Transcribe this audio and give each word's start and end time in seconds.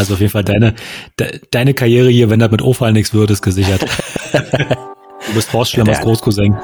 Also 0.00 0.14
auf 0.14 0.20
jeden 0.20 0.32
Fall 0.32 0.44
deine, 0.44 0.74
de, 1.18 1.42
deine 1.50 1.74
Karriere 1.74 2.08
hier, 2.08 2.30
wenn 2.30 2.40
das 2.40 2.50
mit 2.50 2.62
Ofall 2.62 2.94
nichts 2.94 3.12
wird, 3.12 3.30
ist 3.30 3.42
gesichert. 3.42 3.82
du 4.32 5.34
bist 5.34 5.52
Horst 5.52 5.72
Schlemmers 5.72 6.00
Großcousin. 6.00 6.56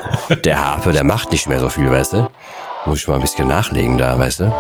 Der 0.43 0.65
Harpe, 0.65 0.93
der 0.93 1.05
macht 1.05 1.33
nicht 1.33 1.47
mehr 1.47 1.61
so 1.61 1.69
viel, 1.69 1.91
weißt 1.91 2.15
du? 2.15 2.31
Muss 2.87 3.01
ich 3.01 3.09
mal 3.09 3.17
ein 3.17 3.21
bisschen 3.21 3.47
nachlegen 3.47 3.99
da, 3.99 4.19
weißt 4.19 4.41
du? 4.41 4.55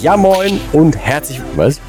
Ja, 0.00 0.16
moin 0.16 0.60
und 0.72 0.96
herzlich. 0.96 1.40
Was? 1.56 1.80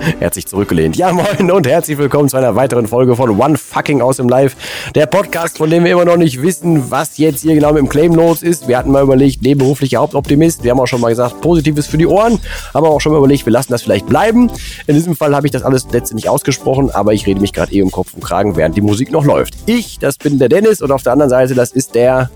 herzlich 0.18 0.46
zurückgelehnt. 0.46 0.96
Ja, 0.96 1.12
moin 1.12 1.50
und 1.50 1.66
herzlich 1.66 1.98
willkommen 1.98 2.28
zu 2.28 2.36
einer 2.36 2.54
weiteren 2.54 2.86
Folge 2.86 3.16
von 3.16 3.38
One 3.38 3.56
Fucking 3.56 4.00
aus 4.00 4.16
dem 4.16 4.28
Live. 4.28 4.56
Der 4.94 5.06
Podcast, 5.06 5.58
von 5.58 5.70
dem 5.70 5.84
wir 5.84 5.92
immer 5.92 6.04
noch 6.04 6.16
nicht 6.16 6.42
wissen, 6.42 6.90
was 6.90 7.18
jetzt 7.18 7.42
hier 7.42 7.54
genau 7.54 7.72
mit 7.72 7.78
dem 7.78 7.88
Claim 7.88 8.14
los 8.14 8.42
ist. 8.42 8.68
Wir 8.68 8.78
hatten 8.78 8.90
mal 8.90 9.02
überlegt, 9.02 9.42
nebenberuflicher 9.42 9.98
Hauptoptimist. 9.98 10.64
Wir 10.64 10.70
haben 10.70 10.80
auch 10.80 10.86
schon 10.86 11.00
mal 11.00 11.08
gesagt, 11.08 11.40
Positives 11.40 11.86
für 11.86 11.98
die 11.98 12.06
Ohren. 12.06 12.38
Haben 12.74 12.86
auch 12.86 13.00
schon 13.00 13.12
mal 13.12 13.18
überlegt, 13.18 13.46
wir 13.46 13.52
lassen 13.52 13.72
das 13.72 13.82
vielleicht 13.82 14.06
bleiben. 14.06 14.50
In 14.86 14.94
diesem 14.94 15.16
Fall 15.16 15.34
habe 15.34 15.46
ich 15.46 15.52
das 15.52 15.62
alles 15.62 15.86
letztendlich 15.90 16.28
ausgesprochen, 16.28 16.90
aber 16.90 17.12
ich 17.12 17.26
rede 17.26 17.40
mich 17.40 17.52
gerade 17.52 17.72
eh 17.72 17.80
im 17.80 17.90
Kopf 17.90 18.14
und 18.14 18.24
Kragen, 18.24 18.56
während 18.56 18.76
die 18.76 18.82
Musik 18.82 19.10
noch 19.10 19.24
läuft. 19.24 19.54
Ich, 19.66 19.98
das 19.98 20.18
bin 20.18 20.38
der 20.38 20.48
Dennis 20.48 20.82
und 20.82 20.92
auf 20.92 21.02
der 21.02 21.12
anderen 21.12 21.30
Seite, 21.30 21.54
das 21.54 21.72
ist 21.72 21.94
der 21.94 22.30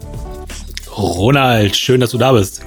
Ronald. 0.97 1.77
Schön, 1.77 2.01
dass 2.01 2.11
du 2.11 2.19
da 2.19 2.33
bist. 2.33 2.62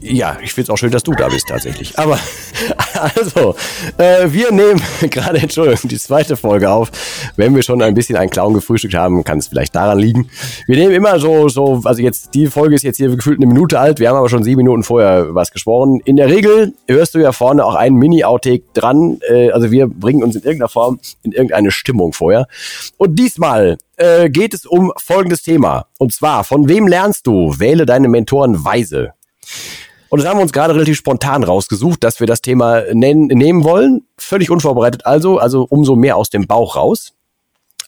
Ja, 0.00 0.38
ich 0.42 0.52
finde 0.52 0.66
es 0.66 0.70
auch 0.70 0.78
schön, 0.78 0.90
dass 0.90 1.02
du 1.02 1.12
da 1.12 1.28
bist 1.28 1.48
tatsächlich. 1.48 1.98
Aber 1.98 2.18
also, 3.16 3.54
äh, 3.98 4.30
wir 4.30 4.52
nehmen 4.52 4.80
gerade, 5.10 5.38
Entschuldigung, 5.38 5.88
die 5.88 5.98
zweite 5.98 6.36
Folge 6.36 6.70
auf. 6.70 6.90
Wenn 7.36 7.54
wir 7.54 7.62
schon 7.62 7.82
ein 7.82 7.94
bisschen 7.94 8.16
einen 8.16 8.30
Clown 8.30 8.54
gefrühstückt 8.54 8.94
haben, 8.94 9.24
kann 9.24 9.38
es 9.38 9.48
vielleicht 9.48 9.74
daran 9.74 9.98
liegen. 9.98 10.28
Wir 10.66 10.76
nehmen 10.76 10.92
immer 10.92 11.18
so, 11.18 11.48
so, 11.48 11.82
also 11.84 12.00
jetzt, 12.02 12.34
die 12.34 12.46
Folge 12.46 12.74
ist 12.74 12.82
jetzt 12.82 12.96
hier 12.96 13.14
gefühlt 13.14 13.38
eine 13.38 13.46
Minute 13.46 13.78
alt. 13.78 13.98
Wir 13.98 14.08
haben 14.08 14.16
aber 14.16 14.28
schon 14.28 14.44
sieben 14.44 14.58
Minuten 14.58 14.82
vorher 14.82 15.34
was 15.34 15.50
gesprochen. 15.50 16.00
In 16.04 16.16
der 16.16 16.28
Regel 16.28 16.74
hörst 16.86 17.14
du 17.14 17.18
ja 17.18 17.32
vorne 17.32 17.64
auch 17.64 17.74
einen 17.74 17.96
Mini-Outtake 17.96 18.64
dran. 18.74 19.18
Äh, 19.28 19.50
also 19.50 19.70
wir 19.70 19.88
bringen 19.88 20.22
uns 20.22 20.36
in 20.36 20.42
irgendeiner 20.42 20.68
Form 20.68 21.00
in 21.22 21.32
irgendeine 21.32 21.70
Stimmung 21.70 22.12
vorher. 22.12 22.46
Und 22.96 23.18
diesmal 23.18 23.76
äh, 23.96 24.30
geht 24.30 24.54
es 24.54 24.66
um 24.66 24.92
folgendes 24.96 25.42
Thema. 25.42 25.86
Und 25.98 26.12
zwar, 26.12 26.44
von 26.44 26.68
wem 26.68 26.86
lernst 26.86 27.26
du? 27.26 27.58
Wähle 27.58 27.86
deine 27.86 28.08
Mentoren 28.08 28.64
weise. 28.64 29.12
Und 30.08 30.20
das 30.20 30.28
haben 30.28 30.38
wir 30.38 30.42
uns 30.42 30.52
gerade 30.52 30.74
relativ 30.74 30.96
spontan 30.96 31.42
rausgesucht, 31.42 32.04
dass 32.04 32.20
wir 32.20 32.26
das 32.26 32.40
Thema 32.40 32.82
nehmen 32.92 33.64
wollen. 33.64 34.06
Völlig 34.16 34.50
unvorbereitet 34.50 35.04
also, 35.04 35.38
also 35.38 35.66
umso 35.68 35.96
mehr 35.96 36.16
aus 36.16 36.30
dem 36.30 36.46
Bauch 36.46 36.76
raus. 36.76 37.12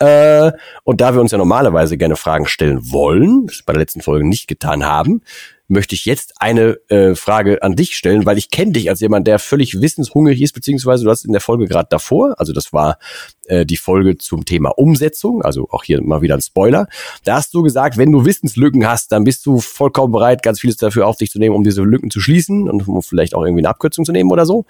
Äh, 0.00 0.52
und 0.84 1.00
da 1.00 1.14
wir 1.14 1.20
uns 1.20 1.32
ja 1.32 1.38
normalerweise 1.38 1.96
gerne 1.96 2.16
Fragen 2.16 2.46
stellen 2.46 2.92
wollen, 2.92 3.46
das 3.46 3.62
bei 3.62 3.72
der 3.72 3.80
letzten 3.80 4.00
Folge 4.00 4.28
nicht 4.28 4.46
getan 4.46 4.84
haben, 4.84 5.22
möchte 5.68 5.94
ich 5.94 6.06
jetzt 6.06 6.40
eine 6.40 6.78
äh, 6.88 7.14
Frage 7.14 7.62
an 7.62 7.76
dich 7.76 7.96
stellen, 7.96 8.26
weil 8.26 8.38
ich 8.38 8.50
kenne 8.50 8.72
dich 8.72 8.88
als 8.88 9.00
jemand, 9.00 9.26
der 9.26 9.38
völlig 9.38 9.80
wissenshungrig 9.80 10.40
ist, 10.40 10.54
beziehungsweise 10.54 11.04
du 11.04 11.10
hast 11.10 11.24
in 11.24 11.32
der 11.32 11.42
Folge 11.42 11.66
gerade 11.66 11.88
davor, 11.90 12.34
also 12.38 12.52
das 12.52 12.72
war 12.72 12.98
äh, 13.46 13.66
die 13.66 13.76
Folge 13.76 14.16
zum 14.16 14.46
Thema 14.46 14.70
Umsetzung, 14.70 15.42
also 15.42 15.68
auch 15.70 15.84
hier 15.84 16.02
mal 16.02 16.22
wieder 16.22 16.34
ein 16.34 16.40
Spoiler, 16.40 16.88
da 17.24 17.36
hast 17.36 17.52
du 17.52 17.62
gesagt, 17.62 17.98
wenn 17.98 18.10
du 18.10 18.24
Wissenslücken 18.24 18.86
hast, 18.88 19.12
dann 19.12 19.24
bist 19.24 19.44
du 19.44 19.60
vollkommen 19.60 20.12
bereit, 20.12 20.42
ganz 20.42 20.60
vieles 20.60 20.78
dafür 20.78 21.06
auf 21.06 21.16
dich 21.16 21.30
zu 21.30 21.38
nehmen, 21.38 21.54
um 21.54 21.64
diese 21.64 21.82
Lücken 21.82 22.10
zu 22.10 22.20
schließen 22.20 22.68
und 22.68 22.88
um 22.88 23.02
vielleicht 23.02 23.34
auch 23.34 23.44
irgendwie 23.44 23.60
eine 23.60 23.68
Abkürzung 23.68 24.06
zu 24.06 24.12
nehmen 24.12 24.30
oder 24.30 24.46
so. 24.46 24.64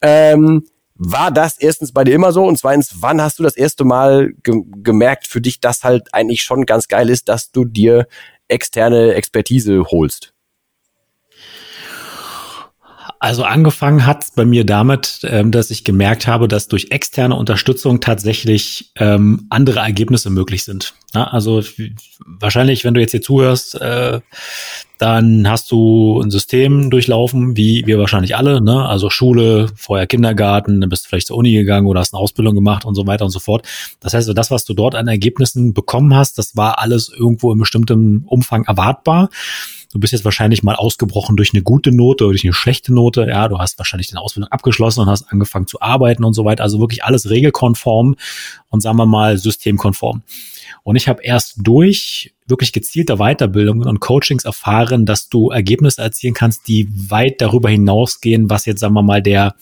Ähm, 0.00 0.64
war 0.96 1.32
das 1.32 1.58
erstens 1.58 1.92
bei 1.92 2.04
dir 2.04 2.14
immer 2.14 2.30
so 2.30 2.44
und 2.46 2.56
zweitens, 2.56 2.96
wann 3.00 3.20
hast 3.20 3.40
du 3.40 3.42
das 3.42 3.56
erste 3.56 3.84
Mal 3.84 4.32
ge 4.44 4.62
gemerkt 4.82 5.26
für 5.26 5.40
dich, 5.40 5.58
dass 5.58 5.82
halt 5.82 6.14
eigentlich 6.14 6.42
schon 6.42 6.66
ganz 6.66 6.86
geil 6.86 7.10
ist, 7.10 7.28
dass 7.28 7.50
du 7.50 7.64
dir 7.64 8.06
externe 8.46 9.14
Expertise 9.14 9.84
holst? 9.90 10.33
Also 13.24 13.44
angefangen 13.44 14.04
hat 14.04 14.26
bei 14.36 14.44
mir 14.44 14.66
damit, 14.66 15.20
ähm, 15.22 15.50
dass 15.50 15.70
ich 15.70 15.82
gemerkt 15.82 16.26
habe, 16.26 16.46
dass 16.46 16.68
durch 16.68 16.88
externe 16.90 17.34
Unterstützung 17.34 18.02
tatsächlich 18.02 18.90
ähm, 18.96 19.46
andere 19.48 19.80
Ergebnisse 19.80 20.28
möglich 20.28 20.62
sind. 20.62 20.92
Ja, 21.14 21.24
also 21.28 21.62
wahrscheinlich, 22.26 22.84
wenn 22.84 22.92
du 22.92 23.00
jetzt 23.00 23.12
hier 23.12 23.22
zuhörst, 23.22 23.80
äh, 23.80 24.20
dann 24.98 25.48
hast 25.48 25.70
du 25.70 26.20
ein 26.20 26.30
System 26.30 26.90
durchlaufen, 26.90 27.56
wie 27.56 27.86
wir 27.86 27.98
wahrscheinlich 27.98 28.36
alle, 28.36 28.60
ne? 28.60 28.86
Also 28.86 29.08
Schule, 29.08 29.68
vorher 29.74 30.06
Kindergarten, 30.06 30.82
dann 30.82 30.90
bist 30.90 31.06
du 31.06 31.08
vielleicht 31.08 31.28
zur 31.28 31.38
Uni 31.38 31.54
gegangen 31.54 31.86
oder 31.86 32.00
hast 32.00 32.12
eine 32.12 32.20
Ausbildung 32.20 32.54
gemacht 32.54 32.84
und 32.84 32.94
so 32.94 33.06
weiter 33.06 33.24
und 33.24 33.30
so 33.30 33.40
fort. 33.40 33.66
Das 34.00 34.12
heißt, 34.12 34.30
das, 34.36 34.50
was 34.50 34.66
du 34.66 34.74
dort 34.74 34.94
an 34.94 35.08
Ergebnissen 35.08 35.72
bekommen 35.72 36.14
hast, 36.14 36.36
das 36.36 36.56
war 36.56 36.78
alles 36.78 37.08
irgendwo 37.08 37.52
in 37.52 37.58
bestimmtem 37.58 38.24
Umfang 38.26 38.64
erwartbar. 38.64 39.30
Du 39.94 40.00
bist 40.00 40.12
jetzt 40.12 40.24
wahrscheinlich 40.24 40.64
mal 40.64 40.74
ausgebrochen 40.74 41.36
durch 41.36 41.54
eine 41.54 41.62
gute 41.62 41.92
Note 41.92 42.24
oder 42.24 42.32
durch 42.32 42.42
eine 42.42 42.52
schlechte 42.52 42.92
Note. 42.92 43.28
Ja, 43.28 43.46
du 43.46 43.60
hast 43.60 43.78
wahrscheinlich 43.78 44.08
deine 44.08 44.20
Ausbildung 44.20 44.50
abgeschlossen 44.50 45.00
und 45.00 45.06
hast 45.08 45.30
angefangen 45.30 45.68
zu 45.68 45.80
arbeiten 45.80 46.24
und 46.24 46.34
so 46.34 46.44
weiter. 46.44 46.64
Also 46.64 46.80
wirklich 46.80 47.04
alles 47.04 47.30
regelkonform 47.30 48.16
und 48.70 48.80
sagen 48.80 48.96
wir 48.96 49.06
mal 49.06 49.38
systemkonform. 49.38 50.22
Und 50.82 50.96
ich 50.96 51.08
habe 51.08 51.22
erst 51.22 51.58
durch 51.58 52.34
wirklich 52.48 52.72
gezielte 52.72 53.18
Weiterbildungen 53.18 53.86
und 53.86 54.00
Coachings 54.00 54.44
erfahren, 54.44 55.06
dass 55.06 55.28
du 55.28 55.50
Ergebnisse 55.50 56.02
erzielen 56.02 56.34
kannst, 56.34 56.66
die 56.66 56.88
weit 56.90 57.40
darüber 57.40 57.70
hinausgehen, 57.70 58.50
was 58.50 58.66
jetzt, 58.66 58.80
sagen 58.80 58.94
wir 58.94 59.02
mal, 59.02 59.22
der 59.22 59.54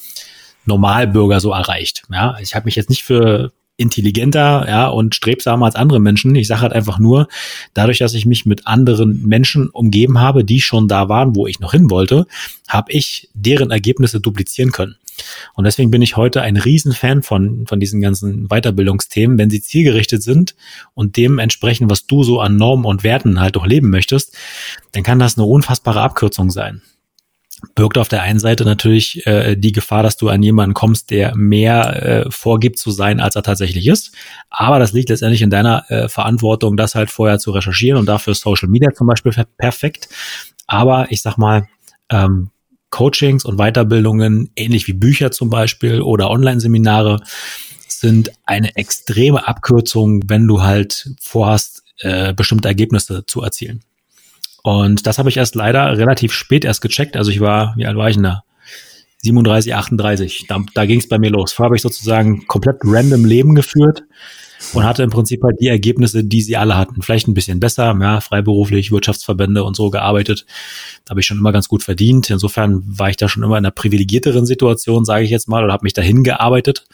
Normalbürger 0.64 1.40
so 1.40 1.52
erreicht. 1.52 2.04
Ja, 2.10 2.38
ich 2.40 2.54
habe 2.54 2.64
mich 2.64 2.76
jetzt 2.76 2.88
nicht 2.88 3.02
für 3.02 3.52
intelligenter 3.76 4.66
ja, 4.68 4.86
und 4.88 5.14
strebsamer 5.14 5.66
als 5.66 5.74
andere 5.74 6.00
Menschen. 6.00 6.34
Ich 6.34 6.46
sage 6.46 6.62
halt 6.62 6.72
einfach 6.72 6.98
nur, 6.98 7.28
dadurch, 7.74 7.98
dass 7.98 8.14
ich 8.14 8.26
mich 8.26 8.46
mit 8.46 8.66
anderen 8.66 9.26
Menschen 9.26 9.68
umgeben 9.70 10.20
habe, 10.20 10.44
die 10.44 10.60
schon 10.60 10.88
da 10.88 11.08
waren, 11.08 11.34
wo 11.34 11.46
ich 11.46 11.60
noch 11.60 11.72
hin 11.72 11.90
wollte, 11.90 12.26
habe 12.68 12.92
ich 12.92 13.28
deren 13.34 13.70
Ergebnisse 13.70 14.20
duplizieren 14.20 14.72
können. 14.72 14.96
Und 15.54 15.64
deswegen 15.64 15.90
bin 15.90 16.02
ich 16.02 16.16
heute 16.16 16.42
ein 16.42 16.56
Riesenfan 16.56 17.22
von, 17.22 17.66
von 17.66 17.80
diesen 17.80 18.00
ganzen 18.00 18.48
Weiterbildungsthemen, 18.48 19.38
wenn 19.38 19.50
sie 19.50 19.60
zielgerichtet 19.60 20.22
sind 20.22 20.54
und 20.94 21.16
dementsprechend, 21.16 21.90
was 21.90 22.06
du 22.06 22.22
so 22.24 22.40
an 22.40 22.56
Normen 22.56 22.86
und 22.86 23.04
Werten 23.04 23.40
halt 23.40 23.56
auch 23.56 23.66
leben 23.66 23.90
möchtest, 23.90 24.36
dann 24.92 25.02
kann 25.02 25.18
das 25.18 25.36
eine 25.36 25.46
unfassbare 25.46 26.00
Abkürzung 26.00 26.50
sein 26.50 26.82
birgt 27.74 27.98
auf 27.98 28.08
der 28.08 28.22
einen 28.22 28.38
Seite 28.38 28.64
natürlich 28.64 29.26
äh, 29.26 29.56
die 29.56 29.72
Gefahr, 29.72 30.02
dass 30.02 30.16
du 30.16 30.28
an 30.28 30.42
jemanden 30.42 30.74
kommst, 30.74 31.10
der 31.10 31.34
mehr 31.36 32.02
äh, 32.02 32.30
vorgibt 32.30 32.78
zu 32.78 32.90
sein, 32.90 33.20
als 33.20 33.36
er 33.36 33.42
tatsächlich 33.42 33.86
ist. 33.86 34.12
Aber 34.50 34.78
das 34.78 34.92
liegt 34.92 35.08
letztendlich 35.08 35.42
in 35.42 35.50
deiner 35.50 35.90
äh, 35.90 36.08
Verantwortung, 36.08 36.76
das 36.76 36.94
halt 36.94 37.10
vorher 37.10 37.38
zu 37.38 37.52
recherchieren 37.52 37.98
und 37.98 38.06
dafür 38.06 38.34
Social 38.34 38.68
Media 38.68 38.92
zum 38.92 39.06
Beispiel 39.06 39.32
perfekt. 39.56 40.08
Aber 40.66 41.10
ich 41.10 41.22
sag 41.22 41.36
mal, 41.36 41.68
ähm, 42.10 42.50
Coachings 42.90 43.44
und 43.44 43.56
Weiterbildungen, 43.56 44.50
ähnlich 44.54 44.86
wie 44.86 44.92
Bücher 44.92 45.30
zum 45.30 45.48
Beispiel 45.48 46.02
oder 46.02 46.30
Online-Seminare, 46.30 47.20
sind 47.88 48.32
eine 48.44 48.76
extreme 48.76 49.48
Abkürzung, 49.48 50.22
wenn 50.26 50.46
du 50.46 50.62
halt 50.62 51.10
vorhast, 51.20 51.84
äh, 52.00 52.34
bestimmte 52.34 52.68
Ergebnisse 52.68 53.24
zu 53.26 53.42
erzielen. 53.42 53.82
Und 54.62 55.06
das 55.06 55.18
habe 55.18 55.28
ich 55.28 55.36
erst 55.36 55.54
leider 55.54 55.98
relativ 55.98 56.32
spät 56.32 56.64
erst 56.64 56.82
gecheckt. 56.82 57.16
Also 57.16 57.30
ich 57.30 57.40
war, 57.40 57.74
wie 57.76 57.86
alt 57.86 57.96
war 57.96 58.08
ich 58.08 58.16
denn 58.16 58.24
da? 58.24 58.44
37, 59.22 59.74
38. 59.74 60.46
Da, 60.48 60.64
da 60.74 60.86
ging 60.86 60.98
es 60.98 61.08
bei 61.08 61.18
mir 61.18 61.30
los. 61.30 61.52
Vorher 61.52 61.66
habe 61.66 61.76
ich 61.76 61.82
sozusagen 61.82 62.46
komplett 62.46 62.78
random 62.82 63.24
Leben 63.24 63.54
geführt 63.54 64.02
und 64.72 64.84
hatte 64.84 65.02
im 65.02 65.10
Prinzip 65.10 65.42
halt 65.42 65.60
die 65.60 65.68
Ergebnisse, 65.68 66.24
die 66.24 66.42
sie 66.42 66.56
alle 66.56 66.76
hatten. 66.76 67.02
Vielleicht 67.02 67.28
ein 67.28 67.34
bisschen 67.34 67.60
besser, 67.60 67.96
ja, 68.00 68.20
freiberuflich, 68.20 68.90
Wirtschaftsverbände 68.90 69.64
und 69.64 69.76
so 69.76 69.90
gearbeitet. 69.90 70.44
Da 71.04 71.10
habe 71.10 71.20
ich 71.20 71.26
schon 71.26 71.38
immer 71.38 71.52
ganz 71.52 71.68
gut 71.68 71.82
verdient. 71.82 72.30
Insofern 72.30 72.82
war 72.84 73.10
ich 73.10 73.16
da 73.16 73.28
schon 73.28 73.42
immer 73.42 73.58
in 73.58 73.64
einer 73.64 73.72
privilegierteren 73.72 74.46
Situation, 74.46 75.04
sage 75.04 75.24
ich 75.24 75.30
jetzt 75.30 75.48
mal, 75.48 75.62
oder 75.62 75.72
habe 75.72 75.84
mich 75.84 75.92
dahin 75.92 76.24
gearbeitet. 76.24 76.84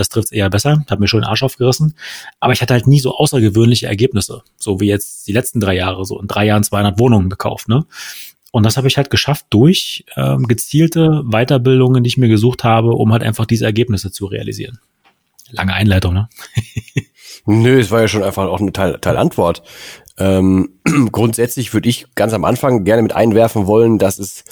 Das 0.00 0.08
trifft 0.08 0.32
eher 0.32 0.48
besser, 0.48 0.82
hat 0.88 0.98
mir 0.98 1.08
schon 1.08 1.20
den 1.20 1.28
Arsch 1.28 1.42
aufgerissen. 1.42 1.94
Aber 2.40 2.54
ich 2.54 2.62
hatte 2.62 2.72
halt 2.72 2.86
nie 2.86 3.00
so 3.00 3.14
außergewöhnliche 3.14 3.86
Ergebnisse, 3.86 4.42
so 4.56 4.80
wie 4.80 4.86
jetzt 4.86 5.26
die 5.26 5.32
letzten 5.32 5.60
drei 5.60 5.74
Jahre, 5.76 6.06
so 6.06 6.18
in 6.18 6.26
drei 6.26 6.46
Jahren 6.46 6.64
200 6.64 6.98
Wohnungen 6.98 7.28
gekauft, 7.28 7.68
ne? 7.68 7.84
Und 8.50 8.64
das 8.64 8.78
habe 8.78 8.88
ich 8.88 8.96
halt 8.96 9.10
geschafft 9.10 9.46
durch 9.50 10.06
ähm, 10.16 10.48
gezielte 10.48 11.22
Weiterbildungen, 11.24 12.02
die 12.02 12.08
ich 12.08 12.16
mir 12.16 12.28
gesucht 12.28 12.64
habe, 12.64 12.92
um 12.92 13.12
halt 13.12 13.22
einfach 13.22 13.44
diese 13.44 13.66
Ergebnisse 13.66 14.10
zu 14.10 14.24
realisieren. 14.24 14.80
Lange 15.50 15.74
Einleitung, 15.74 16.14
ne? 16.14 16.28
Nö, 17.46 17.78
es 17.78 17.90
war 17.90 18.00
ja 18.00 18.08
schon 18.08 18.22
einfach 18.22 18.46
auch 18.46 18.60
eine 18.60 18.72
Teil, 18.72 18.98
Teil 19.00 19.18
Antwort. 19.18 19.62
Ähm, 20.20 20.80
grundsätzlich 21.12 21.72
würde 21.74 21.88
ich 21.88 22.06
ganz 22.14 22.34
am 22.34 22.44
Anfang 22.44 22.84
gerne 22.84 23.02
mit 23.02 23.14
einwerfen 23.14 23.66
wollen, 23.66 23.98
dass 23.98 24.18
es 24.18 24.44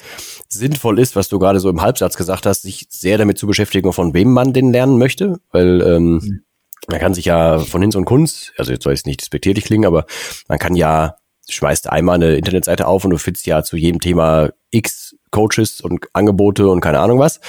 sinnvoll 0.49 0.99
ist, 0.99 1.15
was 1.15 1.29
du 1.29 1.39
gerade 1.39 1.61
so 1.61 1.69
im 1.69 1.83
Halbsatz 1.83 2.17
gesagt 2.17 2.47
hast, 2.47 2.63
sich 2.63 2.87
sehr 2.89 3.19
damit 3.19 3.39
zu 3.39 3.47
beschäftigen, 3.47 3.93
von 3.93 4.15
wem 4.15 4.33
man 4.33 4.55
den 4.55 4.73
lernen 4.73 4.99
möchte, 4.99 5.39
weil 5.53 5.83
ähm, 5.83 6.13
mhm. 6.15 6.43
man 6.89 6.99
kann 6.99 7.15
sich 7.15 7.27
ja 7.27 7.59
von 7.59 7.83
Hinz 7.83 7.95
und 7.95 8.07
Kunst, 8.07 8.55
also 8.57 8.73
jetzt 8.73 8.83
soll 8.85 8.95
es 8.95 9.05
nicht 9.05 9.21
despektierlich 9.21 9.65
klingen, 9.65 9.85
aber 9.85 10.07
man 10.49 10.59
kann 10.59 10.75
ja, 10.75 11.17
schmeißt 11.51 11.91
einmal 11.91 12.17
eine 12.17 12.37
Internetseite 12.37 12.87
auf 12.87 13.05
und 13.05 13.11
du 13.11 13.19
findest 13.19 13.47
ja 13.47 13.63
zu 13.63 13.77
jedem 13.77 14.01
Thema 14.01 14.51
X 14.71 15.17
Coaches 15.31 15.81
und 15.83 16.07
Angebote 16.15 16.69
und 16.69 16.81
keine 16.81 17.01
Ahnung 17.01 17.19
was. 17.19 17.41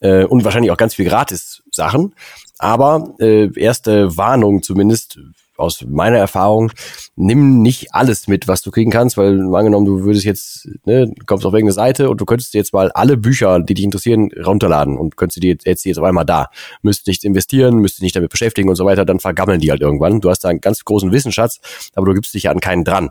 Äh, 0.00 0.24
und 0.24 0.44
wahrscheinlich 0.44 0.72
auch 0.72 0.76
ganz 0.76 0.94
viel 0.94 1.04
Gratis 1.04 1.62
Sachen, 1.70 2.14
aber 2.58 3.14
äh, 3.20 3.48
erste 3.58 4.16
Warnung 4.16 4.62
zumindest 4.62 5.20
aus 5.60 5.84
meiner 5.86 6.18
Erfahrung, 6.18 6.72
nimm 7.16 7.62
nicht 7.62 7.94
alles 7.94 8.28
mit, 8.28 8.48
was 8.48 8.62
du 8.62 8.70
kriegen 8.70 8.90
kannst, 8.90 9.16
weil 9.16 9.54
angenommen, 9.54 9.86
du 9.86 10.02
würdest 10.02 10.24
jetzt, 10.24 10.68
ne, 10.84 11.12
kommst 11.26 11.46
auf 11.46 11.52
irgendeine 11.52 11.74
Seite 11.74 12.10
und 12.10 12.20
du 12.20 12.24
könntest 12.24 12.54
jetzt 12.54 12.72
mal 12.72 12.90
alle 12.92 13.16
Bücher, 13.16 13.60
die 13.60 13.74
dich 13.74 13.84
interessieren, 13.84 14.30
runterladen 14.44 14.96
und 14.96 15.16
könntest 15.16 15.42
die 15.42 15.48
jetzt, 15.48 15.66
jetzt, 15.66 15.84
jetzt 15.84 15.98
auf 15.98 16.04
einmal 16.04 16.24
da. 16.24 16.48
Müsstest 16.82 17.06
nichts 17.08 17.24
investieren, 17.24 17.76
müsstest 17.76 18.00
dich 18.00 18.06
nicht 18.06 18.16
damit 18.16 18.30
beschäftigen 18.30 18.68
und 18.68 18.76
so 18.76 18.84
weiter, 18.84 19.04
dann 19.04 19.20
vergammeln 19.20 19.60
die 19.60 19.70
halt 19.70 19.80
irgendwann. 19.80 20.20
Du 20.20 20.30
hast 20.30 20.40
da 20.40 20.48
einen 20.48 20.60
ganz 20.60 20.84
großen 20.84 21.12
Wissensschatz, 21.12 21.60
aber 21.94 22.06
du 22.06 22.14
gibst 22.14 22.34
dich 22.34 22.44
ja 22.44 22.50
an 22.50 22.60
keinen 22.60 22.84
dran. 22.84 23.10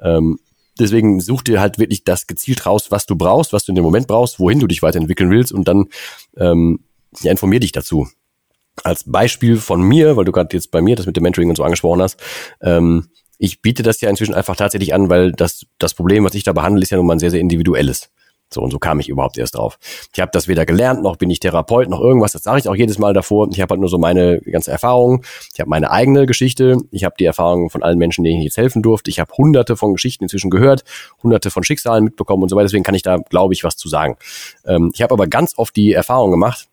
Ähm, 0.00 0.38
deswegen 0.78 1.20
such 1.20 1.42
dir 1.42 1.60
halt 1.60 1.78
wirklich 1.78 2.04
das 2.04 2.26
gezielt 2.26 2.66
raus, 2.66 2.90
was 2.90 3.06
du 3.06 3.16
brauchst, 3.16 3.52
was 3.52 3.64
du 3.64 3.72
in 3.72 3.76
dem 3.76 3.84
Moment 3.84 4.06
brauchst, 4.06 4.38
wohin 4.38 4.60
du 4.60 4.66
dich 4.66 4.82
weiterentwickeln 4.82 5.30
willst 5.30 5.52
und 5.52 5.66
dann 5.66 5.86
ähm, 6.36 6.80
ja, 7.20 7.30
informier 7.30 7.60
dich 7.60 7.72
dazu 7.72 8.08
als 8.84 9.04
Beispiel 9.04 9.56
von 9.56 9.82
mir, 9.82 10.16
weil 10.16 10.24
du 10.24 10.32
gerade 10.32 10.54
jetzt 10.56 10.70
bei 10.70 10.80
mir 10.80 10.96
das 10.96 11.06
mit 11.06 11.16
dem 11.16 11.22
Mentoring 11.22 11.50
und 11.50 11.56
so 11.56 11.64
angesprochen 11.64 12.02
hast, 12.02 12.20
ähm, 12.60 13.08
ich 13.38 13.62
biete 13.62 13.82
das 13.82 14.00
ja 14.00 14.10
inzwischen 14.10 14.34
einfach 14.34 14.56
tatsächlich 14.56 14.94
an, 14.94 15.08
weil 15.08 15.32
das, 15.32 15.64
das 15.78 15.94
Problem, 15.94 16.24
was 16.24 16.34
ich 16.34 16.42
da 16.42 16.52
behandle, 16.52 16.82
ist 16.82 16.90
ja 16.90 16.96
nun 16.96 17.06
mal 17.06 17.14
ein 17.14 17.20
sehr, 17.20 17.30
sehr 17.30 17.40
individuelles. 17.40 18.10
So, 18.52 18.62
und 18.62 18.70
so 18.70 18.78
kam 18.78 18.98
ich 18.98 19.10
überhaupt 19.10 19.36
erst 19.36 19.56
drauf. 19.56 19.78
Ich 20.14 20.20
habe 20.20 20.30
das 20.32 20.48
weder 20.48 20.64
gelernt, 20.64 21.02
noch 21.02 21.16
bin 21.16 21.28
ich 21.28 21.38
Therapeut, 21.38 21.90
noch 21.90 22.00
irgendwas. 22.00 22.32
Das 22.32 22.42
sage 22.42 22.58
ich 22.58 22.68
auch 22.68 22.74
jedes 22.74 22.98
Mal 22.98 23.12
davor. 23.12 23.48
Ich 23.52 23.60
habe 23.60 23.72
halt 23.72 23.80
nur 23.80 23.90
so 23.90 23.98
meine 23.98 24.40
ganze 24.40 24.70
Erfahrung. 24.70 25.22
Ich 25.52 25.60
habe 25.60 25.68
meine 25.68 25.90
eigene 25.90 26.24
Geschichte. 26.24 26.78
Ich 26.90 27.04
habe 27.04 27.14
die 27.18 27.26
Erfahrungen 27.26 27.68
von 27.68 27.82
allen 27.82 27.98
Menschen, 27.98 28.24
denen 28.24 28.38
ich 28.38 28.44
jetzt 28.44 28.56
helfen 28.56 28.82
durfte. 28.82 29.10
Ich 29.10 29.20
habe 29.20 29.30
hunderte 29.36 29.76
von 29.76 29.92
Geschichten 29.92 30.24
inzwischen 30.24 30.48
gehört, 30.48 30.84
hunderte 31.22 31.50
von 31.50 31.62
Schicksalen 31.62 32.04
mitbekommen 32.04 32.42
und 32.42 32.48
so 32.48 32.56
weiter. 32.56 32.64
Deswegen 32.64 32.84
kann 32.84 32.94
ich 32.94 33.02
da, 33.02 33.18
glaube 33.18 33.52
ich, 33.52 33.64
was 33.64 33.76
zu 33.76 33.88
sagen. 33.88 34.16
Ähm, 34.64 34.92
ich 34.94 35.02
habe 35.02 35.12
aber 35.12 35.26
ganz 35.26 35.58
oft 35.58 35.76
die 35.76 35.92
Erfahrung 35.92 36.30
gemacht, 36.30 36.68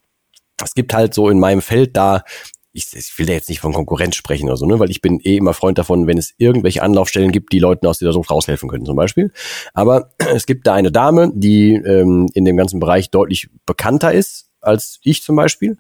es 0.64 0.74
gibt 0.74 0.94
halt 0.94 1.14
so 1.14 1.30
in 1.30 1.40
meinem 1.40 1.62
Feld 1.62 1.96
da, 1.98 2.24
ich, 2.72 2.88
ich 2.94 3.18
will 3.18 3.26
da 3.26 3.34
jetzt 3.34 3.50
nicht 3.50 3.62
von 3.62 3.74
Konkurrenz 3.74 4.16
sprechen 4.16 4.48
oder 4.48 4.58
so, 4.58 4.66
ne, 4.66 4.80
weil 4.80 4.92
ich 4.92 5.02
bin 5.02 5.20
eh 5.22 5.38
immer 5.38 5.54
Freund 5.54 5.78
davon, 5.78 6.08
wenn 6.08 6.18
es 6.18 6.34
irgendwelche 6.38 6.84
Anlaufstellen 6.84 7.32
gibt, 7.32 7.54
die 7.54 7.60
Leuten 7.60 7.88
aus 7.88 8.00
dieser 8.00 8.12
Sucht 8.14 8.30
raushelfen 8.30 8.70
können, 8.70 8.86
zum 8.86 8.96
Beispiel. 8.96 9.32
Aber 9.74 10.12
es 10.34 10.46
gibt 10.46 10.68
da 10.68 10.74
eine 10.74 10.92
Dame, 10.92 11.32
die 11.34 11.74
ähm, 11.74 12.28
in 12.34 12.46
dem 12.46 12.58
ganzen 12.58 12.80
Bereich 12.80 13.12
deutlich 13.12 13.50
bekannter 13.66 14.14
ist 14.14 14.50
als 14.62 15.00
ich 15.04 15.24
zum 15.24 15.36
Beispiel. 15.36 15.78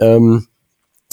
Ähm, 0.00 0.48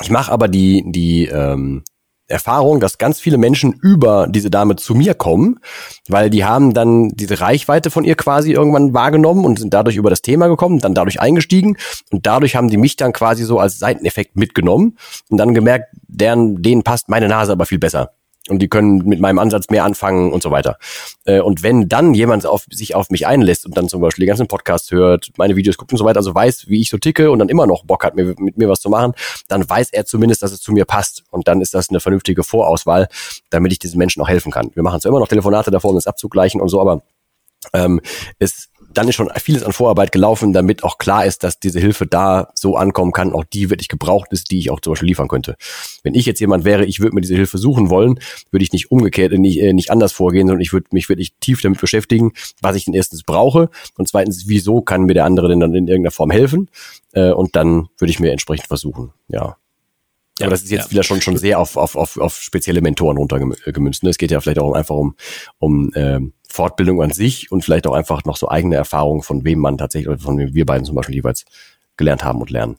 ich 0.01 0.09
mache 0.09 0.31
aber 0.31 0.47
die, 0.47 0.83
die 0.87 1.27
ähm, 1.27 1.83
Erfahrung, 2.31 2.79
dass 2.79 2.97
ganz 2.97 3.19
viele 3.19 3.37
Menschen 3.37 3.73
über 3.73 4.27
diese 4.29 4.49
Dame 4.49 4.75
zu 4.75 4.95
mir 4.95 5.13
kommen, 5.13 5.59
weil 6.07 6.29
die 6.29 6.45
haben 6.45 6.73
dann 6.73 7.09
diese 7.09 7.39
Reichweite 7.39 7.91
von 7.91 8.03
ihr 8.03 8.15
quasi 8.15 8.51
irgendwann 8.51 8.93
wahrgenommen 8.93 9.45
und 9.45 9.59
sind 9.59 9.73
dadurch 9.73 9.95
über 9.95 10.09
das 10.09 10.21
Thema 10.21 10.47
gekommen, 10.47 10.79
dann 10.79 10.93
dadurch 10.93 11.19
eingestiegen 11.19 11.77
und 12.11 12.25
dadurch 12.25 12.55
haben 12.55 12.69
die 12.69 12.77
mich 12.77 12.95
dann 12.95 13.13
quasi 13.13 13.43
so 13.43 13.59
als 13.59 13.79
Seiteneffekt 13.79 14.35
mitgenommen 14.35 14.97
und 15.29 15.37
dann 15.37 15.53
gemerkt, 15.53 15.93
deren, 16.07 16.61
denen 16.61 16.83
passt 16.83 17.09
meine 17.09 17.27
Nase 17.27 17.51
aber 17.51 17.65
viel 17.65 17.79
besser 17.79 18.11
und 18.49 18.59
die 18.59 18.67
können 18.67 18.97
mit 19.05 19.19
meinem 19.19 19.39
Ansatz 19.39 19.69
mehr 19.69 19.83
anfangen 19.83 20.31
und 20.31 20.41
so 20.41 20.51
weiter. 20.51 20.77
Äh, 21.25 21.41
und 21.41 21.61
wenn 21.63 21.87
dann 21.87 22.13
jemand 22.13 22.45
auf, 22.45 22.65
sich 22.71 22.95
auf 22.95 23.09
mich 23.09 23.27
einlässt 23.27 23.65
und 23.65 23.77
dann 23.77 23.87
zum 23.87 24.01
Beispiel 24.01 24.23
die 24.23 24.27
ganzen 24.27 24.47
Podcasts 24.47 24.91
hört, 24.91 25.29
meine 25.37 25.55
Videos 25.55 25.77
guckt 25.77 25.91
und 25.91 25.97
so 25.97 26.05
weiter, 26.05 26.17
also 26.17 26.33
weiß, 26.33 26.67
wie 26.67 26.81
ich 26.81 26.89
so 26.89 26.97
ticke 26.97 27.29
und 27.31 27.39
dann 27.39 27.49
immer 27.49 27.67
noch 27.67 27.85
Bock 27.85 28.03
hat, 28.03 28.15
mir, 28.15 28.33
mit 28.37 28.57
mir 28.57 28.67
was 28.67 28.81
zu 28.81 28.89
machen, 28.89 29.13
dann 29.47 29.69
weiß 29.69 29.91
er 29.91 30.05
zumindest, 30.05 30.41
dass 30.41 30.51
es 30.51 30.61
zu 30.61 30.71
mir 30.71 30.85
passt. 30.85 31.23
Und 31.29 31.47
dann 31.47 31.61
ist 31.61 31.73
das 31.73 31.89
eine 31.89 31.99
vernünftige 31.99 32.43
Vorauswahl, 32.43 33.07
damit 33.51 33.71
ich 33.71 33.79
diesen 33.79 33.97
Menschen 33.97 34.21
auch 34.21 34.29
helfen 34.29 34.51
kann. 34.51 34.71
Wir 34.73 34.83
machen 34.83 34.99
zwar 35.01 35.11
immer 35.11 35.19
noch 35.19 35.27
Telefonate 35.27 35.69
davor, 35.69 35.91
um 35.91 35.97
das 35.97 36.07
abzugleichen 36.07 36.61
und 36.61 36.69
so, 36.69 36.81
aber 36.81 37.03
ähm, 37.73 38.01
es 38.39 38.70
dann 38.93 39.07
ist 39.07 39.15
schon 39.15 39.29
vieles 39.37 39.63
an 39.63 39.73
Vorarbeit 39.73 40.11
gelaufen, 40.11 40.53
damit 40.53 40.83
auch 40.83 40.97
klar 40.97 41.25
ist, 41.25 41.43
dass 41.43 41.59
diese 41.59 41.79
Hilfe 41.79 42.07
da 42.07 42.49
so 42.55 42.75
ankommen 42.75 43.11
kann, 43.11 43.33
auch 43.33 43.43
die 43.43 43.69
wirklich 43.69 43.87
gebraucht 43.87 44.31
ist, 44.31 44.51
die 44.51 44.59
ich 44.59 44.71
auch 44.71 44.79
zum 44.79 44.93
Beispiel 44.93 45.07
liefern 45.07 45.27
könnte. 45.27 45.55
Wenn 46.03 46.13
ich 46.13 46.25
jetzt 46.25 46.39
jemand 46.39 46.63
wäre, 46.65 46.85
ich 46.85 46.99
würde 46.99 47.15
mir 47.15 47.21
diese 47.21 47.35
Hilfe 47.35 47.57
suchen 47.57 47.89
wollen, 47.89 48.19
würde 48.51 48.63
ich 48.63 48.73
nicht 48.73 48.91
umgekehrt, 48.91 49.31
nicht, 49.33 49.59
äh, 49.59 49.73
nicht 49.73 49.91
anders 49.91 50.11
vorgehen, 50.11 50.47
sondern 50.47 50.61
ich 50.61 50.73
würde 50.73 50.87
mich 50.91 51.09
wirklich 51.09 51.33
tief 51.39 51.61
damit 51.61 51.79
beschäftigen, 51.79 52.31
was 52.61 52.75
ich 52.75 52.85
denn 52.85 52.93
erstens 52.93 53.23
brauche 53.23 53.69
und 53.97 54.07
zweitens, 54.07 54.47
wieso 54.47 54.81
kann 54.81 55.03
mir 55.03 55.13
der 55.13 55.25
andere 55.25 55.49
denn 55.49 55.59
dann 55.59 55.73
in 55.73 55.87
irgendeiner 55.87 56.11
Form 56.11 56.31
helfen 56.31 56.69
äh, 57.13 57.31
und 57.31 57.55
dann 57.55 57.87
würde 57.97 58.11
ich 58.11 58.19
mir 58.19 58.31
entsprechend 58.31 58.67
versuchen, 58.67 59.13
ja. 59.27 59.57
Ja, 60.39 60.47
aber 60.47 60.55
das 60.55 60.63
ist 60.63 60.71
jetzt 60.71 60.85
ja. 60.85 60.91
wieder 60.91 61.03
schon 61.03 61.21
schon 61.21 61.37
sehr 61.37 61.59
auf, 61.59 61.77
auf, 61.77 61.95
auf, 61.95 62.17
auf 62.17 62.37
spezielle 62.37 62.81
Mentoren 62.81 63.17
runtergemünzt. 63.17 64.01
Ne? 64.01 64.09
Es 64.09 64.17
geht 64.17 64.31
ja 64.31 64.41
vielleicht 64.41 64.59
auch 64.59 64.73
einfach 64.73 64.95
um, 64.95 65.15
um 65.59 65.91
ähm, 65.95 66.33
Fortbildung 66.51 67.01
an 67.01 67.11
sich 67.11 67.51
und 67.51 67.63
vielleicht 67.63 67.87
auch 67.87 67.93
einfach 67.93 68.23
noch 68.25 68.37
so 68.37 68.49
eigene 68.49 68.75
Erfahrungen, 68.75 69.23
von 69.23 69.43
wem 69.43 69.59
man 69.59 69.77
tatsächlich, 69.77 70.09
oder 70.09 70.19
von 70.19 70.37
wem 70.37 70.53
wir 70.53 70.65
beiden 70.65 70.85
zum 70.85 70.95
Beispiel 70.95 71.15
jeweils 71.15 71.45
gelernt 71.97 72.23
haben 72.23 72.41
und 72.41 72.49
lernen. 72.49 72.77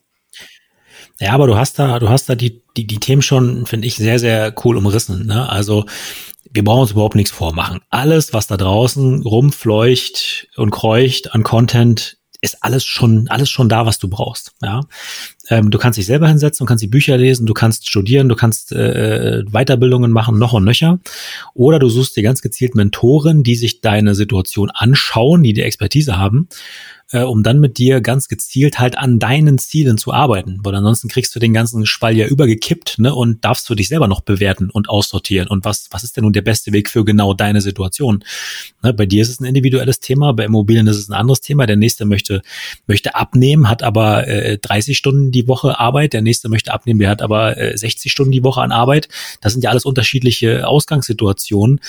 Ja, 1.19 1.31
aber 1.33 1.47
du 1.47 1.55
hast 1.55 1.79
da, 1.79 1.99
du 1.99 2.09
hast 2.09 2.29
da 2.29 2.35
die, 2.35 2.61
die, 2.75 2.87
die 2.87 2.99
Themen 2.99 3.21
schon, 3.21 3.65
finde 3.65 3.87
ich, 3.87 3.95
sehr, 3.95 4.19
sehr 4.19 4.53
cool 4.63 4.77
umrissen. 4.77 5.25
Ne? 5.25 5.49
Also 5.49 5.85
wir 6.51 6.63
brauchen 6.63 6.81
uns 6.81 6.91
überhaupt 6.91 7.15
nichts 7.15 7.31
vormachen. 7.31 7.81
Alles, 7.89 8.33
was 8.33 8.47
da 8.47 8.57
draußen 8.57 9.23
rumfleucht 9.23 10.49
und 10.55 10.71
kreucht 10.71 11.33
an 11.33 11.43
Content, 11.43 12.17
ist 12.43 12.57
alles 12.61 12.83
schon, 12.83 13.29
alles 13.29 13.49
schon 13.49 13.69
da, 13.69 13.85
was 13.85 13.99
du 13.99 14.09
brauchst. 14.09 14.51
Ja, 14.61 14.81
ähm, 15.47 15.71
du 15.71 15.77
kannst 15.77 15.97
dich 15.97 16.05
selber 16.05 16.27
hinsetzen, 16.27 16.65
du 16.65 16.67
kannst 16.67 16.83
die 16.83 16.89
Bücher 16.89 17.17
lesen, 17.17 17.45
du 17.45 17.53
kannst 17.53 17.87
studieren, 17.87 18.27
du 18.27 18.35
kannst 18.35 18.73
äh, 18.73 19.43
Weiterbildungen 19.49 20.11
machen, 20.11 20.37
noch 20.37 20.51
und 20.51 20.65
nöcher. 20.65 20.99
Oder 21.53 21.79
du 21.79 21.87
suchst 21.87 22.17
dir 22.17 22.23
ganz 22.23 22.41
gezielt 22.41 22.75
Mentoren, 22.75 23.43
die 23.43 23.55
sich 23.55 23.79
deine 23.79 24.13
Situation 24.13 24.71
anschauen, 24.71 25.41
die 25.41 25.53
die 25.53 25.61
Expertise 25.61 26.17
haben 26.17 26.49
äh, 27.13 27.21
um 27.21 27.43
dann 27.43 27.59
mit 27.59 27.77
dir 27.77 28.01
ganz 28.01 28.27
gezielt 28.27 28.79
halt 28.79 28.97
an 28.97 29.19
deinen 29.19 29.59
Zielen 29.59 29.97
zu 29.97 30.11
arbeiten. 30.11 30.59
Weil 30.63 30.75
ansonsten 30.75 31.07
kriegst 31.07 31.33
du 31.35 31.39
den 31.39 31.53
ganzen 31.53 31.85
Spall 31.85 32.17
ja 32.17 32.25
übergekippt 32.25 32.97
ne, 32.97 33.13
und 33.13 33.45
darfst 33.45 33.69
du 33.69 33.75
dich 33.75 33.87
selber 33.87 34.07
noch 34.07 34.21
bewerten 34.21 34.69
und 34.69 34.89
aussortieren. 34.89 35.47
Und 35.47 35.63
was, 35.63 35.87
was 35.91 36.03
ist 36.03 36.17
denn 36.17 36.23
nun 36.23 36.33
der 36.33 36.41
beste 36.41 36.73
Weg 36.73 36.89
für 36.89 37.05
genau 37.05 37.33
deine 37.33 37.61
Situation? 37.61 38.23
Ne, 38.81 38.93
bei 38.93 39.05
dir 39.05 39.21
ist 39.21 39.29
es 39.29 39.39
ein 39.39 39.45
individuelles 39.45 39.99
Thema, 39.99 40.33
bei 40.33 40.45
Immobilien 40.45 40.87
ist 40.87 40.97
es 40.97 41.07
ein 41.07 41.13
anderes 41.13 41.41
Thema. 41.41 41.67
Der 41.67 41.75
nächste 41.75 42.05
möchte, 42.05 42.41
möchte 42.87 43.15
abnehmen, 43.15 43.69
hat 43.69 43.83
aber 43.83 44.27
äh, 44.27 44.57
30 44.57 44.97
Stunden 44.97 45.31
die 45.31 45.47
Woche 45.47 45.79
Arbeit. 45.79 46.13
Der 46.13 46.23
nächste 46.23 46.49
möchte 46.49 46.73
abnehmen, 46.73 46.99
der 46.99 47.09
hat 47.09 47.21
aber 47.21 47.57
äh, 47.57 47.77
60 47.77 48.11
Stunden 48.11 48.31
die 48.31 48.43
Woche 48.43 48.61
an 48.61 48.71
Arbeit. 48.71 49.07
Das 49.39 49.53
sind 49.53 49.63
ja 49.63 49.69
alles 49.69 49.85
unterschiedliche 49.85 50.67
Ausgangssituationen, 50.67 51.79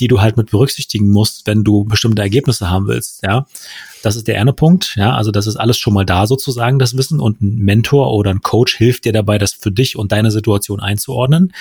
die 0.00 0.08
du 0.08 0.20
halt 0.20 0.36
mit 0.36 0.50
berücksichtigen 0.50 1.10
musst, 1.10 1.46
wenn 1.46 1.62
du 1.62 1.84
bestimmte 1.84 2.22
Ergebnisse 2.22 2.68
haben 2.68 2.88
willst. 2.88 3.22
Ja, 3.22 3.46
das 4.02 4.16
ist 4.16 4.28
der 4.28 4.40
eine 4.40 4.52
Punkt. 4.52 4.94
Ja, 4.96 5.14
also 5.14 5.30
das 5.30 5.46
ist 5.46 5.56
alles 5.56 5.78
schon 5.78 5.94
mal 5.94 6.04
da 6.04 6.26
sozusagen, 6.26 6.78
das 6.78 6.96
Wissen. 6.96 7.20
Und 7.20 7.40
ein 7.40 7.56
Mentor 7.56 8.12
oder 8.12 8.30
ein 8.30 8.42
Coach 8.42 8.76
hilft 8.76 9.04
dir 9.04 9.12
dabei, 9.12 9.38
das 9.38 9.52
für 9.52 9.70
dich 9.70 9.96
und 9.96 10.12
deine 10.12 10.30
Situation 10.30 10.80
einzuordnen. 10.80 11.52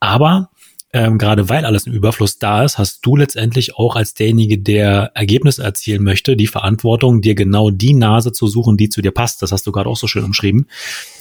Aber 0.00 0.50
ähm, 0.92 1.18
gerade 1.18 1.48
weil 1.48 1.64
alles 1.64 1.86
im 1.86 1.92
Überfluss 1.92 2.38
da 2.38 2.64
ist, 2.64 2.78
hast 2.78 3.04
du 3.04 3.16
letztendlich 3.16 3.76
auch 3.76 3.94
als 3.94 4.14
derjenige, 4.14 4.58
der 4.58 5.12
Ergebnisse 5.14 5.62
erzielen 5.62 6.02
möchte, 6.02 6.34
die 6.34 6.46
Verantwortung, 6.46 7.20
dir 7.20 7.34
genau 7.34 7.70
die 7.70 7.94
Nase 7.94 8.32
zu 8.32 8.46
suchen, 8.46 8.76
die 8.76 8.88
zu 8.88 9.02
dir 9.02 9.10
passt. 9.10 9.42
Das 9.42 9.52
hast 9.52 9.66
du 9.66 9.72
gerade 9.72 9.88
auch 9.88 9.96
so 9.96 10.06
schön 10.06 10.24
umschrieben, 10.24 10.66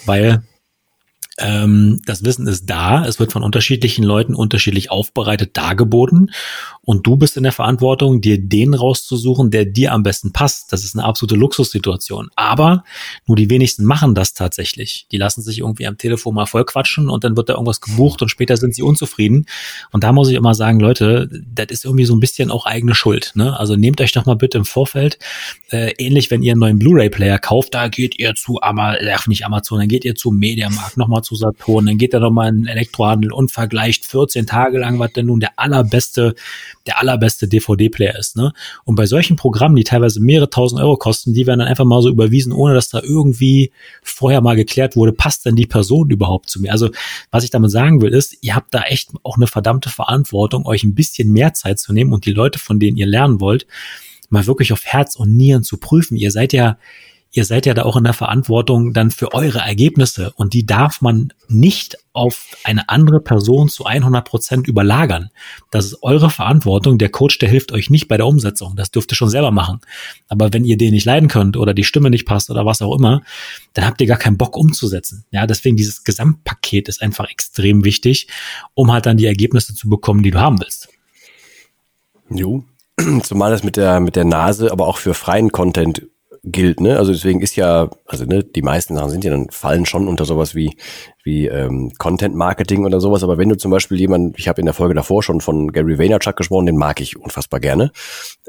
weil 0.06 0.44
ähm, 1.38 2.02
das 2.06 2.24
Wissen 2.24 2.48
ist 2.48 2.66
da, 2.66 3.06
es 3.06 3.20
wird 3.20 3.32
von 3.32 3.44
unterschiedlichen 3.44 4.04
Leuten 4.04 4.34
unterschiedlich 4.34 4.90
aufbereitet 4.90 5.56
dargeboten 5.56 6.32
und 6.82 7.06
du 7.06 7.18
bist 7.18 7.38
in 7.38 7.44
der 7.44 7.52
Verantwortung, 7.52 8.22
dir 8.22 8.40
den 8.40 8.74
rauszusuchen, 8.74 9.52
der 9.52 9.66
dir 9.66 9.92
am 9.92 10.04
besten 10.04 10.32
passt. 10.32 10.72
Das 10.72 10.84
ist 10.84 10.96
eine 10.96 11.04
absolute 11.04 11.36
Luxussituation. 11.36 12.30
Aber 12.36 12.86
nur 13.26 13.36
die 13.36 13.50
wenigsten 13.50 13.84
machen 13.84 14.16
das 14.16 14.34
tatsächlich. 14.34 15.06
Die 15.12 15.18
lassen 15.18 15.42
sich 15.42 15.60
irgendwie 15.60 15.86
am 15.86 15.98
Telefon 15.98 16.34
mal 16.34 16.46
voll 16.46 16.64
quatschen 16.64 17.10
und 17.10 17.24
dann 17.24 17.36
wird 17.36 17.50
da 17.50 17.54
irgendwas 17.54 17.82
gebucht 17.82 18.22
und 18.22 18.30
später 18.30 18.56
sind 18.56 18.74
sie 18.74 18.84
unzufrieden. 18.84 19.48
Und 19.92 20.06
da 20.06 20.14
muss 20.14 20.30
ich 20.30 20.36
immer 20.36 20.56
sagen, 20.56 20.80
Leute, 20.80 21.30
das 21.54 21.68
ist 21.70 21.84
irgendwie 21.86 22.06
so 22.06 22.16
ein 22.16 22.22
bisschen 22.22 22.52
auch 22.52 22.66
eigene 22.66 22.96
Schuld. 22.96 23.34
Ne? 23.36 23.60
Also 23.60 23.76
nehmt 23.76 24.00
euch 24.00 24.14
doch 24.14 24.26
mal 24.26 24.38
bitte 24.38 24.58
im 24.58 24.66
Vorfeld, 24.66 25.20
äh, 25.72 25.92
ähnlich 25.98 26.32
wenn 26.32 26.42
ihr 26.42 26.54
einen 26.54 26.62
neuen 26.62 26.80
Blu-ray-Player 26.80 27.40
kauft, 27.40 27.74
da 27.74 27.90
geht 27.90 28.18
ihr 28.18 28.34
zu 28.36 28.62
Amazon, 28.62 29.06
äh, 29.06 29.18
nicht 29.28 29.46
Amazon, 29.46 29.80
dann 29.80 29.90
geht 29.90 30.06
ihr 30.06 30.16
zu 30.16 30.32
Mediamarkt, 30.32 30.96
nochmal 30.96 31.22
zu 31.28 31.36
Saturn, 31.36 31.86
dann 31.86 31.98
geht 31.98 32.14
ihr 32.14 32.20
nochmal 32.20 32.50
in 32.50 32.64
den 32.64 32.68
Elektrohandel 32.68 33.32
und 33.32 33.52
vergleicht 33.52 34.06
14 34.06 34.46
Tage 34.46 34.80
lang, 34.80 34.98
was 35.00 35.14
denn 35.14 35.26
nun 35.26 35.40
der 35.40 35.60
allerbeste 35.60 36.36
der 36.88 37.00
allerbeste 37.00 37.48
DVD-Player 37.48 38.18
ist. 38.18 38.38
Ne? 38.38 38.54
Und 38.86 38.96
bei 38.96 39.06
solchen 39.06 39.36
Programmen, 39.36 39.76
die 39.76 39.84
teilweise 39.84 40.22
mehrere 40.22 40.50
tausend 40.50 40.82
Euro 40.82 40.96
kosten, 40.96 41.34
die 41.34 41.46
werden 41.46 41.60
dann 41.60 41.68
einfach 41.68 41.86
mal 41.86 42.02
so 42.02 42.10
überwiesen, 42.10 42.54
ohne 42.54 42.74
dass 42.74 42.90
da 42.90 43.02
irgendwie 43.04 43.72
vorher 44.02 44.42
mal 44.42 44.56
geklärt 44.56 44.96
wurde, 44.96 45.12
passt 45.12 45.46
denn 45.46 45.56
die 45.56 45.68
Person 45.68 46.10
überhaupt 46.10 46.50
zu 46.50 46.62
mir? 46.62 46.72
Also 46.72 46.90
was 47.30 47.44
ich 47.44 47.50
damit 47.50 47.72
sagen 47.72 48.02
will, 48.02 48.14
ist, 48.14 48.38
ihr 48.42 48.56
habt 48.56 48.74
da 48.74 48.84
echt 48.84 49.12
auch 49.24 49.36
eine 49.36 49.48
verdammte 49.48 49.90
Verantwortung, 49.90 50.66
euch 50.66 50.84
ein 50.84 50.96
bisschen 50.96 51.32
mehr 51.32 51.54
Zeit 51.54 51.80
zu 51.80 51.94
nehmen 51.94 52.14
und 52.14 52.26
die 52.26 52.34
Leute, 52.34 52.58
von 52.58 52.80
denen 52.80 52.98
ihr 52.98 53.06
lernen 53.06 53.42
wollt, 53.42 53.68
mal 54.30 54.48
wirklich 54.48 54.74
auf 54.74 54.86
Herz 54.86 55.16
und 55.16 55.36
Nieren 55.36 55.64
zu 55.64 55.78
prüfen. 55.78 56.18
Ihr 56.18 56.32
seid 56.32 56.54
ja 56.54 56.78
ihr 57.32 57.46
seid 57.46 57.66
ja 57.66 57.74
da 57.74 57.84
auch 57.84 57.96
in 57.96 58.04
der 58.04 58.14
Verantwortung 58.14 58.94
dann 58.94 59.12
für 59.12 59.34
eure 59.34 59.60
Ergebnisse 59.60 60.32
und 60.36 60.54
die 60.54 60.66
darf 60.66 61.02
man 61.02 61.34
nicht 61.48 61.98
auf 62.14 62.56
eine 62.64 62.90
andere 62.90 63.22
Person 63.22 63.70
zu 63.70 63.86
100 63.86 64.28
Prozent 64.28 64.68
überlagern. 64.68 65.30
Das 65.70 65.86
ist 65.86 66.02
eure 66.02 66.30
Verantwortung. 66.30 66.98
Der 66.98 67.10
Coach, 67.10 67.38
der 67.38 67.50
hilft 67.50 67.72
euch 67.72 67.90
nicht 67.90 68.08
bei 68.08 68.18
der 68.18 68.26
Umsetzung. 68.26 68.76
Das 68.76 68.90
dürft 68.90 69.12
ihr 69.12 69.16
schon 69.16 69.30
selber 69.30 69.52
machen. 69.52 69.82
Aber 70.28 70.52
wenn 70.52 70.66
ihr 70.66 70.78
den 70.78 70.92
nicht 70.92 71.06
leiden 71.06 71.30
könnt 71.30 71.58
oder 71.58 71.74
die 71.74 71.84
Stimme 71.84 72.10
nicht 72.10 72.26
passt 72.26 72.50
oder 72.50 72.66
was 72.66 72.82
auch 72.82 72.98
immer, 72.98 73.22
dann 73.74 73.86
habt 73.86 74.02
ihr 74.02 74.08
gar 74.08 74.18
keinen 74.18 74.38
Bock 74.38 74.58
umzusetzen. 74.58 75.26
Ja, 75.32 75.46
deswegen 75.46 75.78
dieses 75.78 76.04
Gesamtpaket 76.04 76.88
ist 76.90 77.02
einfach 77.02 77.30
extrem 77.30 77.86
wichtig, 77.86 78.28
um 78.74 78.92
halt 78.92 79.06
dann 79.06 79.18
die 79.18 79.26
Ergebnisse 79.26 79.76
zu 79.76 79.90
bekommen, 79.90 80.24
die 80.24 80.32
du 80.32 80.40
haben 80.40 80.60
willst. 80.60 80.90
Jo, 82.30 82.64
zumal 83.24 83.52
das 83.52 83.64
mit 83.64 83.78
der, 83.78 84.00
mit 84.00 84.16
der 84.16 84.26
Nase, 84.26 84.72
aber 84.72 84.88
auch 84.88 84.98
für 84.98 85.14
freien 85.14 85.52
Content 85.52 86.08
gilt, 86.52 86.80
ne? 86.80 86.98
Also 86.98 87.12
deswegen 87.12 87.42
ist 87.42 87.56
ja, 87.56 87.90
also 88.06 88.26
ne, 88.26 88.44
die 88.44 88.62
meisten 88.62 88.96
Sachen 88.96 89.10
sind 89.10 89.24
ja 89.24 89.32
dann 89.32 89.50
fallen 89.50 89.86
schon 89.86 90.08
unter 90.08 90.26
sowas 90.26 90.56
wie 90.56 90.76
wie 91.24 91.48
ähm, 91.48 91.92
Content 91.98 92.36
Marketing 92.36 92.86
oder 92.86 93.02
sowas. 93.02 93.22
Aber 93.22 93.38
wenn 93.38 93.50
du 93.50 93.58
zum 93.58 93.70
Beispiel 93.70 94.00
jemand, 94.00 94.40
ich 94.40 94.48
habe 94.48 94.62
in 94.62 94.66
der 94.66 94.74
Folge 94.74 94.94
davor 94.94 95.22
schon 95.22 95.42
von 95.42 95.74
Gary 95.74 96.00
Vaynerchuk 96.00 96.38
gesprochen, 96.38 96.66
den 96.66 96.78
mag 96.78 97.02
ich 97.02 97.18
unfassbar 97.18 97.60
gerne. 97.60 97.92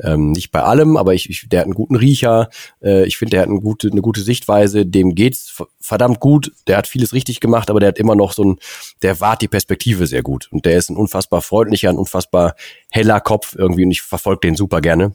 Ähm, 0.00 0.31
nicht 0.31 0.52
bei 0.52 0.62
allem, 0.62 0.97
aber 0.97 1.12
ich, 1.12 1.28
ich 1.28 1.49
der 1.49 1.61
hat 1.61 1.64
einen 1.64 1.75
guten 1.75 1.97
Riecher. 1.97 2.50
Äh, 2.81 3.05
ich 3.07 3.17
finde, 3.17 3.31
der 3.33 3.43
hat 3.43 3.49
eine 3.49 3.61
gute 3.61 3.88
eine 3.90 4.00
gute 4.00 4.21
Sichtweise. 4.21 4.87
Dem 4.87 5.14
geht's 5.14 5.61
verdammt 5.81 6.21
gut. 6.21 6.52
Der 6.69 6.76
hat 6.76 6.87
vieles 6.87 7.12
richtig 7.12 7.40
gemacht, 7.40 7.69
aber 7.69 7.81
der 7.81 7.88
hat 7.88 7.99
immer 7.99 8.14
noch 8.14 8.33
so 8.33 8.45
ein, 8.45 8.59
der 9.02 9.21
wahrt 9.21 9.43
die 9.43 9.49
Perspektive 9.49 10.07
sehr 10.07 10.23
gut 10.23 10.49
und 10.52 10.64
der 10.64 10.78
ist 10.78 10.88
ein 10.88 10.97
unfassbar 10.97 11.43
freundlicher, 11.43 11.88
ein 11.88 11.99
unfassbar 11.99 12.55
heller 12.90 13.21
Kopf 13.21 13.57
irgendwie 13.59 13.85
und 13.85 13.90
ich 13.90 14.02
verfolge 14.02 14.40
den 14.47 14.55
super 14.55 14.81
gerne. 14.81 15.14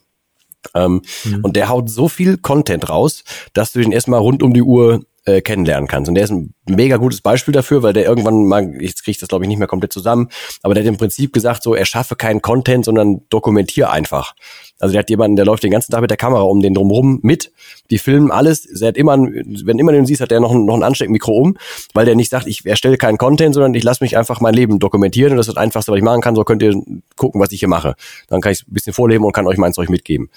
Ähm, 0.73 1.01
mhm. 1.23 1.39
Und 1.43 1.55
der 1.55 1.69
haut 1.69 1.89
so 1.89 2.07
viel 2.07 2.37
Content 2.37 2.89
raus, 2.89 3.23
dass 3.53 3.71
du 3.71 3.81
den 3.81 3.91
erstmal 3.91 4.19
rund 4.19 4.43
um 4.43 4.53
die 4.53 4.63
Uhr 4.63 5.03
äh, 5.25 5.41
kennenlernen 5.41 5.87
kannst. 5.87 6.09
Und 6.09 6.15
der 6.15 6.25
ist 6.25 6.31
ein 6.31 6.53
mega 6.67 6.97
gutes 6.97 7.21
Beispiel 7.21 7.53
dafür, 7.53 7.83
weil 7.83 7.93
der 7.93 8.05
irgendwann 8.05 8.45
mal, 8.45 8.81
jetzt 8.81 9.03
kriege 9.03 9.11
ich 9.11 9.17
das 9.19 9.29
glaube 9.29 9.45
ich 9.45 9.47
nicht 9.47 9.57
mehr 9.57 9.67
komplett 9.67 9.93
zusammen, 9.93 10.29
aber 10.61 10.73
der 10.73 10.83
hat 10.83 10.87
im 10.87 10.97
Prinzip 10.97 11.33
gesagt, 11.33 11.63
so, 11.63 11.75
er 11.75 11.85
schaffe 11.85 12.15
keinen 12.15 12.41
Content, 12.41 12.85
sondern 12.85 13.21
dokumentier 13.29 13.89
einfach. 13.89 14.33
Also 14.79 14.93
der 14.93 14.99
hat 14.99 15.09
jemanden, 15.09 15.35
der 15.37 15.45
läuft 15.45 15.63
den 15.63 15.71
ganzen 15.71 15.91
Tag 15.91 16.01
mit 16.01 16.09
der 16.09 16.17
Kamera 16.17 16.41
um 16.41 16.61
den 16.61 16.73
drumherum 16.73 17.19
mit, 17.21 17.51
die 17.89 17.97
filmen 17.97 18.31
alles, 18.31 18.65
er 18.81 18.89
hat 18.89 18.97
immer, 18.97 19.17
wenn 19.17 19.79
immer 19.79 19.91
den 19.91 20.05
siehst, 20.05 20.21
hat 20.21 20.31
der 20.31 20.39
noch, 20.39 20.51
ein, 20.51 20.65
noch 20.65 20.75
ein 20.75 20.83
Ansteckmikro 20.83 21.31
um, 21.31 21.57
weil 21.93 22.05
der 22.05 22.15
nicht 22.15 22.29
sagt, 22.29 22.47
ich 22.47 22.65
erstelle 22.65 22.97
keinen 22.97 23.17
Content, 23.17 23.53
sondern 23.53 23.73
ich 23.75 23.83
lasse 23.83 24.03
mich 24.03 24.17
einfach 24.17 24.41
mein 24.41 24.53
Leben 24.53 24.79
dokumentieren 24.79 25.31
und 25.31 25.37
das 25.37 25.47
ist 25.47 25.55
das 25.55 25.61
Einfachste, 25.63 25.91
was 25.91 25.97
ich 25.97 26.03
machen 26.03 26.21
kann, 26.21 26.35
so 26.35 26.43
könnt 26.43 26.61
ihr 26.63 26.73
gucken, 27.15 27.39
was 27.39 27.51
ich 27.51 27.59
hier 27.59 27.69
mache. 27.69 27.95
Dann 28.27 28.41
kann 28.41 28.51
ich 28.51 28.67
ein 28.67 28.73
bisschen 28.73 28.93
vorleben 28.93 29.23
und 29.23 29.31
kann 29.31 29.47
euch 29.47 29.57
mein 29.57 29.73
Zeug 29.73 29.89
mitgeben. 29.89 30.29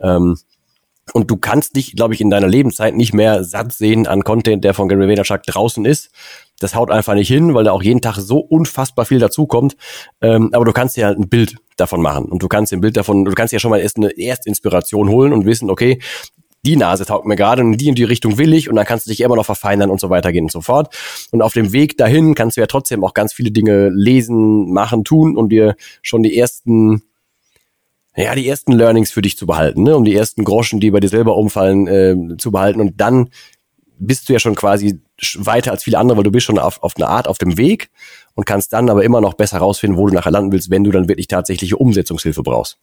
Ähm, 0.00 0.36
und 1.12 1.30
du 1.30 1.36
kannst 1.36 1.76
dich, 1.76 1.94
glaube 1.94 2.14
ich, 2.14 2.20
in 2.20 2.30
deiner 2.30 2.48
Lebenszeit 2.48 2.94
nicht 2.94 3.12
mehr 3.12 3.44
satt 3.44 3.72
sehen 3.72 4.06
an 4.06 4.24
Content, 4.24 4.64
der 4.64 4.74
von 4.74 4.88
Gary 4.88 5.06
Vaynerchuk 5.06 5.42
draußen 5.42 5.84
ist. 5.84 6.10
Das 6.60 6.74
haut 6.74 6.90
einfach 6.90 7.14
nicht 7.14 7.28
hin, 7.28 7.52
weil 7.52 7.64
da 7.64 7.72
auch 7.72 7.82
jeden 7.82 8.00
Tag 8.00 8.16
so 8.16 8.38
unfassbar 8.38 9.04
viel 9.04 9.18
dazukommt. 9.18 9.76
Ähm, 10.22 10.50
aber 10.52 10.64
du 10.64 10.72
kannst 10.72 10.96
dir 10.96 11.06
halt 11.06 11.18
ein 11.18 11.28
Bild 11.28 11.56
davon 11.76 12.00
machen. 12.00 12.26
Und 12.26 12.42
du 12.42 12.48
kannst 12.48 12.72
dir 12.72 12.78
ein 12.78 12.80
Bild 12.80 12.96
davon, 12.96 13.24
du 13.24 13.32
kannst 13.32 13.52
ja 13.52 13.58
schon 13.58 13.70
mal 13.70 13.80
erst 13.80 13.96
eine 13.96 14.16
Erstinspiration 14.16 15.08
holen 15.08 15.32
und 15.32 15.44
wissen, 15.44 15.70
okay, 15.70 16.00
die 16.64 16.76
Nase 16.76 17.04
taugt 17.04 17.26
mir 17.26 17.36
gerade 17.36 17.62
und 17.62 17.72
in 17.72 17.78
die 17.78 17.88
und 17.90 17.98
die 17.98 18.04
Richtung 18.04 18.38
will 18.38 18.54
ich 18.54 18.70
und 18.70 18.76
dann 18.76 18.86
kannst 18.86 19.06
du 19.06 19.10
dich 19.10 19.20
immer 19.20 19.36
noch 19.36 19.44
verfeinern 19.44 19.90
und 19.90 20.00
so 20.00 20.08
weiter 20.08 20.32
gehen 20.32 20.44
und 20.44 20.52
so 20.52 20.62
fort. 20.62 20.94
Und 21.30 21.42
auf 21.42 21.52
dem 21.52 21.72
Weg 21.72 21.98
dahin 21.98 22.34
kannst 22.34 22.56
du 22.56 22.62
ja 22.62 22.66
trotzdem 22.66 23.04
auch 23.04 23.12
ganz 23.12 23.34
viele 23.34 23.50
Dinge 23.50 23.90
lesen, 23.90 24.72
machen, 24.72 25.04
tun 25.04 25.36
und 25.36 25.50
dir 25.50 25.76
schon 26.00 26.22
die 26.22 26.38
ersten 26.38 27.02
ja, 28.16 28.34
die 28.34 28.46
ersten 28.46 28.72
Learnings 28.72 29.10
für 29.10 29.22
dich 29.22 29.36
zu 29.36 29.46
behalten, 29.46 29.82
ne? 29.82 29.96
um 29.96 30.04
die 30.04 30.14
ersten 30.14 30.44
Groschen, 30.44 30.80
die 30.80 30.90
bei 30.90 31.00
dir 31.00 31.08
selber 31.08 31.36
umfallen, 31.36 31.86
äh, 31.88 32.36
zu 32.38 32.52
behalten. 32.52 32.80
Und 32.80 33.00
dann 33.00 33.30
bist 33.98 34.28
du 34.28 34.32
ja 34.32 34.38
schon 34.38 34.54
quasi 34.54 35.00
weiter 35.36 35.72
als 35.72 35.84
viele 35.84 35.98
andere, 35.98 36.16
weil 36.16 36.24
du 36.24 36.30
bist 36.30 36.46
schon 36.46 36.58
auf, 36.58 36.82
auf 36.82 36.94
eine 36.96 37.08
Art 37.08 37.28
auf 37.28 37.38
dem 37.38 37.56
Weg 37.56 37.90
und 38.34 38.46
kannst 38.46 38.72
dann 38.72 38.90
aber 38.90 39.04
immer 39.04 39.20
noch 39.20 39.34
besser 39.34 39.58
rausfinden, 39.58 39.98
wo 39.98 40.06
du 40.06 40.14
nachher 40.14 40.30
landen 40.30 40.52
willst, 40.52 40.70
wenn 40.70 40.84
du 40.84 40.90
dann 40.90 41.08
wirklich 41.08 41.28
tatsächliche 41.28 41.76
Umsetzungshilfe 41.76 42.42
brauchst. 42.42 42.78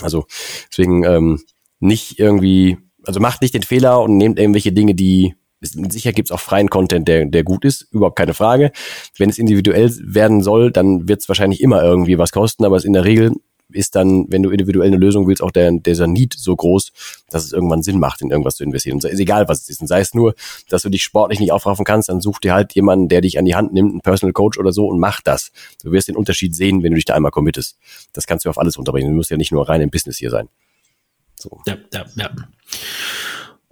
Also 0.00 0.26
deswegen 0.70 1.04
ähm, 1.04 1.40
nicht 1.78 2.18
irgendwie, 2.18 2.78
also 3.04 3.20
macht 3.20 3.42
nicht 3.42 3.54
den 3.54 3.62
Fehler 3.62 4.00
und 4.00 4.16
nehmt 4.16 4.38
irgendwelche 4.38 4.72
Dinge, 4.72 4.94
die 4.94 5.34
sicher 5.62 6.12
gibt's 6.12 6.30
auch 6.30 6.40
freien 6.40 6.70
Content, 6.70 7.06
der, 7.06 7.26
der 7.26 7.44
gut 7.44 7.66
ist, 7.66 7.88
überhaupt 7.92 8.16
keine 8.16 8.32
Frage. 8.32 8.72
Wenn 9.18 9.28
es 9.28 9.38
individuell 9.38 9.90
werden 10.02 10.42
soll, 10.42 10.70
dann 10.70 11.06
wird 11.06 11.20
es 11.20 11.28
wahrscheinlich 11.28 11.60
immer 11.60 11.82
irgendwie 11.82 12.16
was 12.16 12.32
kosten, 12.32 12.64
aber 12.64 12.76
es 12.76 12.84
in 12.84 12.94
der 12.94 13.04
Regel 13.04 13.32
ist 13.72 13.94
dann, 13.94 14.26
wenn 14.28 14.42
du 14.42 14.50
individuell 14.50 14.88
eine 14.88 14.96
Lösung 14.96 15.26
willst, 15.28 15.42
auch 15.42 15.50
der, 15.50 15.70
dieser 15.72 16.06
Need 16.06 16.34
so 16.34 16.54
groß, 16.54 16.92
dass 17.28 17.44
es 17.44 17.52
irgendwann 17.52 17.82
Sinn 17.82 17.98
macht, 17.98 18.22
in 18.22 18.30
irgendwas 18.30 18.56
zu 18.56 18.64
investieren. 18.64 18.96
Und 18.96 19.04
ist 19.04 19.20
egal, 19.20 19.48
was 19.48 19.62
es 19.62 19.70
ist. 19.70 19.80
Und 19.80 19.86
sei 19.86 20.00
es 20.00 20.14
nur, 20.14 20.34
dass 20.68 20.82
du 20.82 20.88
dich 20.88 21.02
sportlich 21.02 21.40
nicht 21.40 21.52
aufraffen 21.52 21.84
kannst, 21.84 22.08
dann 22.08 22.20
such 22.20 22.38
dir 22.40 22.54
halt 22.54 22.74
jemanden, 22.74 23.08
der 23.08 23.20
dich 23.20 23.38
an 23.38 23.44
die 23.44 23.54
Hand 23.54 23.72
nimmt, 23.72 23.92
einen 23.92 24.00
Personal 24.00 24.32
Coach 24.32 24.58
oder 24.58 24.72
so 24.72 24.86
und 24.86 24.98
mach 24.98 25.20
das. 25.20 25.52
Du 25.82 25.92
wirst 25.92 26.08
den 26.08 26.16
Unterschied 26.16 26.54
sehen, 26.54 26.82
wenn 26.82 26.92
du 26.92 26.96
dich 26.96 27.04
da 27.04 27.14
einmal 27.14 27.30
committest. 27.30 27.78
Das 28.12 28.26
kannst 28.26 28.44
du 28.44 28.50
auf 28.50 28.58
alles 28.58 28.76
unterbringen. 28.76 29.10
Du 29.10 29.16
musst 29.16 29.30
ja 29.30 29.36
nicht 29.36 29.52
nur 29.52 29.68
rein 29.68 29.80
im 29.80 29.90
Business 29.90 30.18
hier 30.18 30.30
sein. 30.30 30.48
So. 31.36 31.60
Ja, 31.66 31.76
ja, 31.92 32.04
ja. 32.16 32.30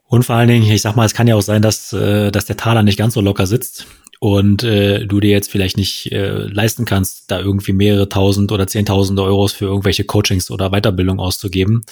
Und 0.06 0.24
vor 0.24 0.36
allen 0.36 0.48
Dingen, 0.48 0.70
ich 0.70 0.80
sag 0.80 0.96
mal, 0.96 1.04
es 1.04 1.12
kann 1.12 1.28
ja 1.28 1.34
auch 1.34 1.42
sein, 1.42 1.60
dass, 1.60 1.92
äh, 1.92 2.30
dass 2.30 2.46
der 2.46 2.56
Taler 2.56 2.82
nicht 2.82 2.98
ganz 2.98 3.14
so 3.14 3.20
locker 3.20 3.46
sitzt 3.46 3.86
und 4.20 4.64
äh, 4.64 5.06
du 5.06 5.20
dir 5.20 5.30
jetzt 5.30 5.50
vielleicht 5.50 5.76
nicht 5.76 6.10
äh, 6.12 6.46
leisten 6.46 6.84
kannst, 6.84 7.30
da 7.30 7.40
irgendwie 7.40 7.72
mehrere 7.72 8.08
tausend 8.08 8.50
oder 8.52 8.66
zehntausende 8.66 9.22
Euros 9.22 9.52
für 9.52 9.66
irgendwelche 9.66 10.04
Coachings 10.04 10.50
oder 10.50 10.70
Weiterbildung 10.70 11.20
auszugeben. 11.20 11.82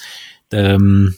Ähm, 0.51 1.17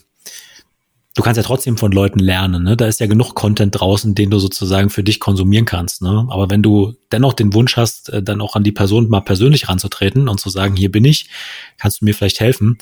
du 1.15 1.23
kannst 1.23 1.37
ja 1.37 1.43
trotzdem 1.43 1.77
von 1.77 1.91
Leuten 1.91 2.19
lernen. 2.19 2.63
Ne? 2.63 2.77
Da 2.77 2.85
ist 2.85 2.99
ja 2.99 3.07
genug 3.07 3.33
Content 3.33 3.79
draußen, 3.79 4.13
den 4.13 4.29
du 4.29 4.39
sozusagen 4.39 4.89
für 4.89 5.03
dich 5.03 5.19
konsumieren 5.19 5.65
kannst. 5.65 6.01
Ne? 6.01 6.27
Aber 6.29 6.49
wenn 6.49 6.61
du 6.61 6.93
dennoch 7.11 7.33
den 7.33 7.53
Wunsch 7.53 7.75
hast, 7.75 8.09
äh, 8.09 8.21
dann 8.21 8.41
auch 8.41 8.55
an 8.55 8.63
die 8.63 8.71
Person 8.71 9.09
mal 9.09 9.21
persönlich 9.21 9.67
ranzutreten 9.67 10.29
und 10.29 10.39
zu 10.39 10.49
sagen, 10.49 10.75
hier 10.75 10.91
bin 10.91 11.05
ich, 11.05 11.29
kannst 11.77 12.01
du 12.01 12.05
mir 12.05 12.13
vielleicht 12.13 12.39
helfen, 12.39 12.77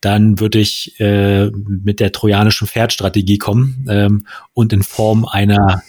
dann 0.00 0.38
würde 0.38 0.60
ich 0.60 0.98
äh, 1.00 1.50
mit 1.50 1.98
der 1.98 2.12
trojanischen 2.12 2.68
Pferdstrategie 2.68 3.38
kommen 3.38 3.86
ähm, 3.88 4.26
und 4.52 4.72
in 4.72 4.82
Form 4.82 5.24
einer 5.24 5.82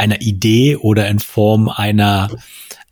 einer 0.00 0.20
Idee 0.22 0.76
oder 0.76 1.08
in 1.08 1.18
Form 1.18 1.68
einer 1.68 2.28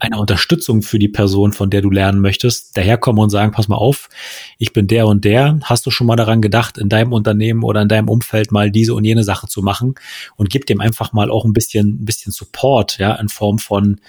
einer 0.01 0.21
Unterstützung 0.21 0.83
für 0.83 1.01
die 1.01 1.09
Person, 1.09 1.53
von 1.53 1.71
der 1.71 1.83
du 1.83 1.91
lernen 1.91 2.21
möchtest, 2.21 2.77
daherkommen 2.77 3.21
und 3.21 3.31
sagen, 3.31 3.51
pass 3.51 3.67
mal 3.67 3.77
auf, 3.77 4.09
ich 4.57 4.73
bin 4.73 4.87
der 4.87 5.09
und 5.09 5.25
der. 5.25 5.59
Hast 5.65 5.87
du 5.87 5.91
schon 5.91 6.07
mal 6.07 6.15
daran 6.15 6.41
gedacht, 6.41 6.79
in 6.79 6.89
deinem 6.89 7.13
Unternehmen 7.13 7.65
oder 7.65 7.83
in 7.83 7.89
deinem 7.89 8.09
Umfeld 8.09 8.53
mal 8.53 8.71
diese 8.71 8.95
und 8.95 9.03
jene 9.03 9.25
Sache 9.25 9.49
zu 9.49 9.61
machen 9.61 9.97
und 10.37 10.51
gib 10.51 10.67
dem 10.67 10.81
einfach 10.81 11.13
mal 11.13 11.33
auch 11.33 11.45
ein 11.45 11.53
bisschen, 11.53 12.01
ein 12.01 12.05
bisschen 12.05 12.31
Support, 12.31 12.99
ja, 12.99 13.13
in 13.17 13.29
Form 13.29 13.59
von, 13.59 14.01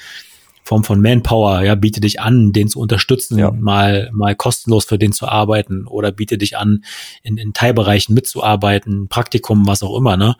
Form 0.61 0.83
von 0.83 1.01
Manpower, 1.01 1.63
ja, 1.63 1.73
biete 1.73 2.01
dich 2.01 2.21
an, 2.21 2.53
den 2.53 2.67
zu 2.67 2.79
unterstützen, 2.79 3.39
ja. 3.39 3.49
mal, 3.49 4.11
mal 4.13 4.35
kostenlos 4.35 4.85
für 4.85 4.99
den 4.99 5.11
zu 5.11 5.27
arbeiten 5.27 5.87
oder 5.87 6.11
biete 6.11 6.37
dich 6.37 6.55
an, 6.55 6.83
in, 7.23 7.37
in 7.37 7.53
Teilbereichen 7.53 8.13
mitzuarbeiten, 8.13 9.07
Praktikum, 9.07 9.65
was 9.65 9.81
auch 9.81 9.97
immer, 9.97 10.17
ne? 10.17 10.35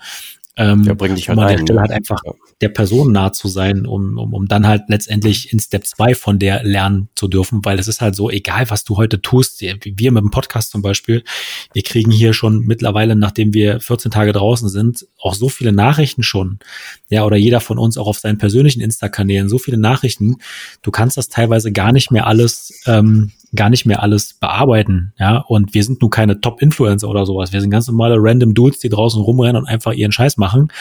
Ähm, 0.60 0.84
ja, 0.84 0.94
bring 0.94 1.16
dich 1.16 1.30
halt 1.30 1.38
um 1.38 1.44
an 1.46 1.52
der 1.56 1.60
Stelle 1.60 1.80
halt 1.80 1.92
einfach 1.92 2.22
der 2.60 2.68
Person 2.68 3.14
nah 3.14 3.32
zu 3.32 3.48
sein, 3.48 3.86
um, 3.86 4.18
um, 4.18 4.34
um 4.34 4.48
dann 4.50 4.68
halt 4.68 4.84
letztendlich 4.90 5.54
in 5.54 5.60
Step 5.60 5.88
2 5.88 6.16
von 6.16 6.38
der 6.38 6.64
lernen 6.66 7.08
zu 7.16 7.30
dürfen, 7.30 7.64
weil 7.64 7.80
es 7.80 7.88
ist 7.88 8.02
halt 8.02 8.14
so, 8.14 8.30
egal 8.30 8.70
was 8.70 8.84
du 8.84 8.98
heute 8.98 9.22
tust, 9.22 9.62
wir 9.62 10.12
mit 10.12 10.22
dem 10.22 10.32
Podcast 10.32 10.72
zum 10.72 10.82
Beispiel, 10.82 11.24
wir 11.72 11.82
kriegen 11.82 12.12
hier 12.12 12.34
schon 12.34 12.66
mittlerweile, 12.66 13.16
nachdem 13.16 13.54
wir 13.54 13.80
14 13.80 14.12
Tage 14.12 14.34
draußen 14.34 14.68
sind, 14.68 15.08
auch 15.22 15.34
so 15.34 15.48
viele 15.48 15.72
Nachrichten 15.72 16.24
schon, 16.24 16.60
ja, 17.08 17.24
oder 17.24 17.38
jeder 17.38 17.62
von 17.62 17.78
uns 17.78 17.98
auch 17.98 18.08
auf 18.08 18.20
seinen 18.20 18.38
persönlichen 18.38 18.82
Insta-Kanälen, 18.82 19.48
so 19.48 19.60
viele 19.60 19.78
Nachrichten, 19.78 20.36
du 20.82 20.92
kannst 20.92 21.16
das 21.16 21.30
teilweise 21.30 21.72
gar 21.72 21.94
nicht 21.94 22.12
mehr 22.12 22.28
alles 22.28 22.82
ähm, 22.86 23.32
gar 23.56 23.70
nicht 23.70 23.86
mehr 23.86 24.04
alles 24.04 24.34
bearbeiten, 24.34 25.14
ja. 25.20 25.38
Und 25.38 25.74
wir 25.74 25.84
sind 25.84 26.02
nun 26.02 26.12
keine 26.12 26.42
Top-Influencer 26.42 27.10
oder 27.10 27.26
sowas. 27.26 27.52
Wir 27.52 27.62
sind 27.62 27.70
ganz 27.70 27.88
normale 27.88 28.16
random 28.18 28.54
Dudes, 28.54 28.80
die 28.80 28.90
draußen 28.90 29.22
rumrennen 29.22 29.64
und 29.64 29.68
einfach 29.68 29.94
ihren 29.94 30.12
Scheiß 30.12 30.38
machen. 30.38 30.72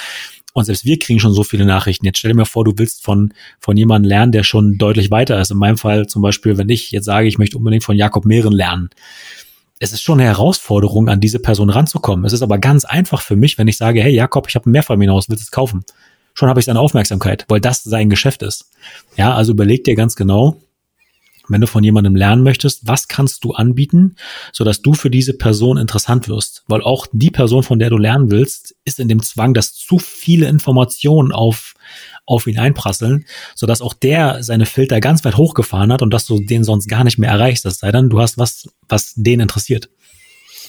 Und 0.55 0.65
selbst 0.65 0.85
wir 0.85 0.99
kriegen 0.99 1.21
schon 1.21 1.33
so 1.33 1.45
viele 1.45 1.65
Nachrichten. 1.65 2.05
Jetzt 2.05 2.19
stell 2.19 2.31
dir 2.33 2.37
mal 2.37 2.45
vor, 2.45 2.65
du 2.65 2.73
willst 2.77 3.05
von, 3.05 3.33
von 3.61 3.77
jemandem 3.77 4.09
lernen, 4.09 4.33
der 4.33 4.43
schon 4.43 4.79
deutlich 4.79 5.11
weiter 5.11 5.41
ist. 5.41 5.51
In 5.51 5.59
meinem 5.59 5.79
Fall 5.79 6.07
zum 6.07 6.23
Beispiel, 6.23 6.59
wenn 6.59 6.69
ich 6.69 6.91
jetzt 6.91 7.05
sage, 7.05 7.29
ich 7.29 7.39
möchte 7.39 7.57
unbedingt 7.57 7.85
von 7.85 7.97
Jakob 7.97 8.25
Mehren 8.25 8.53
lernen. 8.53 8.91
Es 9.79 9.93
ist 9.93 10.03
schon 10.03 10.19
eine 10.19 10.29
Herausforderung, 10.29 11.09
an 11.09 11.21
diese 11.21 11.39
Person 11.39 11.71
ranzukommen. 11.71 12.25
Es 12.25 12.33
ist 12.33 12.43
aber 12.43 12.59
ganz 12.59 12.85
einfach 12.85 13.23
für 13.23 13.37
mich, 13.37 13.59
wenn 13.59 13.69
ich 13.69 13.77
sage, 13.77 14.03
hey 14.03 14.13
Jakob, 14.13 14.49
ich 14.49 14.57
habe 14.57 14.69
ein 14.69 14.73
Mehrfamilienhaus, 14.73 15.29
willst 15.29 15.43
du 15.43 15.47
es 15.47 15.51
kaufen? 15.53 15.85
Schon 16.35 16.49
habe 16.49 16.59
ich 16.59 16.67
seine 16.67 16.81
Aufmerksamkeit, 16.81 17.45
weil 17.49 17.61
das 17.61 17.85
sein 17.85 18.11
Geschäft 18.11 18.43
ist. 18.43 18.71
Ja, 19.17 19.35
also 19.35 19.53
überleg 19.53 19.85
dir 19.85 19.95
ganz 19.95 20.17
genau, 20.17 20.61
wenn 21.49 21.61
du 21.61 21.67
von 21.67 21.85
jemandem 21.85 22.17
lernen 22.17 22.43
möchtest, 22.43 22.87
was 22.87 23.09
kannst 23.09 23.45
du 23.45 23.53
anbieten, 23.53 24.17
sodass 24.53 24.83
du 24.83 24.95
für 24.95 25.11
diese 25.11 25.35
Person 25.35 25.79
interessant 25.79 26.29
wirst? 26.29 26.65
Weil 26.67 26.83
auch 26.83 27.07
die 27.13 27.31
Person, 27.31 27.63
von 27.63 27.79
der 27.79 27.91
du 27.91 27.97
lernen 27.97 28.31
willst, 28.31 28.75
ist 28.85 29.01
in 29.01 29.09
dem 29.09 29.23
Zwang, 29.23 29.55
dass 29.55 29.75
zu 29.75 29.99
viele 29.99 30.47
Informationen 30.49 31.33
auf, 31.33 31.75
auf 32.27 32.47
ihn 32.47 32.59
einprasseln, 32.59 33.25
sodass 33.55 33.81
auch 33.81 33.95
der 33.95 34.43
seine 34.43 34.67
Filter 34.67 35.01
ganz 35.01 35.25
weit 35.25 35.37
hochgefahren 35.37 35.93
hat 35.93 36.03
und 36.03 36.13
dass 36.13 36.27
du 36.27 36.41
den 36.41 36.65
sonst 36.65 36.89
gar 36.89 37.05
nicht 37.05 37.19
mehr 37.19 37.31
erreichst. 37.31 37.65
Das 37.65 37.79
sei 37.79 37.91
dann, 37.93 38.11
du 38.11 38.21
hast 38.21 38.39
was, 38.39 38.69
was 38.89 39.15
den 39.15 39.41
interessiert. 39.41 39.89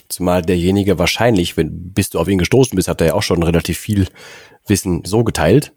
Zumal 0.07 0.41
derjenige 0.41 0.97
wahrscheinlich, 0.97 1.55
wenn 1.55 1.93
bis 1.93 2.09
du 2.09 2.19
auf 2.19 2.27
ihn 2.27 2.39
gestoßen 2.39 2.75
bist, 2.75 2.87
hat 2.87 2.99
er 3.01 3.07
ja 3.07 3.13
auch 3.13 3.21
schon 3.21 3.43
relativ 3.43 3.77
viel 3.77 4.07
Wissen 4.65 5.03
so 5.05 5.23
geteilt. 5.23 5.73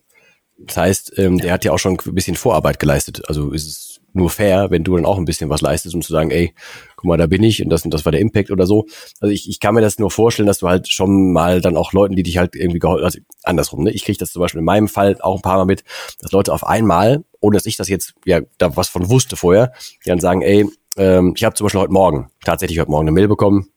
Das 0.58 0.76
heißt, 0.76 1.18
ähm, 1.18 1.38
der 1.38 1.52
hat 1.52 1.64
ja 1.64 1.72
auch 1.72 1.78
schon 1.78 1.98
ein 1.98 2.14
bisschen 2.14 2.36
Vorarbeit 2.36 2.78
geleistet. 2.78 3.28
Also 3.28 3.50
ist 3.50 3.66
es 3.66 3.91
nur 4.14 4.30
fair, 4.30 4.70
wenn 4.70 4.84
du 4.84 4.96
dann 4.96 5.06
auch 5.06 5.18
ein 5.18 5.24
bisschen 5.24 5.50
was 5.50 5.60
leistest, 5.60 5.94
um 5.94 6.02
zu 6.02 6.12
sagen, 6.12 6.30
ey, 6.30 6.54
guck 6.96 7.06
mal, 7.06 7.16
da 7.16 7.26
bin 7.26 7.42
ich 7.42 7.62
und 7.62 7.70
das 7.70 7.84
und 7.84 7.92
das 7.92 8.04
war 8.04 8.12
der 8.12 8.20
Impact 8.20 8.50
oder 8.50 8.66
so. 8.66 8.86
Also 9.20 9.32
ich, 9.32 9.48
ich 9.48 9.60
kann 9.60 9.74
mir 9.74 9.80
das 9.80 9.98
nur 9.98 10.10
vorstellen, 10.10 10.46
dass 10.46 10.58
du 10.58 10.68
halt 10.68 10.88
schon 10.88 11.32
mal 11.32 11.60
dann 11.60 11.76
auch 11.76 11.92
Leuten, 11.92 12.16
die 12.16 12.22
dich 12.22 12.38
halt 12.38 12.54
irgendwie 12.54 12.78
geholfen, 12.78 13.04
also 13.04 13.18
andersrum, 13.42 13.84
ne? 13.84 13.90
Ich 13.90 14.04
kriege 14.04 14.18
das 14.18 14.32
zum 14.32 14.40
Beispiel 14.40 14.60
in 14.60 14.64
meinem 14.64 14.88
Fall 14.88 15.16
auch 15.20 15.36
ein 15.36 15.42
paar 15.42 15.56
Mal 15.56 15.64
mit, 15.64 15.84
dass 16.20 16.32
Leute 16.32 16.52
auf 16.52 16.66
einmal, 16.66 17.24
ohne 17.40 17.56
dass 17.56 17.66
ich 17.66 17.76
das 17.76 17.88
jetzt 17.88 18.14
ja 18.24 18.40
da 18.58 18.76
was 18.76 18.88
von 18.88 19.08
wusste 19.08 19.36
vorher, 19.36 19.72
die 20.04 20.08
dann 20.08 20.20
sagen, 20.20 20.42
ey, 20.42 20.66
ähm, 20.96 21.34
ich 21.36 21.44
habe 21.44 21.54
zum 21.54 21.66
Beispiel 21.66 21.80
heute 21.80 21.92
Morgen, 21.92 22.30
tatsächlich 22.44 22.78
heute 22.78 22.90
Morgen 22.90 23.08
eine 23.08 23.12
Mail 23.12 23.28
bekommen, 23.28 23.68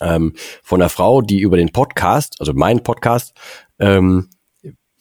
ähm, 0.00 0.34
von 0.62 0.80
einer 0.80 0.90
Frau, 0.90 1.22
die 1.22 1.40
über 1.40 1.56
den 1.56 1.72
Podcast, 1.72 2.36
also 2.40 2.52
meinen 2.52 2.82
Podcast, 2.82 3.34
ähm, 3.78 4.28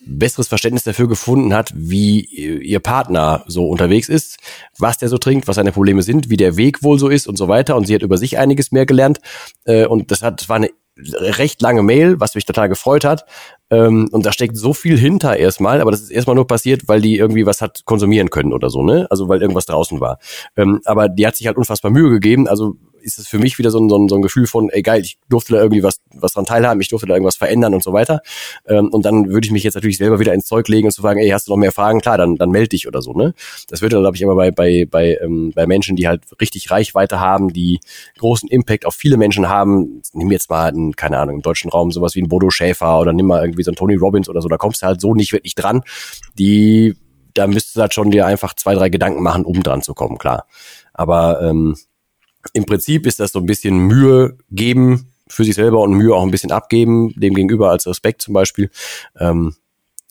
besseres 0.06 0.48
Verständnis 0.48 0.84
dafür 0.84 1.08
gefunden 1.08 1.54
hat, 1.54 1.72
wie 1.76 2.22
ihr 2.22 2.80
Partner 2.80 3.44
so 3.48 3.68
unterwegs 3.68 4.10
ist, 4.10 4.38
was 4.78 4.98
der 4.98 5.10
so 5.10 5.18
trinkt, 5.18 5.48
was 5.48 5.56
seine 5.56 5.72
Probleme 5.72 6.02
sind, 6.04 6.30
wie 6.30 6.38
der 6.38 6.58
Weg 6.58 6.84
wohl 6.84 7.00
so 7.00 7.10
ist 7.10 7.28
und 7.28 7.38
so 7.38 7.48
weiter. 7.48 7.76
Und 7.76 7.88
sie 7.88 7.96
hat 7.96 8.02
über 8.02 8.18
sich 8.18 8.38
einiges 8.38 8.72
mehr 8.72 8.86
gelernt. 8.86 9.20
Äh, 9.66 9.86
und 9.86 10.12
das 10.12 10.22
hat, 10.22 10.48
war 10.50 10.58
eine 10.58 10.70
recht 10.98 11.62
lange 11.62 11.82
Mail, 11.82 12.20
was 12.20 12.36
mich 12.36 12.46
total 12.46 12.70
gefreut 12.70 13.04
hat. 13.04 13.26
Ähm, 13.70 14.10
und 14.12 14.26
da 14.26 14.32
steckt 14.32 14.58
so 14.58 14.74
viel 14.74 14.98
hinter 14.98 15.38
erstmal, 15.38 15.82
aber 15.82 15.92
das 15.92 16.02
ist 16.02 16.12
erstmal 16.12 16.36
nur 16.36 16.48
passiert, 16.48 16.88
weil 16.88 17.02
die 17.02 17.18
irgendwie 17.18 17.46
was 17.46 17.62
hat 17.62 17.84
konsumieren 17.86 18.30
können 18.30 18.54
oder 18.54 18.70
so, 18.70 18.84
ne? 18.84 19.08
Also 19.10 19.28
weil 19.28 19.42
irgendwas 19.42 19.66
draußen 19.66 20.00
war. 20.00 20.20
Ähm, 20.56 20.82
aber 20.86 21.10
die 21.10 21.26
hat 21.26 21.36
sich 21.36 21.48
halt 21.48 21.58
unfassbar 21.58 21.92
Mühe 21.92 22.10
gegeben. 22.10 22.48
Also 22.48 22.76
ist 23.04 23.20
es 23.20 23.28
für 23.28 23.40
mich 23.40 23.58
wieder 23.60 23.70
so 23.70 23.80
ein, 23.80 23.90
so 23.90 23.98
ein, 23.98 24.08
so 24.10 24.16
ein 24.16 24.22
Gefühl 24.22 24.48
von, 24.48 24.70
ey 24.70 24.82
geil, 24.82 25.02
ich 25.02 25.18
durfte 25.30 25.54
da 25.54 25.60
irgendwie 25.60 25.84
was, 25.84 26.00
was 26.14 26.34
dran 26.34 26.46
teilhaben, 26.46 26.82
ich 26.82 26.90
durfte 26.90 27.08
da 27.08 27.14
irgendwas 27.14 27.36
verändern 27.36 27.74
und 27.74 27.84
so 27.84 27.94
weiter. 27.94 28.22
Ähm, 28.68 28.90
und 28.90 29.06
dann 29.06 29.30
würde 29.30 29.46
ich 29.46 29.52
mich 29.52 29.64
jetzt 29.64 29.76
natürlich 29.76 29.98
selber 29.98 30.20
wieder 30.20 30.34
ins 30.34 30.46
Zeug 30.46 30.68
legen 30.68 30.88
und 30.88 30.92
zu 30.92 31.02
fragen, 31.02 31.20
ey, 31.20 31.30
hast 31.30 31.48
du 31.48 31.52
noch 31.52 31.58
mehr 31.58 31.72
Fragen? 31.72 32.02
Klar, 32.02 32.18
dann, 32.18 32.36
dann 32.36 32.50
melde 32.50 32.70
dich 32.70 32.88
oder 32.88 33.02
so. 33.02 33.14
Ne? 33.14 33.34
Das 33.68 33.82
wird 33.82 33.94
dann, 33.94 34.02
glaube 34.02 34.16
ich, 34.16 34.22
immer 34.22 34.36
bei, 34.36 34.52
bei, 34.52 34.88
bei, 34.90 35.18
ähm, 35.22 35.52
bei 35.54 35.68
Menschen, 35.68 35.96
die 35.96 36.08
halt 36.08 36.24
richtig 36.40 36.72
Reichweite 36.72 37.20
haben, 37.20 37.52
die 37.52 37.80
großen 38.18 38.50
Impact 38.50 38.86
auf 38.86 38.96
viele 38.96 39.18
Menschen 39.18 39.50
haben. 39.50 40.02
Nimm 40.14 40.32
jetzt 40.32 40.50
mal, 40.50 40.70
einen, 40.70 40.96
keine 40.96 41.20
Ahnung, 41.20 41.38
im 41.38 41.42
deutschen 41.42 41.70
Raum 41.70 41.92
sowas 41.92 42.16
wie 42.16 42.22
ein 42.22 42.30
Bodo 42.30 42.50
Schäfer 42.50 43.00
oder 43.00 43.14
nimm 43.14 43.28
mal 43.28 43.44
irgendwie 43.44 43.64
so 43.64 43.72
ein 43.72 43.76
Tony 43.76 43.96
Robbins 43.96 44.30
oder 44.30 44.42
so, 44.42 44.48
da 44.48 44.58
kommst 44.58 44.82
du 44.82 44.86
halt 44.86 45.02
so 45.02 45.14
nicht 45.14 45.34
wirklich 45.34 45.56
dran. 45.56 45.82
Die, 46.38 46.96
da 47.34 47.48
müsstest 47.48 47.76
du 47.76 47.82
halt 47.82 47.94
schon 47.94 48.12
dir 48.12 48.26
einfach 48.26 48.54
zwei, 48.54 48.76
drei 48.76 48.90
Gedanken 48.90 49.24
machen, 49.24 49.46
um 49.46 49.62
dran 49.64 49.82
zu 49.82 49.94
kommen, 49.94 50.18
klar. 50.18 50.46
Aber 50.94 51.42
ähm, 51.42 51.76
im 52.52 52.66
Prinzip 52.66 53.06
ist 53.06 53.20
das 53.20 53.32
so 53.32 53.40
ein 53.40 53.46
bisschen 53.46 53.78
Mühe 53.78 54.38
geben 54.52 55.14
für 55.28 55.44
sich 55.44 55.56
selber 55.56 55.80
und 55.80 55.94
Mühe 55.94 56.14
auch 56.14 56.24
ein 56.24 56.32
bisschen 56.32 56.52
abgeben, 56.52 57.14
dem 57.16 57.34
gegenüber 57.34 57.72
als 57.72 57.88
Respekt 57.88 58.22
zum 58.22 58.34
Beispiel. 58.34 58.70
Ähm, 59.20 59.56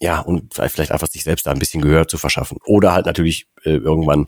ja, 0.00 0.20
und 0.20 0.54
vielleicht 0.54 0.90
einfach 0.90 1.08
sich 1.08 1.22
selbst 1.22 1.46
da 1.46 1.52
ein 1.52 1.58
bisschen 1.58 1.80
Gehör 1.80 2.08
zu 2.08 2.18
verschaffen. 2.18 2.58
Oder 2.64 2.92
halt 2.92 3.06
natürlich 3.06 3.46
äh, 3.62 3.76
irgendwann 3.76 4.26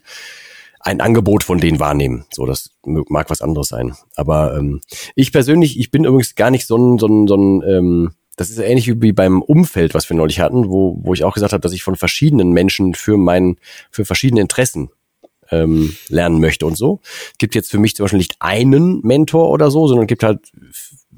ein 0.78 1.00
Angebot 1.00 1.42
von 1.42 1.58
denen 1.58 1.80
wahrnehmen. 1.80 2.26
So, 2.32 2.46
das 2.46 2.70
mag 2.84 3.30
was 3.30 3.40
anderes 3.40 3.68
sein. 3.68 3.94
Aber 4.14 4.56
ähm, 4.56 4.80
ich 5.16 5.32
persönlich, 5.32 5.78
ich 5.78 5.90
bin 5.90 6.04
übrigens 6.04 6.34
gar 6.34 6.50
nicht 6.50 6.66
so 6.66 6.76
ein, 6.76 6.99
so 6.99 7.06
ein, 7.06 7.26
so 7.26 7.37
ein 7.37 7.62
ähm, 7.62 8.14
das 8.37 8.50
ist 8.50 8.58
ähnlich 8.58 9.00
wie 9.00 9.12
beim 9.12 9.42
Umfeld, 9.42 9.94
was 9.94 10.08
wir 10.11 10.16
neulich 10.16 10.40
hatten, 10.40 10.68
wo, 10.68 10.99
wo 11.00 11.14
ich 11.14 11.25
auch 11.25 11.34
gesagt 11.34 11.52
habe, 11.52 11.61
dass 11.61 11.73
ich 11.73 11.82
von 11.82 11.96
verschiedenen 11.96 12.50
Menschen 12.50 12.94
für 12.94 13.16
meinen, 13.16 13.58
für 13.90 14.04
verschiedene 14.04 14.40
Interessen 14.40 14.90
ähm, 15.50 15.96
lernen 16.08 16.40
möchte 16.40 16.66
und 16.66 16.76
so. 16.76 17.00
Es 17.32 17.38
gibt 17.38 17.54
jetzt 17.54 17.70
für 17.70 17.78
mich 17.78 17.96
zum 17.96 18.04
Beispiel 18.04 18.18
nicht 18.18 18.36
einen 18.40 19.00
Mentor 19.02 19.50
oder 19.50 19.70
so, 19.70 19.86
sondern 19.86 20.04
es 20.04 20.08
gibt 20.08 20.22
halt 20.22 20.40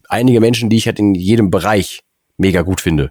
einige 0.09 0.41
Menschen, 0.41 0.71
die 0.71 0.77
ich 0.77 0.87
halt 0.87 0.99
in 0.99 1.15
jedem 1.15 1.51
Bereich 1.51 2.03
mega 2.37 2.63
gut 2.63 2.81
finde. 2.81 3.11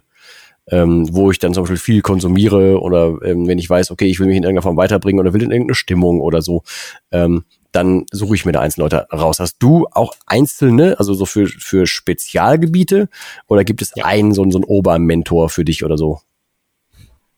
Ähm, 0.68 1.08
wo 1.14 1.30
ich 1.30 1.38
dann 1.38 1.54
zum 1.54 1.62
Beispiel 1.62 1.76
viel 1.76 2.02
konsumiere 2.02 2.80
oder 2.80 3.18
ähm, 3.22 3.46
wenn 3.46 3.58
ich 3.58 3.70
weiß, 3.70 3.92
okay, 3.92 4.06
ich 4.06 4.18
will 4.18 4.26
mich 4.26 4.36
in 4.36 4.42
irgendeiner 4.42 4.64
Form 4.64 4.76
weiterbringen 4.76 5.20
oder 5.20 5.32
will 5.32 5.44
in 5.44 5.52
irgendeine 5.52 5.76
Stimmung 5.76 6.20
oder 6.20 6.42
so, 6.42 6.64
ähm, 7.12 7.44
dann 7.70 8.04
suche 8.10 8.34
ich 8.34 8.44
mir 8.44 8.50
da 8.50 8.60
einzelne 8.60 8.84
Leute 8.84 9.06
raus. 9.12 9.38
Hast 9.38 9.58
du 9.60 9.86
auch 9.92 10.14
einzelne, 10.26 10.98
also 10.98 11.14
so 11.14 11.24
für, 11.24 11.46
für 11.46 11.86
Spezialgebiete 11.86 13.08
oder 13.46 13.62
gibt 13.62 13.80
es 13.80 13.92
ja. 13.94 14.06
einen, 14.06 14.32
so, 14.34 14.50
so 14.50 14.58
einen 14.58 14.64
Obermentor 14.64 15.50
für 15.50 15.64
dich 15.64 15.84
oder 15.84 15.96
so? 15.96 16.18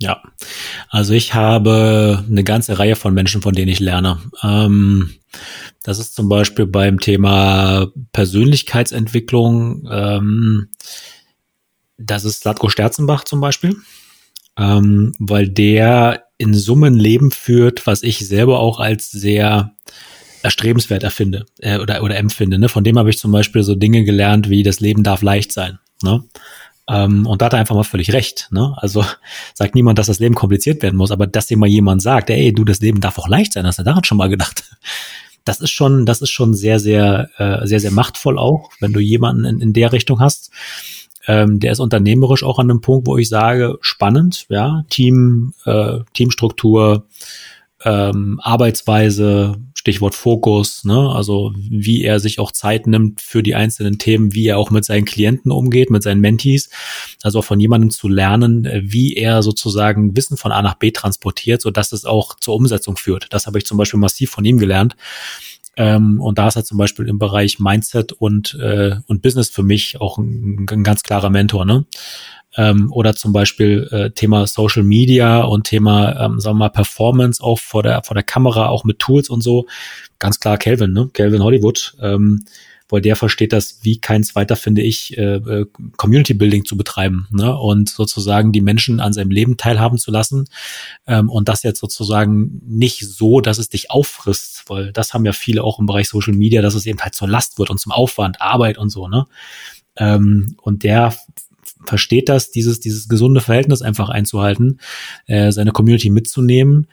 Ja, 0.00 0.22
also 0.88 1.12
ich 1.12 1.34
habe 1.34 2.24
eine 2.30 2.44
ganze 2.44 2.78
Reihe 2.78 2.94
von 2.94 3.14
Menschen, 3.14 3.42
von 3.42 3.52
denen 3.52 3.70
ich 3.70 3.80
lerne. 3.80 4.18
Ähm, 4.44 5.14
das 5.82 5.98
ist 5.98 6.14
zum 6.14 6.28
Beispiel 6.28 6.66
beim 6.66 7.00
Thema 7.00 7.88
Persönlichkeitsentwicklung. 8.12 9.88
Ähm, 9.90 10.68
das 11.96 12.24
ist 12.24 12.40
Slatko 12.40 12.68
Sterzenbach 12.68 13.24
zum 13.24 13.40
Beispiel, 13.40 13.76
ähm, 14.56 15.14
weil 15.18 15.48
der 15.48 16.24
in 16.38 16.54
Summen 16.54 16.94
Leben 16.94 17.32
führt, 17.32 17.86
was 17.88 18.04
ich 18.04 18.26
selber 18.26 18.60
auch 18.60 18.78
als 18.78 19.10
sehr 19.10 19.72
erstrebenswert 20.42 21.02
erfinde 21.02 21.46
äh, 21.58 21.78
oder, 21.78 22.04
oder 22.04 22.16
empfinde. 22.16 22.60
Ne? 22.60 22.68
Von 22.68 22.84
dem 22.84 22.98
habe 22.98 23.10
ich 23.10 23.18
zum 23.18 23.32
Beispiel 23.32 23.64
so 23.64 23.74
Dinge 23.74 24.04
gelernt, 24.04 24.48
wie 24.48 24.62
das 24.62 24.78
Leben 24.78 25.02
darf 25.02 25.22
leicht 25.22 25.52
sein. 25.52 25.80
Ne? 26.02 26.22
Ähm, 26.88 27.26
und 27.26 27.42
da 27.42 27.46
hat 27.46 27.52
er 27.52 27.58
einfach 27.58 27.74
mal 27.74 27.84
völlig 27.84 28.12
recht. 28.12 28.48
Ne? 28.50 28.74
Also 28.78 29.04
sagt 29.54 29.74
niemand, 29.74 29.98
dass 29.98 30.06
das 30.06 30.18
Leben 30.18 30.34
kompliziert 30.34 30.82
werden 30.82 30.96
muss, 30.96 31.10
aber 31.10 31.26
dass 31.26 31.46
dir 31.46 31.58
mal 31.58 31.68
jemand 31.68 32.02
sagt, 32.02 32.30
ey, 32.30 32.52
du, 32.52 32.64
das 32.64 32.80
Leben 32.80 33.00
darf 33.00 33.18
auch 33.18 33.28
leicht 33.28 33.52
sein, 33.52 33.66
hast 33.66 33.78
du 33.78 33.82
daran 33.82 34.04
schon 34.04 34.18
mal 34.18 34.28
gedacht? 34.28 34.64
Das 35.44 35.62
ist 35.62 35.70
schon, 35.70 36.04
das 36.04 36.20
ist 36.20 36.28
schon 36.28 36.52
sehr, 36.52 36.78
sehr, 36.78 37.30
äh, 37.38 37.66
sehr, 37.66 37.80
sehr 37.80 37.90
machtvoll 37.90 38.38
auch, 38.38 38.68
wenn 38.80 38.92
du 38.92 39.00
jemanden 39.00 39.46
in, 39.46 39.60
in 39.62 39.72
der 39.72 39.94
Richtung 39.94 40.20
hast. 40.20 40.50
Ähm, 41.26 41.58
der 41.58 41.72
ist 41.72 41.80
unternehmerisch 41.80 42.42
auch 42.42 42.58
an 42.58 42.70
einem 42.70 42.82
Punkt, 42.82 43.06
wo 43.06 43.16
ich 43.16 43.30
sage, 43.30 43.78
spannend, 43.80 44.44
ja, 44.50 44.84
Team, 44.90 45.54
äh, 45.64 46.00
Teamstruktur, 46.12 47.06
ähm, 47.82 48.40
Arbeitsweise, 48.42 49.56
Stichwort 49.88 50.14
Fokus, 50.14 50.84
ne? 50.84 51.10
also 51.14 51.54
wie 51.56 52.04
er 52.04 52.20
sich 52.20 52.40
auch 52.40 52.52
Zeit 52.52 52.86
nimmt 52.86 53.22
für 53.22 53.42
die 53.42 53.54
einzelnen 53.54 53.98
Themen, 53.98 54.34
wie 54.34 54.46
er 54.46 54.58
auch 54.58 54.70
mit 54.70 54.84
seinen 54.84 55.06
Klienten 55.06 55.50
umgeht, 55.50 55.88
mit 55.88 56.02
seinen 56.02 56.20
Mentees, 56.20 56.68
also 57.22 57.38
auch 57.38 57.44
von 57.44 57.58
jemandem 57.58 57.88
zu 57.88 58.06
lernen, 58.06 58.66
äh, 58.66 58.82
wie 58.84 59.14
er 59.14 59.42
sozusagen 59.42 60.14
Wissen 60.14 60.36
von 60.36 60.52
A 60.52 60.60
nach 60.60 60.74
B 60.74 60.90
transportiert, 60.90 61.62
so 61.62 61.70
dass 61.70 61.92
es 61.92 62.04
auch 62.04 62.36
zur 62.38 62.54
Umsetzung 62.54 62.98
führt. 62.98 63.28
Das 63.30 63.46
habe 63.46 63.56
ich 63.56 63.64
zum 63.64 63.78
Beispiel 63.78 63.98
massiv 63.98 64.30
von 64.30 64.44
ihm 64.44 64.58
gelernt. 64.58 64.94
Ähm, 65.78 66.20
und 66.20 66.36
da 66.36 66.48
ist 66.48 66.56
er 66.56 66.64
zum 66.64 66.76
Beispiel 66.76 67.08
im 67.08 67.18
Bereich 67.18 67.58
Mindset 67.58 68.12
und, 68.12 68.58
äh, 68.60 68.96
und 69.06 69.22
Business 69.22 69.48
für 69.48 69.62
mich 69.62 70.02
auch 70.02 70.18
ein, 70.18 70.66
ein 70.70 70.84
ganz 70.84 71.02
klarer 71.02 71.30
Mentor. 71.30 71.64
Ne? 71.64 71.86
Ähm, 72.58 72.92
oder 72.92 73.14
zum 73.14 73.32
Beispiel 73.32 73.88
äh, 73.92 74.10
Thema 74.10 74.46
Social 74.48 74.82
Media 74.82 75.42
und 75.42 75.64
Thema, 75.64 76.24
ähm, 76.24 76.40
sagen 76.40 76.56
wir 76.56 76.64
mal, 76.64 76.70
Performance 76.70 77.42
auch 77.42 77.60
vor 77.60 77.84
der, 77.84 78.02
vor 78.02 78.14
der 78.14 78.24
Kamera, 78.24 78.68
auch 78.68 78.82
mit 78.82 78.98
Tools 78.98 79.30
und 79.30 79.42
so. 79.42 79.66
Ganz 80.18 80.40
klar 80.40 80.58
Calvin, 80.58 80.92
ne? 80.92 81.08
Calvin 81.12 81.44
Hollywood, 81.44 81.96
ähm, 82.02 82.44
weil 82.88 83.00
der 83.00 83.14
versteht 83.14 83.52
das 83.52 83.78
wie 83.82 84.00
kein 84.00 84.24
zweiter, 84.24 84.56
finde 84.56 84.82
ich, 84.82 85.16
äh, 85.16 85.36
äh, 85.36 85.66
Community 85.96 86.34
Building 86.34 86.64
zu 86.64 86.76
betreiben 86.76 87.28
ne? 87.30 87.56
und 87.56 87.90
sozusagen 87.90 88.50
die 88.50 88.62
Menschen 88.62 88.98
an 88.98 89.12
seinem 89.12 89.30
Leben 89.30 89.56
teilhaben 89.56 89.98
zu 89.98 90.10
lassen 90.10 90.48
ähm, 91.06 91.28
und 91.28 91.48
das 91.48 91.62
jetzt 91.62 91.78
sozusagen 91.78 92.60
nicht 92.66 93.06
so, 93.06 93.40
dass 93.40 93.58
es 93.58 93.68
dich 93.68 93.92
auffrisst, 93.92 94.64
weil 94.66 94.90
das 94.92 95.14
haben 95.14 95.24
ja 95.24 95.32
viele 95.32 95.62
auch 95.62 95.78
im 95.78 95.86
Bereich 95.86 96.08
Social 96.08 96.34
Media, 96.34 96.60
dass 96.60 96.74
es 96.74 96.86
eben 96.86 96.98
halt 97.00 97.14
zur 97.14 97.28
Last 97.28 97.58
wird 97.58 97.70
und 97.70 97.78
zum 97.78 97.92
Aufwand, 97.92 98.40
Arbeit 98.40 98.78
und 98.78 98.88
so, 98.88 99.06
ne? 99.06 99.26
Ähm, 99.96 100.56
und 100.62 100.82
der 100.82 101.14
versteht 101.88 102.28
das, 102.28 102.50
dieses, 102.50 102.80
dieses 102.80 103.08
gesunde 103.08 103.40
Verhältnis 103.40 103.82
einfach 103.82 104.08
einzuhalten, 104.08 104.80
äh, 105.26 105.50
seine 105.50 105.72
Community 105.72 106.10
mitzunehmen. 106.10 106.86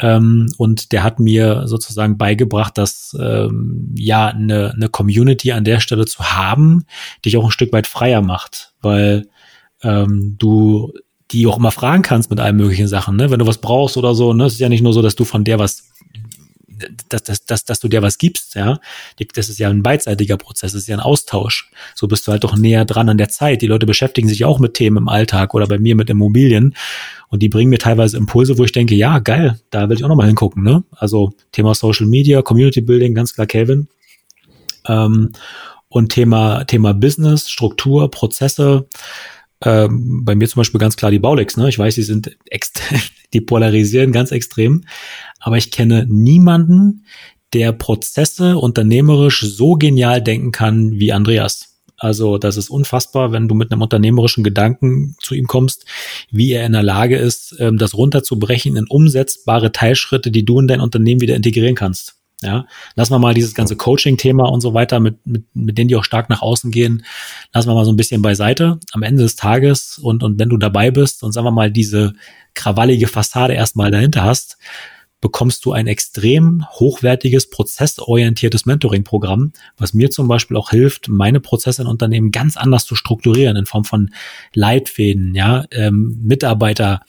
Ähm, 0.00 0.52
und 0.58 0.92
der 0.92 1.02
hat 1.02 1.20
mir 1.20 1.66
sozusagen 1.66 2.18
beigebracht, 2.18 2.76
dass 2.78 3.16
ähm, 3.20 3.94
ja 3.96 4.28
eine, 4.28 4.72
eine 4.74 4.88
Community 4.88 5.52
an 5.52 5.64
der 5.64 5.80
Stelle 5.80 6.06
zu 6.06 6.24
haben, 6.24 6.84
dich 7.24 7.36
auch 7.36 7.44
ein 7.44 7.50
Stück 7.50 7.72
weit 7.72 7.86
freier 7.86 8.22
macht, 8.22 8.74
weil 8.80 9.28
ähm, 9.82 10.36
du 10.38 10.92
die 11.30 11.46
auch 11.46 11.58
immer 11.58 11.70
fragen 11.70 12.02
kannst 12.02 12.30
mit 12.30 12.40
allen 12.40 12.56
möglichen 12.56 12.88
Sachen, 12.88 13.16
ne? 13.16 13.30
Wenn 13.30 13.38
du 13.38 13.46
was 13.46 13.58
brauchst 13.58 13.96
oder 13.96 14.14
so, 14.14 14.32
ne? 14.32 14.46
Es 14.46 14.54
ist 14.54 14.58
ja 14.58 14.68
nicht 14.68 14.82
nur 14.82 14.92
so, 14.92 15.02
dass 15.02 15.14
du 15.14 15.24
von 15.24 15.44
der 15.44 15.58
was 15.58 15.89
dass, 17.08 17.22
dass, 17.22 17.44
dass, 17.44 17.64
dass 17.64 17.80
du 17.80 17.88
dir 17.88 18.02
was 18.02 18.18
gibst, 18.18 18.54
ja. 18.54 18.78
Das 19.34 19.48
ist 19.48 19.58
ja 19.58 19.68
ein 19.68 19.82
beidseitiger 19.82 20.36
Prozess, 20.36 20.72
das 20.72 20.82
ist 20.82 20.88
ja 20.88 20.96
ein 20.96 21.00
Austausch. 21.00 21.70
So 21.94 22.08
bist 22.08 22.26
du 22.26 22.32
halt 22.32 22.44
doch 22.44 22.56
näher 22.56 22.84
dran 22.84 23.08
an 23.08 23.18
der 23.18 23.28
Zeit. 23.28 23.62
Die 23.62 23.66
Leute 23.66 23.86
beschäftigen 23.86 24.28
sich 24.28 24.44
auch 24.44 24.58
mit 24.58 24.74
Themen 24.74 24.98
im 24.98 25.08
Alltag 25.08 25.54
oder 25.54 25.66
bei 25.66 25.78
mir 25.78 25.96
mit 25.96 26.10
Immobilien 26.10 26.74
und 27.28 27.42
die 27.42 27.48
bringen 27.48 27.70
mir 27.70 27.78
teilweise 27.78 28.16
Impulse, 28.16 28.58
wo 28.58 28.64
ich 28.64 28.72
denke, 28.72 28.94
ja, 28.94 29.20
geil, 29.20 29.58
da 29.70 29.88
will 29.88 29.96
ich 29.96 30.04
auch 30.04 30.08
nochmal 30.08 30.26
hingucken, 30.26 30.62
ne? 30.62 30.82
Also 30.90 31.32
Thema 31.52 31.74
Social 31.74 32.06
Media, 32.06 32.42
Community 32.42 32.80
Building, 32.80 33.14
ganz 33.14 33.34
klar 33.34 33.46
Kevin. 33.46 33.88
Ähm, 34.86 35.32
und 35.88 36.12
Thema, 36.12 36.64
Thema 36.64 36.94
Business, 36.94 37.48
Struktur, 37.50 38.10
Prozesse, 38.10 38.86
ähm, 39.62 40.24
bei 40.24 40.34
mir 40.34 40.48
zum 40.48 40.60
Beispiel 40.60 40.80
ganz 40.80 40.96
klar 40.96 41.10
die 41.10 41.18
Baulex, 41.18 41.56
ne? 41.56 41.68
Ich 41.68 41.78
weiß, 41.78 41.94
die 41.94 42.02
sind 42.02 42.36
die 43.32 43.40
polarisieren 43.40 44.10
ganz 44.10 44.32
extrem, 44.32 44.84
aber 45.40 45.56
ich 45.56 45.70
kenne 45.70 46.06
niemanden, 46.08 47.04
der 47.52 47.72
Prozesse 47.72 48.58
unternehmerisch 48.58 49.40
so 49.40 49.74
genial 49.74 50.22
denken 50.22 50.52
kann 50.52 51.00
wie 51.00 51.12
Andreas. 51.12 51.70
Also 52.00 52.38
das 52.38 52.56
ist 52.56 52.70
unfassbar, 52.70 53.30
wenn 53.30 53.46
du 53.46 53.54
mit 53.54 53.70
einem 53.70 53.82
unternehmerischen 53.82 54.42
Gedanken 54.42 55.16
zu 55.20 55.34
ihm 55.34 55.46
kommst, 55.46 55.84
wie 56.30 56.52
er 56.52 56.64
in 56.64 56.72
der 56.72 56.82
Lage 56.82 57.16
ist, 57.18 57.54
ähm, 57.58 57.76
das 57.76 57.94
runterzubrechen 57.94 58.76
in 58.76 58.86
umsetzbare 58.86 59.70
Teilschritte, 59.70 60.30
die 60.30 60.46
du 60.46 60.58
in 60.60 60.66
dein 60.66 60.80
Unternehmen 60.80 61.20
wieder 61.20 61.36
integrieren 61.36 61.74
kannst. 61.74 62.14
Ja, 62.42 62.66
lassen 62.94 63.12
wir 63.12 63.18
mal 63.18 63.34
dieses 63.34 63.54
ganze 63.54 63.76
Coaching-Thema 63.76 64.48
und 64.48 64.62
so 64.62 64.72
weiter, 64.72 64.98
mit, 64.98 65.26
mit, 65.26 65.44
mit 65.52 65.76
denen 65.76 65.88
die 65.88 65.96
auch 65.96 66.04
stark 66.04 66.30
nach 66.30 66.40
außen 66.40 66.70
gehen, 66.70 67.04
lassen 67.52 67.68
wir 67.68 67.74
mal 67.74 67.84
so 67.84 67.92
ein 67.92 67.98
bisschen 67.98 68.22
beiseite. 68.22 68.80
Am 68.92 69.02
Ende 69.02 69.22
des 69.22 69.36
Tages 69.36 69.98
und, 70.02 70.22
und 70.22 70.38
wenn 70.38 70.48
du 70.48 70.56
dabei 70.56 70.90
bist 70.90 71.22
und 71.22 71.32
sagen 71.32 71.44
wir 71.46 71.50
mal 71.50 71.70
diese 71.70 72.14
krawallige 72.54 73.08
Fassade 73.08 73.52
erstmal 73.52 73.90
dahinter 73.90 74.24
hast, 74.24 74.56
bekommst 75.20 75.64
du 75.64 75.72
ein 75.72 75.86
extrem 75.86 76.64
hochwertiges, 76.70 77.50
prozessorientiertes 77.50 78.66
Mentoring-Programm, 78.66 79.52
was 79.76 79.94
mir 79.94 80.10
zum 80.10 80.28
Beispiel 80.28 80.56
auch 80.56 80.70
hilft, 80.70 81.08
meine 81.08 81.40
Prozesse 81.40 81.82
in 81.82 81.88
Unternehmen 81.88 82.30
ganz 82.30 82.56
anders 82.56 82.86
zu 82.86 82.94
strukturieren 82.94 83.56
in 83.56 83.66
Form 83.66 83.84
von 83.84 84.10
Leitfäden, 84.54 85.34
ja, 85.34 85.64
ähm, 85.70 86.18
Mitarbeiter, 86.22 87.02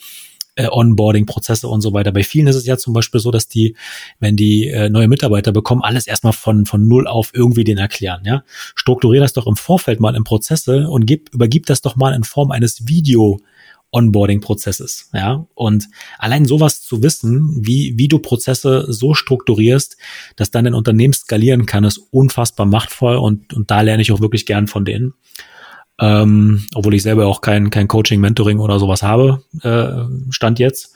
äh, 0.55 0.67
Onboarding-Prozesse 0.69 1.67
und 1.67 1.81
so 1.81 1.93
weiter. 1.93 2.11
Bei 2.11 2.23
vielen 2.23 2.47
ist 2.47 2.57
es 2.57 2.65
ja 2.65 2.77
zum 2.77 2.93
Beispiel 2.93 3.21
so, 3.21 3.31
dass 3.31 3.47
die, 3.47 3.75
wenn 4.19 4.35
die 4.35 4.67
äh, 4.67 4.89
neue 4.89 5.07
Mitarbeiter 5.07 5.53
bekommen, 5.53 5.81
alles 5.81 6.07
erstmal 6.07 6.33
von, 6.33 6.65
von 6.65 6.87
null 6.87 7.07
auf 7.07 7.31
irgendwie 7.33 7.63
den 7.63 7.77
erklären. 7.77 8.23
Ja? 8.25 8.43
Strukturier 8.75 9.21
das 9.21 9.33
doch 9.33 9.47
im 9.47 9.55
Vorfeld 9.55 10.01
mal 10.01 10.15
in 10.15 10.25
Prozesse 10.25 10.89
und 10.89 11.05
gib, 11.05 11.33
übergib 11.33 11.65
das 11.67 11.81
doch 11.81 11.95
mal 11.95 12.13
in 12.13 12.23
Form 12.23 12.51
eines 12.51 12.87
Video- 12.87 13.39
Onboarding-Prozesses, 13.91 15.09
ja. 15.13 15.45
Und 15.53 15.87
allein 16.17 16.45
sowas 16.45 16.81
zu 16.81 17.03
wissen, 17.03 17.57
wie, 17.59 17.93
wie 17.97 18.07
du 18.07 18.19
Prozesse 18.19 18.85
so 18.89 19.13
strukturierst, 19.13 19.97
dass 20.35 20.51
dann 20.51 20.65
dein 20.65 20.73
Unternehmen 20.73 21.13
skalieren 21.13 21.65
kann, 21.65 21.83
ist 21.83 21.97
unfassbar 22.11 22.65
machtvoll 22.65 23.17
und, 23.17 23.53
und 23.53 23.69
da 23.69 23.81
lerne 23.81 24.01
ich 24.01 24.11
auch 24.11 24.21
wirklich 24.21 24.45
gern 24.45 24.67
von 24.67 24.85
denen. 24.85 25.13
Ähm, 25.99 26.65
obwohl 26.73 26.95
ich 26.95 27.03
selber 27.03 27.27
auch 27.27 27.41
kein, 27.41 27.69
kein 27.69 27.87
Coaching, 27.87 28.21
Mentoring 28.21 28.59
oder 28.59 28.79
sowas 28.79 29.03
habe, 29.03 29.43
äh, 29.61 30.31
stand 30.31 30.57
jetzt. 30.57 30.95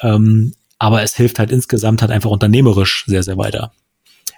Ähm, 0.00 0.52
aber 0.78 1.02
es 1.02 1.16
hilft 1.16 1.38
halt 1.38 1.50
insgesamt 1.50 2.02
halt 2.02 2.12
einfach 2.12 2.30
unternehmerisch 2.30 3.04
sehr, 3.06 3.22
sehr 3.22 3.38
weiter. 3.38 3.72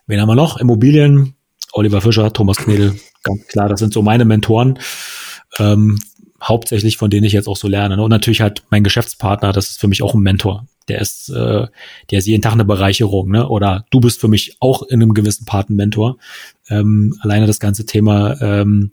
Wen 0.06 0.20
haben 0.20 0.28
wir 0.28 0.36
noch? 0.36 0.58
Immobilien, 0.58 1.34
Oliver 1.72 2.00
Fischer, 2.00 2.32
Thomas 2.32 2.58
Knedel, 2.58 2.94
ganz 3.24 3.46
klar, 3.48 3.68
das 3.68 3.80
sind 3.80 3.92
so 3.92 4.02
meine 4.02 4.24
Mentoren. 4.24 4.78
Ähm, 5.58 5.98
hauptsächlich 6.42 6.96
von 6.96 7.10
denen 7.10 7.24
ich 7.24 7.32
jetzt 7.32 7.48
auch 7.48 7.56
so 7.56 7.68
lerne. 7.68 7.96
Ne? 7.96 8.02
Und 8.02 8.10
natürlich 8.10 8.40
halt 8.40 8.64
mein 8.70 8.84
Geschäftspartner, 8.84 9.52
das 9.52 9.70
ist 9.70 9.80
für 9.80 9.88
mich 9.88 10.02
auch 10.02 10.14
ein 10.14 10.20
Mentor. 10.20 10.66
Der 10.88 11.00
ist, 11.00 11.28
äh, 11.30 11.66
der 12.10 12.18
ist 12.18 12.26
jeden 12.26 12.42
Tag 12.42 12.52
eine 12.52 12.64
Bereicherung, 12.64 13.30
ne? 13.30 13.48
Oder 13.48 13.86
du 13.90 13.98
bist 13.98 14.20
für 14.20 14.28
mich 14.28 14.56
auch 14.60 14.82
in 14.84 15.02
einem 15.02 15.14
gewissen 15.14 15.44
Part 15.44 15.68
ein 15.68 15.74
Mentor. 15.74 16.18
Ähm, 16.68 17.16
alleine 17.20 17.46
das 17.46 17.58
ganze 17.58 17.86
Thema 17.86 18.40
ähm, 18.40 18.92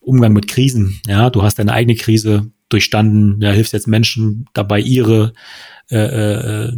Umgang 0.00 0.32
mit 0.32 0.48
Krisen. 0.48 1.00
Ja, 1.06 1.28
du 1.28 1.42
hast 1.42 1.58
deine 1.58 1.74
eigene 1.74 1.96
Krise 1.96 2.50
durchstanden, 2.70 3.42
ja, 3.42 3.50
hilfst 3.50 3.74
jetzt 3.74 3.86
Menschen 3.86 4.46
dabei, 4.54 4.80
ihre 4.80 5.34
äh, 5.90 5.98
äh, 5.98 6.68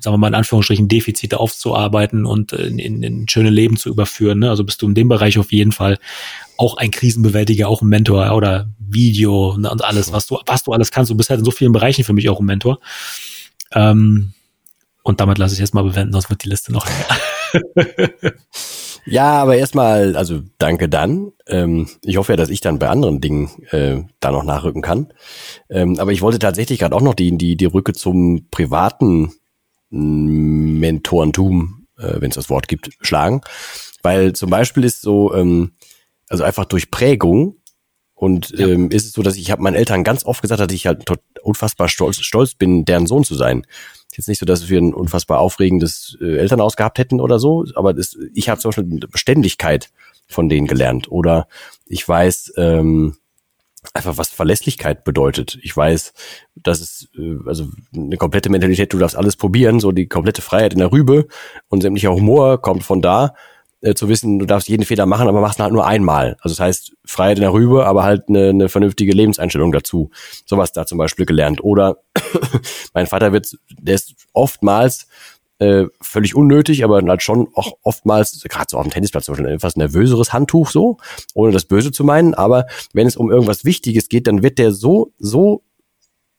sagen 0.00 0.14
wir 0.14 0.18
mal 0.18 0.28
in 0.28 0.34
Anführungsstrichen, 0.34 0.88
Defizite 0.88 1.38
aufzuarbeiten 1.38 2.26
und 2.26 2.52
in, 2.52 2.80
in, 2.80 3.02
in 3.04 3.28
schöne 3.28 3.50
Leben 3.50 3.76
zu 3.76 3.88
überführen. 3.88 4.40
Ne? 4.40 4.50
Also 4.50 4.64
bist 4.64 4.82
du 4.82 4.88
in 4.88 4.94
dem 4.94 5.08
Bereich 5.08 5.38
auf 5.38 5.52
jeden 5.52 5.70
Fall 5.70 5.98
auch 6.58 6.76
ein 6.76 6.90
Krisenbewältiger, 6.90 7.68
auch 7.68 7.80
ein 7.80 7.88
Mentor 7.88 8.34
oder 8.36 8.68
Video 8.78 9.56
ne? 9.56 9.70
und 9.70 9.82
alles, 9.82 10.12
was 10.12 10.26
du, 10.26 10.38
was 10.44 10.64
du 10.64 10.72
alles 10.72 10.90
kannst. 10.90 11.10
Du 11.10 11.16
bist 11.16 11.30
halt 11.30 11.38
in 11.38 11.44
so 11.44 11.50
vielen 11.50 11.72
Bereichen 11.72 12.04
für 12.04 12.12
mich 12.12 12.28
auch 12.28 12.40
ein 12.40 12.46
Mentor. 12.46 12.80
Ähm, 13.72 14.34
und 15.02 15.20
damit 15.20 15.38
lasse 15.38 15.54
ich 15.54 15.60
jetzt 15.60 15.72
mal 15.72 15.84
bewenden, 15.84 16.12
sonst 16.12 16.28
wird 16.28 16.44
die 16.44 16.50
Liste 16.50 16.72
noch 16.72 16.86
länger. 16.86 18.34
Ja, 19.10 19.40
aber 19.40 19.56
erstmal, 19.56 20.16
also 20.16 20.42
danke 20.58 20.88
dann. 20.88 21.32
Ähm, 21.46 21.88
ich 22.04 22.18
hoffe 22.18 22.32
ja, 22.32 22.36
dass 22.36 22.50
ich 22.50 22.60
dann 22.60 22.78
bei 22.78 22.90
anderen 22.90 23.22
Dingen 23.22 23.50
äh, 23.70 24.02
da 24.20 24.30
noch 24.30 24.44
nachrücken 24.44 24.82
kann. 24.82 25.14
Ähm, 25.70 25.98
aber 25.98 26.12
ich 26.12 26.20
wollte 26.20 26.38
tatsächlich 26.38 26.78
gerade 26.78 26.94
auch 26.94 27.00
noch 27.00 27.14
die, 27.14 27.36
die, 27.38 27.56
die 27.56 27.64
Rücke 27.64 27.94
zum 27.94 28.48
privaten 28.50 29.32
mm, 29.88 30.78
Mentorentum, 30.78 31.86
äh, 31.96 32.20
wenn 32.20 32.28
es 32.28 32.34
das 32.34 32.50
Wort 32.50 32.68
gibt, 32.68 32.90
schlagen. 33.00 33.40
Weil 34.02 34.34
zum 34.34 34.50
Beispiel 34.50 34.84
ist 34.84 35.00
so, 35.00 35.34
ähm, 35.34 35.72
also 36.28 36.44
einfach 36.44 36.64
durch 36.64 36.90
Prägung 36.90 37.56
und 38.14 38.50
ja. 38.50 38.66
ähm, 38.66 38.90
ist 38.90 39.06
es 39.06 39.12
so, 39.12 39.22
dass 39.22 39.36
ich 39.36 39.50
habe 39.50 39.62
meinen 39.62 39.76
Eltern 39.76 40.04
ganz 40.04 40.24
oft 40.24 40.42
gesagt, 40.42 40.60
dass 40.60 40.72
ich 40.72 40.86
halt 40.86 41.04
unfassbar 41.42 41.88
stolz, 41.88 42.16
stolz 42.20 42.54
bin, 42.54 42.84
deren 42.84 43.06
Sohn 43.06 43.24
zu 43.24 43.34
sein 43.34 43.64
jetzt 44.18 44.28
nicht 44.28 44.38
so, 44.38 44.46
dass 44.46 44.68
wir 44.68 44.78
ein 44.80 44.92
unfassbar 44.92 45.38
aufregendes 45.38 46.18
äh, 46.20 46.36
Elternhaus 46.36 46.76
gehabt 46.76 46.98
hätten 46.98 47.20
oder 47.20 47.38
so, 47.38 47.64
aber 47.74 47.94
das, 47.94 48.18
ich 48.34 48.48
habe 48.48 48.60
zum 48.60 48.70
Beispiel 48.70 48.84
eine 48.84 49.08
Beständigkeit 49.08 49.90
von 50.26 50.48
denen 50.48 50.66
gelernt. 50.66 51.10
Oder 51.10 51.48
ich 51.86 52.06
weiß 52.06 52.52
ähm, 52.56 53.16
einfach, 53.94 54.18
was 54.18 54.28
Verlässlichkeit 54.28 55.04
bedeutet. 55.04 55.58
Ich 55.62 55.74
weiß, 55.74 56.12
dass 56.56 56.80
es 56.80 57.08
äh, 57.16 57.36
also 57.46 57.68
eine 57.94 58.16
komplette 58.16 58.50
Mentalität, 58.50 58.92
du 58.92 58.98
darfst 58.98 59.16
alles 59.16 59.36
probieren, 59.36 59.80
so 59.80 59.92
die 59.92 60.08
komplette 60.08 60.42
Freiheit 60.42 60.74
in 60.74 60.80
der 60.80 60.92
Rübe 60.92 61.28
und 61.68 61.82
sämtlicher 61.82 62.12
Humor 62.12 62.60
kommt 62.60 62.82
von 62.82 63.00
da 63.00 63.34
äh, 63.80 63.94
zu 63.94 64.08
wissen, 64.08 64.38
du 64.38 64.46
darfst 64.46 64.68
jeden 64.68 64.84
Fehler 64.84 65.06
machen, 65.06 65.28
aber 65.28 65.40
machst 65.40 65.58
ihn 65.58 65.62
halt 65.62 65.72
nur 65.72 65.86
einmal. 65.86 66.36
Also 66.40 66.54
das 66.54 66.60
heißt, 66.60 66.92
Freiheit 67.04 67.40
Rübe, 67.40 67.86
aber 67.86 68.04
halt 68.04 68.28
eine, 68.28 68.48
eine 68.48 68.68
vernünftige 68.68 69.12
Lebenseinstellung 69.12 69.72
dazu. 69.72 70.10
Sowas 70.46 70.72
da 70.72 70.86
zum 70.86 70.98
Beispiel 70.98 71.26
gelernt. 71.26 71.62
Oder 71.62 71.98
mein 72.94 73.06
Vater 73.06 73.32
wird, 73.32 73.56
der 73.70 73.94
ist 73.94 74.14
oftmals 74.32 75.06
äh, 75.60 75.86
völlig 76.00 76.34
unnötig, 76.34 76.84
aber 76.84 77.02
halt 77.02 77.22
schon 77.22 77.48
auch 77.54 77.72
oftmals, 77.82 78.42
gerade 78.48 78.66
so 78.68 78.78
auf 78.78 78.84
dem 78.84 78.92
Tennisplatz 78.92 79.24
zum 79.24 79.34
Beispiel, 79.34 79.52
etwas 79.52 79.76
nervöseres 79.76 80.32
Handtuch 80.32 80.70
so, 80.70 80.98
ohne 81.34 81.52
das 81.52 81.64
Böse 81.64 81.92
zu 81.92 82.04
meinen. 82.04 82.34
Aber 82.34 82.66
wenn 82.92 83.06
es 83.06 83.16
um 83.16 83.30
irgendwas 83.30 83.64
Wichtiges 83.64 84.08
geht, 84.08 84.26
dann 84.26 84.42
wird 84.42 84.58
der 84.58 84.72
so, 84.72 85.12
so 85.18 85.62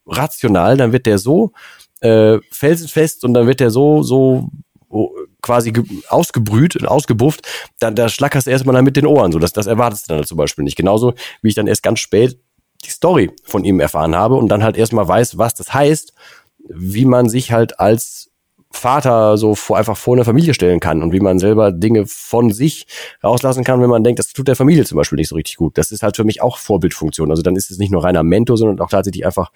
rational, 0.06 0.76
dann 0.76 0.92
wird 0.92 1.06
der 1.06 1.18
so 1.18 1.52
äh, 2.00 2.38
felsenfest 2.50 3.24
und 3.24 3.34
dann 3.34 3.46
wird 3.46 3.60
der 3.60 3.70
so, 3.70 4.02
so 4.02 4.48
quasi 5.42 5.72
ausgebrüht 6.08 6.76
und 6.76 6.86
ausgebufft, 6.86 7.46
dann 7.78 7.94
da 7.94 8.08
schlackerst 8.08 8.46
du 8.46 8.50
erstmal 8.50 8.74
dann 8.74 8.84
mit 8.84 8.96
den 8.96 9.06
Ohren. 9.06 9.32
So, 9.32 9.38
das, 9.38 9.52
das 9.52 9.66
erwartest 9.66 10.08
du 10.08 10.14
dann 10.14 10.24
zum 10.24 10.36
Beispiel 10.36 10.64
nicht. 10.64 10.76
Genauso 10.76 11.14
wie 11.42 11.48
ich 11.48 11.54
dann 11.54 11.66
erst 11.66 11.82
ganz 11.82 12.00
spät 12.00 12.38
die 12.84 12.90
Story 12.90 13.30
von 13.44 13.64
ihm 13.64 13.80
erfahren 13.80 14.16
habe 14.16 14.36
und 14.36 14.48
dann 14.48 14.62
halt 14.62 14.76
erstmal 14.76 15.06
weiß, 15.06 15.38
was 15.38 15.54
das 15.54 15.72
heißt, 15.72 16.12
wie 16.68 17.04
man 17.04 17.28
sich 17.28 17.52
halt 17.52 17.78
als 17.78 18.29
Vater 18.72 19.36
so 19.36 19.56
vor, 19.56 19.76
einfach 19.76 19.96
vor 19.96 20.14
eine 20.14 20.24
Familie 20.24 20.54
stellen 20.54 20.78
kann 20.78 21.02
und 21.02 21.12
wie 21.12 21.18
man 21.18 21.40
selber 21.40 21.72
Dinge 21.72 22.06
von 22.06 22.52
sich 22.52 22.86
rauslassen 23.22 23.64
kann, 23.64 23.80
wenn 23.82 23.90
man 23.90 24.04
denkt, 24.04 24.20
das 24.20 24.32
tut 24.32 24.46
der 24.46 24.54
Familie 24.54 24.84
zum 24.84 24.96
Beispiel 24.96 25.16
nicht 25.16 25.28
so 25.28 25.34
richtig 25.34 25.56
gut. 25.56 25.76
Das 25.76 25.90
ist 25.90 26.04
halt 26.04 26.16
für 26.16 26.22
mich 26.22 26.40
auch 26.40 26.56
Vorbildfunktion. 26.56 27.30
Also 27.30 27.42
dann 27.42 27.56
ist 27.56 27.70
es 27.70 27.78
nicht 27.78 27.90
nur 27.90 28.04
reiner 28.04 28.22
Mentor, 28.22 28.56
sondern 28.56 28.80
auch 28.80 28.88
tatsächlich 28.88 29.26
einfach 29.26 29.50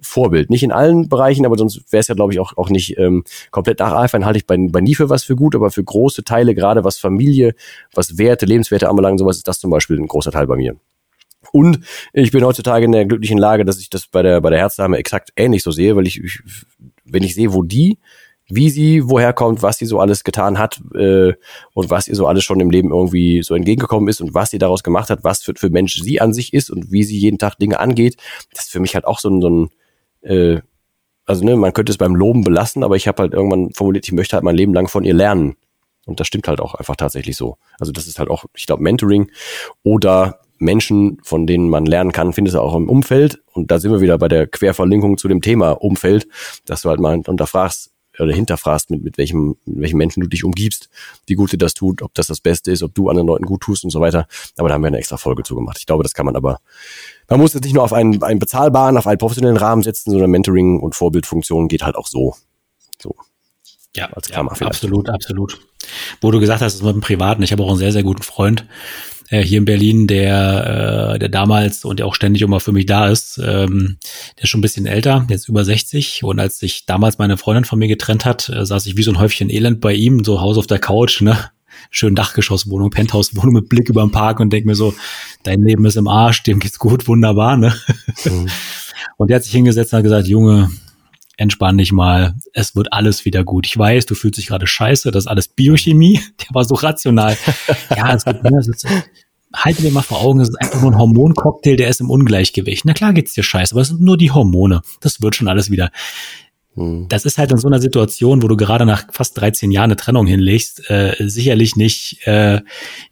Vorbild. 0.00 0.50
Nicht 0.50 0.62
in 0.62 0.70
allen 0.70 1.08
Bereichen, 1.08 1.44
aber 1.44 1.58
sonst 1.58 1.92
wäre 1.92 2.00
es 2.00 2.08
ja, 2.08 2.14
glaube 2.14 2.32
ich, 2.32 2.38
auch, 2.38 2.56
auch 2.56 2.70
nicht 2.70 2.96
ähm, 2.96 3.24
komplett 3.50 3.80
nacheifern. 3.80 4.24
Halte 4.24 4.38
ich 4.38 4.46
bei, 4.46 4.56
bei 4.56 4.80
nie 4.80 4.94
für 4.94 5.10
was 5.10 5.24
für 5.24 5.34
gut, 5.34 5.56
aber 5.56 5.72
für 5.72 5.82
große 5.82 6.22
Teile, 6.22 6.54
gerade 6.54 6.84
was 6.84 6.98
Familie, 6.98 7.54
was 7.92 8.18
Werte, 8.18 8.46
Lebenswerte 8.46 8.88
anbelangt, 8.88 9.18
sowas 9.18 9.36
ist 9.36 9.48
das 9.48 9.58
zum 9.58 9.70
Beispiel 9.70 9.98
ein 9.98 10.06
großer 10.06 10.30
Teil 10.30 10.46
bei 10.46 10.56
mir. 10.56 10.76
Und 11.52 11.80
ich 12.12 12.30
bin 12.30 12.44
heutzutage 12.44 12.84
in 12.84 12.92
der 12.92 13.06
glücklichen 13.06 13.38
Lage, 13.38 13.64
dass 13.64 13.80
ich 13.80 13.90
das 13.90 14.06
bei 14.06 14.22
der, 14.22 14.40
bei 14.40 14.50
der 14.50 14.60
Herzdame 14.60 14.98
exakt 14.98 15.32
ähnlich 15.36 15.64
so 15.64 15.72
sehe, 15.72 15.96
weil 15.96 16.06
ich, 16.06 16.22
ich 16.22 16.42
wenn 17.04 17.24
ich 17.24 17.34
sehe, 17.34 17.52
wo 17.52 17.62
die 17.62 17.98
wie 18.50 18.70
sie 18.70 19.08
woher 19.08 19.32
kommt, 19.32 19.62
was 19.62 19.78
sie 19.78 19.86
so 19.86 20.00
alles 20.00 20.24
getan 20.24 20.58
hat 20.58 20.80
äh, 20.94 21.32
und 21.72 21.90
was 21.90 22.08
ihr 22.08 22.14
so 22.14 22.26
alles 22.26 22.44
schon 22.44 22.60
im 22.60 22.70
Leben 22.70 22.90
irgendwie 22.90 23.42
so 23.42 23.54
entgegengekommen 23.54 24.08
ist 24.08 24.20
und 24.20 24.34
was 24.34 24.50
sie 24.50 24.58
daraus 24.58 24.82
gemacht 24.82 25.10
hat, 25.10 25.24
was 25.24 25.42
für, 25.42 25.54
für 25.56 25.70
Mensch 25.70 26.00
sie 26.00 26.20
an 26.20 26.32
sich 26.32 26.52
ist 26.52 26.70
und 26.70 26.90
wie 26.90 27.04
sie 27.04 27.18
jeden 27.18 27.38
Tag 27.38 27.56
Dinge 27.58 27.80
angeht. 27.80 28.16
Das 28.54 28.66
ist 28.66 28.72
für 28.72 28.80
mich 28.80 28.94
halt 28.94 29.04
auch 29.04 29.18
so 29.18 29.28
ein, 29.30 29.40
so 29.40 29.50
ein 29.50 29.68
äh, 30.22 30.60
also 31.26 31.44
ne, 31.44 31.56
man 31.56 31.72
könnte 31.72 31.92
es 31.92 31.98
beim 31.98 32.16
Loben 32.16 32.42
belassen, 32.42 32.82
aber 32.82 32.96
ich 32.96 33.06
habe 33.06 33.22
halt 33.22 33.34
irgendwann 33.34 33.72
formuliert, 33.72 34.04
ich 34.04 34.12
möchte 34.12 34.34
halt 34.34 34.44
mein 34.44 34.56
Leben 34.56 34.74
lang 34.74 34.88
von 34.88 35.04
ihr 35.04 35.14
lernen. 35.14 35.56
Und 36.06 36.18
das 36.18 36.26
stimmt 36.26 36.48
halt 36.48 36.60
auch 36.60 36.74
einfach 36.74 36.96
tatsächlich 36.96 37.36
so. 37.36 37.56
Also 37.78 37.92
das 37.92 38.08
ist 38.08 38.18
halt 38.18 38.30
auch, 38.30 38.46
ich 38.56 38.66
glaube, 38.66 38.82
Mentoring 38.82 39.30
oder 39.84 40.40
Menschen, 40.58 41.18
von 41.22 41.46
denen 41.46 41.68
man 41.68 41.86
lernen 41.86 42.12
kann, 42.12 42.32
findest 42.32 42.56
du 42.56 42.60
auch 42.60 42.74
im 42.74 42.88
Umfeld. 42.88 43.40
Und 43.52 43.70
da 43.70 43.78
sind 43.78 43.92
wir 43.92 44.00
wieder 44.00 44.18
bei 44.18 44.28
der 44.28 44.46
Querverlinkung 44.46 45.18
zu 45.18 45.28
dem 45.28 45.40
Thema 45.40 45.70
Umfeld, 45.70 46.26
dass 46.66 46.82
du 46.82 46.90
halt 46.90 47.00
mal 47.00 47.20
unterfragst, 47.26 47.89
oder 48.20 48.34
hinterfragst, 48.34 48.90
mit, 48.90 49.02
mit 49.02 49.18
welchem, 49.18 49.56
mit 49.64 49.82
welchen 49.82 49.96
Menschen 49.96 50.20
du 50.20 50.28
dich 50.28 50.44
umgibst, 50.44 50.88
wie 51.26 51.34
gut 51.34 51.52
dir 51.52 51.58
das 51.58 51.74
tut, 51.74 52.02
ob 52.02 52.14
das 52.14 52.26
das 52.26 52.40
Beste 52.40 52.70
ist, 52.70 52.82
ob 52.82 52.94
du 52.94 53.08
anderen 53.08 53.26
Leuten 53.26 53.44
gut 53.44 53.62
tust 53.62 53.84
und 53.84 53.90
so 53.90 54.00
weiter. 54.00 54.26
Aber 54.56 54.68
da 54.68 54.74
haben 54.74 54.82
wir 54.82 54.88
eine 54.88 54.98
extra 54.98 55.16
Folge 55.16 55.42
zu 55.42 55.54
gemacht. 55.54 55.78
Ich 55.78 55.86
glaube, 55.86 56.02
das 56.02 56.14
kann 56.14 56.26
man 56.26 56.36
aber, 56.36 56.60
man 57.28 57.40
muss 57.40 57.54
jetzt 57.54 57.64
nicht 57.64 57.74
nur 57.74 57.84
auf 57.84 57.92
einen, 57.92 58.22
einen 58.22 58.38
bezahlbaren, 58.38 58.96
auf 58.96 59.06
einen 59.06 59.18
professionellen 59.18 59.56
Rahmen 59.56 59.82
setzen, 59.82 60.10
sondern 60.10 60.30
Mentoring 60.30 60.80
und 60.80 60.94
Vorbildfunktion 60.94 61.68
geht 61.68 61.82
halt 61.82 61.96
auch 61.96 62.06
so. 62.06 62.34
So. 63.00 63.14
Ja, 63.96 64.08
ja 64.28 64.40
absolut, 64.40 65.08
absolut. 65.08 65.60
Wo 66.20 66.30
du 66.30 66.38
gesagt 66.38 66.60
hast, 66.60 66.74
es 66.74 66.80
ist 66.80 66.84
mit 66.84 66.94
dem 66.94 67.00
Privaten. 67.00 67.42
Ich 67.42 67.52
habe 67.52 67.62
auch 67.62 67.70
einen 67.70 67.78
sehr, 67.78 67.92
sehr 67.92 68.02
guten 68.02 68.22
Freund, 68.22 68.66
äh, 69.30 69.42
hier 69.42 69.58
in 69.58 69.64
Berlin, 69.64 70.06
der, 70.06 71.14
äh, 71.14 71.18
der 71.18 71.28
damals 71.28 71.84
und 71.84 72.00
der 72.00 72.06
auch 72.06 72.14
ständig 72.14 72.42
immer 72.42 72.60
für 72.60 72.72
mich 72.72 72.86
da 72.86 73.08
ist, 73.08 73.38
ähm, 73.38 73.96
der 74.36 74.44
ist 74.44 74.50
schon 74.50 74.58
ein 74.58 74.62
bisschen 74.62 74.86
älter, 74.86 75.26
jetzt 75.30 75.48
über 75.48 75.64
60. 75.64 76.24
Und 76.24 76.38
als 76.40 76.58
sich 76.58 76.84
damals 76.84 77.18
meine 77.18 77.36
Freundin 77.36 77.64
von 77.64 77.78
mir 77.78 77.88
getrennt 77.88 78.24
hat, 78.24 78.48
äh, 78.48 78.66
saß 78.66 78.86
ich 78.86 78.96
wie 78.96 79.02
so 79.02 79.12
ein 79.12 79.18
Häufchen 79.18 79.48
Elend 79.48 79.80
bei 79.80 79.94
ihm, 79.94 80.24
so 80.24 80.40
Haus 80.40 80.58
auf 80.58 80.66
der 80.66 80.80
Couch, 80.80 81.22
ne? 81.22 81.38
Schön 81.90 82.14
Dachgeschosswohnung, 82.14 82.90
Penthouse-Wohnung 82.90 83.54
mit 83.54 83.68
Blick 83.68 83.88
über 83.88 84.02
den 84.02 84.10
Park 84.10 84.40
und 84.40 84.52
denk 84.52 84.66
mir 84.66 84.74
so, 84.74 84.92
dein 85.44 85.62
Leben 85.62 85.86
ist 85.86 85.96
im 85.96 86.08
Arsch, 86.08 86.42
dem 86.42 86.58
geht's 86.58 86.78
gut, 86.78 87.08
wunderbar, 87.08 87.56
ne? 87.56 87.74
Mhm. 88.24 88.48
Und 89.16 89.28
der 89.28 89.36
hat 89.36 89.44
sich 89.44 89.52
hingesetzt 89.52 89.92
und 89.92 89.98
hat 89.98 90.04
gesagt, 90.04 90.28
Junge, 90.28 90.70
entspann 91.40 91.78
dich 91.78 91.90
mal, 91.90 92.34
es 92.52 92.76
wird 92.76 92.92
alles 92.92 93.24
wieder 93.24 93.44
gut. 93.44 93.66
Ich 93.66 93.76
weiß, 93.76 94.04
du 94.04 94.14
fühlst 94.14 94.38
dich 94.38 94.46
gerade 94.46 94.66
scheiße, 94.66 95.10
das 95.10 95.24
ist 95.24 95.28
alles 95.28 95.48
Biochemie. 95.48 96.20
Der 96.40 96.54
war 96.54 96.64
so 96.64 96.74
rational. 96.74 97.36
ja, 97.96 98.14
es 98.14 98.26
wird, 98.26 98.44
es 98.44 98.68
ist, 98.68 98.86
halte 99.54 99.82
dir 99.82 99.90
mal 99.90 100.02
vor 100.02 100.20
Augen, 100.20 100.40
es 100.40 100.50
ist 100.50 100.60
einfach 100.60 100.82
nur 100.82 100.92
ein 100.92 100.98
Hormoncocktail, 100.98 101.76
der 101.76 101.88
ist 101.88 102.00
im 102.00 102.10
Ungleichgewicht. 102.10 102.84
Na 102.84 102.92
klar 102.92 103.12
geht's 103.12 103.32
dir 103.32 103.42
scheiße, 103.42 103.74
aber 103.74 103.80
es 103.80 103.88
sind 103.88 104.00
nur 104.02 104.16
die 104.16 104.30
Hormone. 104.30 104.82
Das 105.00 105.22
wird 105.22 105.34
schon 105.34 105.48
alles 105.48 105.70
wieder. 105.70 105.90
Hm. 106.74 107.06
Das 107.08 107.24
ist 107.24 107.38
halt 107.38 107.50
in 107.50 107.56
so 107.56 107.68
einer 107.68 107.80
Situation, 107.80 108.42
wo 108.42 108.48
du 108.48 108.56
gerade 108.56 108.84
nach 108.84 109.06
fast 109.10 109.40
13 109.40 109.70
Jahren 109.70 109.86
eine 109.86 109.96
Trennung 109.96 110.26
hinlegst, 110.26 110.88
äh, 110.90 111.16
sicherlich 111.20 111.74
nicht, 111.74 112.18
äh, 112.26 112.60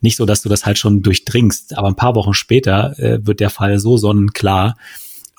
nicht 0.00 0.16
so, 0.16 0.26
dass 0.26 0.42
du 0.42 0.48
das 0.48 0.66
halt 0.66 0.78
schon 0.78 1.02
durchdringst. 1.02 1.76
Aber 1.76 1.88
ein 1.88 1.96
paar 1.96 2.14
Wochen 2.14 2.34
später 2.34 2.96
äh, 2.98 3.26
wird 3.26 3.40
der 3.40 3.50
Fall 3.50 3.78
so 3.78 3.96
sonnenklar, 3.96 4.76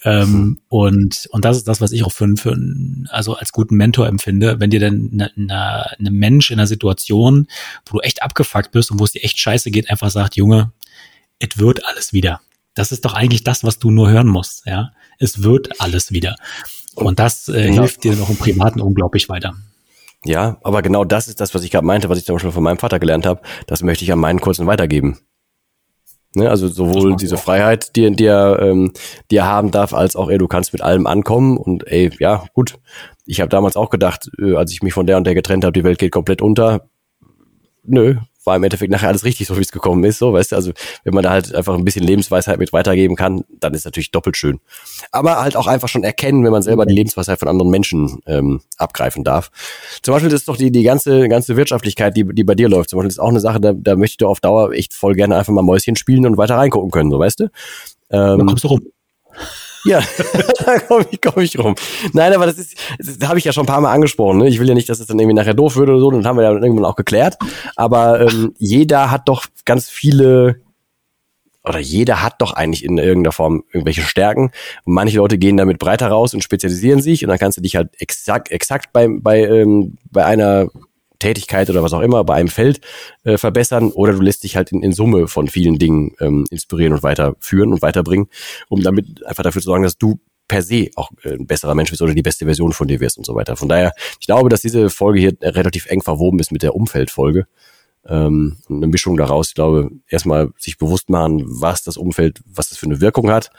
ähm, 0.03 0.31
mhm. 0.31 0.59
und, 0.69 1.27
und 1.31 1.45
das 1.45 1.57
ist 1.57 1.67
das, 1.67 1.81
was 1.81 1.91
ich 1.91 2.03
auch 2.05 2.11
für, 2.11 2.27
für 2.37 2.57
also 3.09 3.35
als 3.35 3.51
guten 3.51 3.75
Mentor 3.75 4.07
empfinde, 4.07 4.59
wenn 4.59 4.69
dir 4.69 4.79
dann 4.79 5.09
eine, 5.11 5.31
eine, 5.35 5.99
eine 5.99 6.11
Mensch 6.11 6.51
in 6.51 6.59
einer 6.59 6.67
Situation, 6.67 7.47
wo 7.85 7.97
du 7.97 7.99
echt 8.01 8.23
abgefuckt 8.23 8.71
bist 8.71 8.91
und 8.91 8.99
wo 8.99 9.03
es 9.03 9.11
dir 9.11 9.23
echt 9.23 9.39
scheiße 9.39 9.71
geht, 9.71 9.89
einfach 9.89 10.09
sagt, 10.09 10.35
Junge, 10.35 10.71
es 11.39 11.57
wird 11.57 11.85
alles 11.85 12.13
wieder. 12.13 12.41
Das 12.75 12.91
ist 12.91 13.03
doch 13.03 13.13
eigentlich 13.13 13.43
das, 13.43 13.63
was 13.63 13.79
du 13.79 13.91
nur 13.91 14.09
hören 14.09 14.27
musst, 14.27 14.65
ja. 14.65 14.91
Es 15.17 15.43
wird 15.43 15.81
alles 15.81 16.13
wieder. 16.13 16.37
Und 16.95 17.19
das 17.19 17.49
äh, 17.49 17.71
hilft 17.71 18.03
dir 18.03 18.15
noch 18.15 18.29
im 18.29 18.37
Privaten 18.37 18.79
unglaublich 18.79 19.27
weiter. 19.27 19.55
Ja, 20.25 20.57
aber 20.63 20.81
genau 20.81 21.05
das 21.05 21.27
ist 21.27 21.39
das, 21.39 21.53
was 21.55 21.63
ich 21.63 21.71
gerade 21.71 21.85
meinte, 21.85 22.09
was 22.09 22.17
ich 22.17 22.25
zum 22.25 22.35
Beispiel 22.35 22.51
von 22.51 22.63
meinem 22.63 22.77
Vater 22.77 22.99
gelernt 22.99 23.25
habe. 23.25 23.41
Das 23.67 23.83
möchte 23.83 24.03
ich 24.03 24.11
an 24.11 24.19
meinen 24.19 24.41
Kurzen 24.41 24.67
weitergeben. 24.67 25.19
Ne, 26.35 26.47
also 26.47 26.67
sowohl 26.67 27.15
diese 27.15 27.37
Freiheit, 27.37 27.95
die, 27.95 28.11
die, 28.11 28.25
er, 28.25 28.59
ähm, 28.61 28.93
die 29.31 29.37
er 29.37 29.47
haben 29.47 29.71
darf, 29.71 29.93
als 29.93 30.15
auch, 30.15 30.29
ey, 30.29 30.37
du 30.37 30.47
kannst 30.47 30.73
mit 30.73 30.81
allem 30.83 31.07
ankommen 31.07 31.57
und 31.57 31.87
ey, 31.87 32.11
ja, 32.19 32.45
gut. 32.53 32.75
Ich 33.25 33.41
habe 33.41 33.49
damals 33.49 33.75
auch 33.75 33.89
gedacht, 33.89 34.29
äh, 34.39 34.55
als 34.55 34.71
ich 34.71 34.83
mich 34.83 34.93
von 34.93 35.07
der 35.07 35.17
und 35.17 35.25
der 35.25 35.33
getrennt 35.33 35.63
habe, 35.63 35.73
die 35.73 35.83
Welt 35.83 35.97
geht 35.97 36.11
komplett 36.11 36.43
unter. 36.43 36.87
Nö, 37.83 38.17
war 38.43 38.55
im 38.55 38.63
Endeffekt 38.63 38.91
nachher 38.91 39.09
alles 39.09 39.23
richtig, 39.23 39.47
so 39.47 39.57
wie 39.57 39.61
es 39.61 39.71
gekommen 39.71 40.03
ist. 40.03 40.19
So, 40.19 40.33
weißt 40.33 40.51
du, 40.51 40.55
also 40.55 40.71
wenn 41.03 41.13
man 41.13 41.23
da 41.23 41.31
halt 41.31 41.53
einfach 41.53 41.75
ein 41.75 41.85
bisschen 41.85 42.03
Lebensweisheit 42.03 42.59
mit 42.59 42.73
weitergeben 42.73 43.15
kann, 43.15 43.43
dann 43.59 43.73
ist 43.73 43.85
natürlich 43.85 44.11
doppelt 44.11 44.37
schön. 44.37 44.59
Aber 45.11 45.41
halt 45.41 45.55
auch 45.55 45.67
einfach 45.67 45.87
schon 45.87 46.03
erkennen, 46.03 46.43
wenn 46.43 46.51
man 46.51 46.61
selber 46.61 46.85
die 46.85 46.93
Lebensweisheit 46.93 47.39
von 47.39 47.47
anderen 47.47 47.71
Menschen 47.71 48.21
ähm, 48.25 48.61
abgreifen 48.77 49.23
darf. 49.23 49.51
Zum 50.01 50.13
Beispiel 50.13 50.31
ist 50.31 50.47
doch 50.47 50.57
die, 50.57 50.71
die 50.71 50.83
ganze, 50.83 51.27
ganze 51.27 51.57
Wirtschaftlichkeit, 51.57 52.15
die, 52.15 52.23
die 52.23 52.43
bei 52.43 52.55
dir 52.55 52.69
läuft. 52.69 52.89
Zum 52.89 52.97
Beispiel 52.97 53.11
ist 53.11 53.19
auch 53.19 53.29
eine 53.29 53.39
Sache, 53.39 53.59
da, 53.59 53.73
da 53.73 53.95
möchte 53.95 54.13
ich 54.13 54.17
doch 54.17 54.29
auf 54.29 54.39
Dauer 54.39 54.71
echt 54.71 54.93
voll 54.93 55.15
gerne 55.15 55.35
einfach 55.35 55.53
mal 55.53 55.61
Mäuschen 55.61 55.95
spielen 55.95 56.25
und 56.25 56.37
weiter 56.37 56.55
reingucken 56.55 56.91
können, 56.91 57.11
so 57.11 57.19
weißt 57.19 57.41
du? 57.41 57.43
Ähm, 58.11 58.39
da 58.39 58.45
kommst 58.45 58.63
du 58.63 58.67
rum. 58.69 58.81
Ja, 59.85 60.01
da 60.65 60.79
komme 60.79 61.05
ich, 61.09 61.21
komm 61.21 61.41
ich 61.43 61.57
rum. 61.57 61.75
Nein, 62.13 62.33
aber 62.33 62.45
das 62.45 62.57
ist, 62.57 62.75
das 62.99 63.27
habe 63.27 63.39
ich 63.39 63.45
ja 63.45 63.53
schon 63.53 63.63
ein 63.63 63.67
paar 63.67 63.81
Mal 63.81 63.93
angesprochen. 63.93 64.39
Ne? 64.39 64.49
Ich 64.49 64.59
will 64.59 64.67
ja 64.67 64.73
nicht, 64.73 64.89
dass 64.89 64.99
es 64.99 65.07
dann 65.07 65.19
irgendwie 65.19 65.35
nachher 65.35 65.53
doof 65.53 65.75
wird 65.75 65.89
oder 65.89 65.99
so, 65.99 66.11
dann 66.11 66.25
haben 66.25 66.37
wir 66.37 66.43
ja 66.43 66.51
irgendwann 66.51 66.85
auch 66.85 66.95
geklärt. 66.95 67.37
Aber 67.75 68.21
ähm, 68.21 68.53
jeder 68.57 69.11
hat 69.11 69.29
doch 69.29 69.45
ganz 69.65 69.89
viele, 69.89 70.61
oder 71.63 71.79
jeder 71.79 72.23
hat 72.23 72.41
doch 72.41 72.53
eigentlich 72.53 72.83
in 72.83 72.97
irgendeiner 72.97 73.31
Form 73.31 73.63
irgendwelche 73.71 74.01
Stärken. 74.01 74.51
Und 74.83 74.93
manche 74.93 75.17
Leute 75.17 75.37
gehen 75.37 75.57
damit 75.57 75.79
breiter 75.79 76.07
raus 76.07 76.33
und 76.33 76.43
spezialisieren 76.43 77.01
sich 77.01 77.23
und 77.23 77.29
dann 77.29 77.39
kannst 77.39 77.57
du 77.57 77.61
dich 77.61 77.75
halt 77.75 77.89
exakt, 77.99 78.51
exakt 78.51 78.91
bei, 78.91 79.07
bei, 79.09 79.43
ähm, 79.43 79.97
bei 80.11 80.25
einer 80.25 80.67
Tätigkeit 81.19 81.69
oder 81.69 81.83
was 81.83 81.93
auch 81.93 82.01
immer 82.01 82.23
bei 82.23 82.35
einem 82.35 82.47
Feld 82.47 82.81
äh, 83.23 83.37
verbessern 83.37 83.91
oder 83.91 84.13
du 84.13 84.21
lässt 84.21 84.43
dich 84.43 84.55
halt 84.55 84.71
in, 84.71 84.81
in 84.81 84.93
Summe 84.93 85.27
von 85.27 85.47
vielen 85.47 85.77
Dingen 85.77 86.15
ähm, 86.19 86.45
inspirieren 86.49 86.93
und 86.93 87.03
weiterführen 87.03 87.71
und 87.73 87.81
weiterbringen, 87.81 88.27
um 88.69 88.81
damit 88.81 89.25
einfach 89.25 89.43
dafür 89.43 89.61
zu 89.61 89.67
sorgen, 89.67 89.83
dass 89.83 89.97
du 89.97 90.19
per 90.47 90.61
se 90.61 90.89
auch 90.95 91.11
äh, 91.23 91.33
ein 91.33 91.47
besserer 91.47 91.75
Mensch 91.75 91.91
bist 91.91 92.01
oder 92.01 92.13
die 92.13 92.21
beste 92.21 92.45
Version 92.45 92.73
von 92.73 92.87
dir 92.87 92.99
wirst 92.99 93.17
und 93.17 93.25
so 93.25 93.35
weiter. 93.35 93.55
Von 93.55 93.69
daher, 93.69 93.93
ich 94.19 94.27
glaube, 94.27 94.49
dass 94.49 94.61
diese 94.61 94.89
Folge 94.89 95.19
hier 95.19 95.37
relativ 95.41 95.85
eng 95.85 96.01
verwoben 96.01 96.39
ist 96.39 96.51
mit 96.51 96.63
der 96.63 96.75
Umfeldfolge. 96.75 97.45
Ähm, 98.07 98.57
eine 98.69 98.87
Mischung 98.87 99.17
daraus, 99.17 99.49
ich 99.49 99.55
glaube, 99.55 99.89
erstmal 100.07 100.49
sich 100.57 100.77
bewusst 100.77 101.09
machen, 101.09 101.43
was 101.45 101.83
das 101.83 101.97
Umfeld, 101.97 102.41
was 102.45 102.69
das 102.69 102.77
für 102.77 102.85
eine 102.85 103.01
Wirkung 103.01 103.29
hat. 103.29 103.51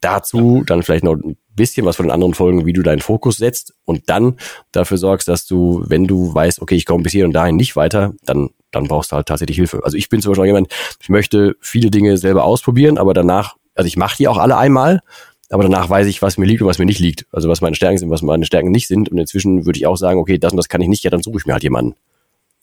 Dazu 0.00 0.62
dann 0.66 0.82
vielleicht 0.82 1.04
noch 1.04 1.14
ein 1.14 1.36
bisschen 1.54 1.86
was 1.86 1.96
von 1.96 2.06
den 2.06 2.12
anderen 2.12 2.34
Folgen, 2.34 2.66
wie 2.66 2.72
du 2.72 2.82
deinen 2.82 3.00
Fokus 3.00 3.38
setzt 3.38 3.74
und 3.84 4.08
dann 4.10 4.36
dafür 4.70 4.98
sorgst, 4.98 5.26
dass 5.26 5.46
du, 5.46 5.82
wenn 5.86 6.06
du 6.06 6.32
weißt, 6.32 6.60
okay, 6.60 6.76
ich 6.76 6.84
komme 6.84 7.02
bis 7.02 7.12
hier 7.12 7.24
und 7.24 7.32
dahin 7.32 7.56
nicht 7.56 7.74
weiter, 7.74 8.12
dann, 8.24 8.50
dann 8.70 8.86
brauchst 8.86 9.10
du 9.12 9.16
halt 9.16 9.26
tatsächlich 9.26 9.56
Hilfe. 9.56 9.82
Also 9.82 9.96
ich 9.96 10.08
bin 10.08 10.20
zum 10.20 10.32
Beispiel 10.32 10.46
jemand, 10.46 10.68
ich 11.00 11.08
möchte 11.08 11.56
viele 11.60 11.90
Dinge 11.90 12.18
selber 12.18 12.44
ausprobieren, 12.44 12.98
aber 12.98 13.14
danach, 13.14 13.56
also 13.74 13.88
ich 13.88 13.96
mache 13.96 14.18
die 14.18 14.28
auch 14.28 14.38
alle 14.38 14.58
einmal, 14.58 15.00
aber 15.48 15.62
danach 15.62 15.88
weiß 15.88 16.06
ich, 16.06 16.22
was 16.22 16.38
mir 16.38 16.46
liegt 16.46 16.62
und 16.62 16.68
was 16.68 16.78
mir 16.78 16.86
nicht 16.86 16.98
liegt. 16.98 17.26
Also 17.30 17.48
was 17.48 17.60
meine 17.60 17.76
Stärken 17.76 17.98
sind, 17.98 18.10
was 18.10 18.22
meine 18.22 18.44
Stärken 18.44 18.70
nicht 18.70 18.88
sind. 18.88 19.08
Und 19.08 19.18
inzwischen 19.18 19.64
würde 19.64 19.78
ich 19.78 19.86
auch 19.86 19.96
sagen, 19.96 20.18
okay, 20.18 20.38
das 20.38 20.52
und 20.52 20.56
das 20.56 20.68
kann 20.68 20.80
ich 20.80 20.88
nicht, 20.88 21.04
ja, 21.04 21.10
dann 21.10 21.22
suche 21.22 21.38
ich 21.38 21.46
mir 21.46 21.52
halt 21.52 21.62
jemanden. 21.62 21.94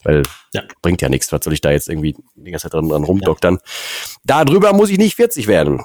Weil 0.03 0.23
ja. 0.53 0.63
bringt 0.81 1.01
ja 1.01 1.09
nichts. 1.09 1.31
Was 1.31 1.43
soll 1.43 1.53
ich 1.53 1.61
da 1.61 1.71
jetzt 1.71 1.89
irgendwie 1.89 2.15
die 2.35 2.51
ganze 2.51 2.63
Zeit 2.63 2.73
dran, 2.73 2.89
dran 2.89 3.03
rumdoktern? 3.03 3.55
Ja. 3.55 4.43
Darüber 4.45 4.73
muss 4.73 4.89
ich 4.89 4.97
nicht 4.97 5.15
40 5.15 5.47
werden. 5.47 5.81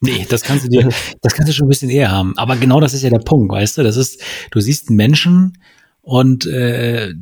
Nee, 0.00 0.26
das 0.28 0.42
kannst 0.42 0.64
du 0.64 0.68
dir, 0.68 0.88
das 1.22 1.34
kannst 1.34 1.48
du 1.48 1.52
schon 1.52 1.66
ein 1.66 1.70
bisschen 1.70 1.90
eher 1.90 2.12
haben. 2.12 2.32
Aber 2.36 2.56
genau 2.56 2.78
das 2.78 2.94
ist 2.94 3.02
ja 3.02 3.10
der 3.10 3.18
Punkt, 3.18 3.52
weißt 3.52 3.78
du? 3.78 3.82
Das 3.82 3.96
ist, 3.96 4.22
du 4.52 4.60
siehst 4.60 4.88
einen 4.88 4.96
Menschen 4.96 5.58
und 6.02 6.46
äh, 6.46 7.14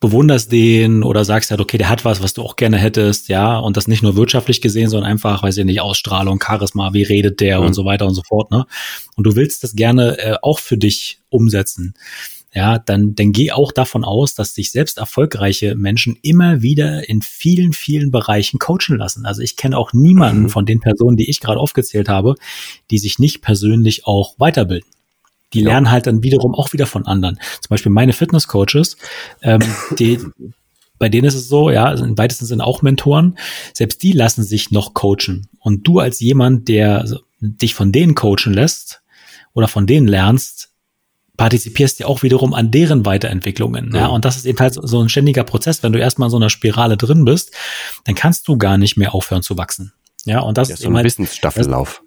bewunderst 0.00 0.52
den 0.52 1.02
oder 1.02 1.24
sagst 1.24 1.50
halt, 1.50 1.60
okay, 1.60 1.78
der 1.78 1.88
hat 1.88 2.04
was, 2.04 2.22
was 2.22 2.34
du 2.34 2.42
auch 2.42 2.56
gerne 2.56 2.76
hättest, 2.76 3.28
ja, 3.28 3.58
und 3.58 3.76
das 3.76 3.88
nicht 3.88 4.02
nur 4.02 4.14
wirtschaftlich 4.14 4.60
gesehen, 4.60 4.90
sondern 4.90 5.10
einfach, 5.10 5.42
weiß 5.42 5.56
ich 5.56 5.64
nicht, 5.64 5.80
Ausstrahlung, 5.80 6.38
Charisma, 6.40 6.92
wie 6.92 7.02
redet 7.02 7.40
der 7.40 7.60
mhm. 7.60 7.66
und 7.66 7.72
so 7.72 7.84
weiter 7.84 8.06
und 8.06 8.14
so 8.14 8.22
fort, 8.22 8.50
ne? 8.50 8.66
Und 9.16 9.24
du 9.24 9.34
willst 9.34 9.64
das 9.64 9.74
gerne 9.74 10.18
äh, 10.18 10.36
auch 10.42 10.58
für 10.58 10.76
dich 10.76 11.20
umsetzen 11.30 11.94
ja, 12.58 12.80
dann, 12.80 13.14
dann 13.14 13.30
geh 13.30 13.52
auch 13.52 13.70
davon 13.70 14.02
aus, 14.02 14.34
dass 14.34 14.52
sich 14.52 14.72
selbst 14.72 14.98
erfolgreiche 14.98 15.76
Menschen 15.76 16.18
immer 16.22 16.60
wieder 16.60 17.08
in 17.08 17.22
vielen, 17.22 17.72
vielen 17.72 18.10
Bereichen 18.10 18.58
coachen 18.58 18.96
lassen. 18.96 19.26
Also 19.26 19.42
ich 19.42 19.54
kenne 19.54 19.78
auch 19.78 19.92
niemanden 19.92 20.42
mhm. 20.42 20.48
von 20.48 20.66
den 20.66 20.80
Personen, 20.80 21.16
die 21.16 21.30
ich 21.30 21.38
gerade 21.38 21.60
aufgezählt 21.60 22.08
habe, 22.08 22.34
die 22.90 22.98
sich 22.98 23.20
nicht 23.20 23.42
persönlich 23.42 24.08
auch 24.08 24.34
weiterbilden. 24.38 24.90
Die 25.52 25.60
ja. 25.60 25.68
lernen 25.68 25.92
halt 25.92 26.08
dann 26.08 26.24
wiederum 26.24 26.52
auch 26.52 26.72
wieder 26.72 26.86
von 26.86 27.06
anderen. 27.06 27.36
Zum 27.60 27.68
Beispiel 27.68 27.92
meine 27.92 28.12
Fitnesscoaches, 28.12 28.96
ähm, 29.40 29.60
die, 29.96 30.18
bei 30.98 31.08
denen 31.08 31.28
ist 31.28 31.36
es 31.36 31.48
so, 31.48 31.70
ja, 31.70 31.92
im 31.92 32.18
weitesten 32.18 32.46
Sinne 32.46 32.66
auch 32.66 32.82
Mentoren, 32.82 33.38
selbst 33.72 34.02
die 34.02 34.10
lassen 34.10 34.42
sich 34.42 34.72
noch 34.72 34.94
coachen. 34.94 35.46
Und 35.60 35.86
du 35.86 36.00
als 36.00 36.18
jemand, 36.18 36.66
der 36.66 37.04
dich 37.38 37.74
von 37.74 37.92
denen 37.92 38.16
coachen 38.16 38.52
lässt 38.52 39.00
oder 39.54 39.68
von 39.68 39.86
denen 39.86 40.08
lernst, 40.08 40.67
partizipierst 41.38 42.00
ja 42.00 42.06
auch 42.06 42.22
wiederum 42.22 42.52
an 42.52 42.70
deren 42.70 43.06
Weiterentwicklungen. 43.06 43.94
Ja, 43.94 44.08
und 44.08 44.26
das 44.26 44.36
ist 44.36 44.44
eben 44.44 44.58
halt 44.58 44.74
so 44.74 45.00
ein 45.00 45.08
ständiger 45.08 45.44
Prozess. 45.44 45.82
Wenn 45.82 45.94
du 45.94 45.98
erstmal 45.98 46.26
in 46.26 46.30
so 46.30 46.36
einer 46.36 46.50
Spirale 46.50 46.98
drin 46.98 47.24
bist, 47.24 47.54
dann 48.04 48.14
kannst 48.14 48.46
du 48.48 48.58
gar 48.58 48.76
nicht 48.76 48.98
mehr 48.98 49.14
aufhören 49.14 49.42
zu 49.42 49.56
wachsen. 49.56 49.94
Ja, 50.24 50.40
und 50.40 50.58
das 50.58 50.68
ja, 50.68 50.74
ist 50.74 50.82
so 50.82 50.88
ein 50.88 50.96
halt, 50.96 51.06
Wissensstaffellauf. 51.06 52.02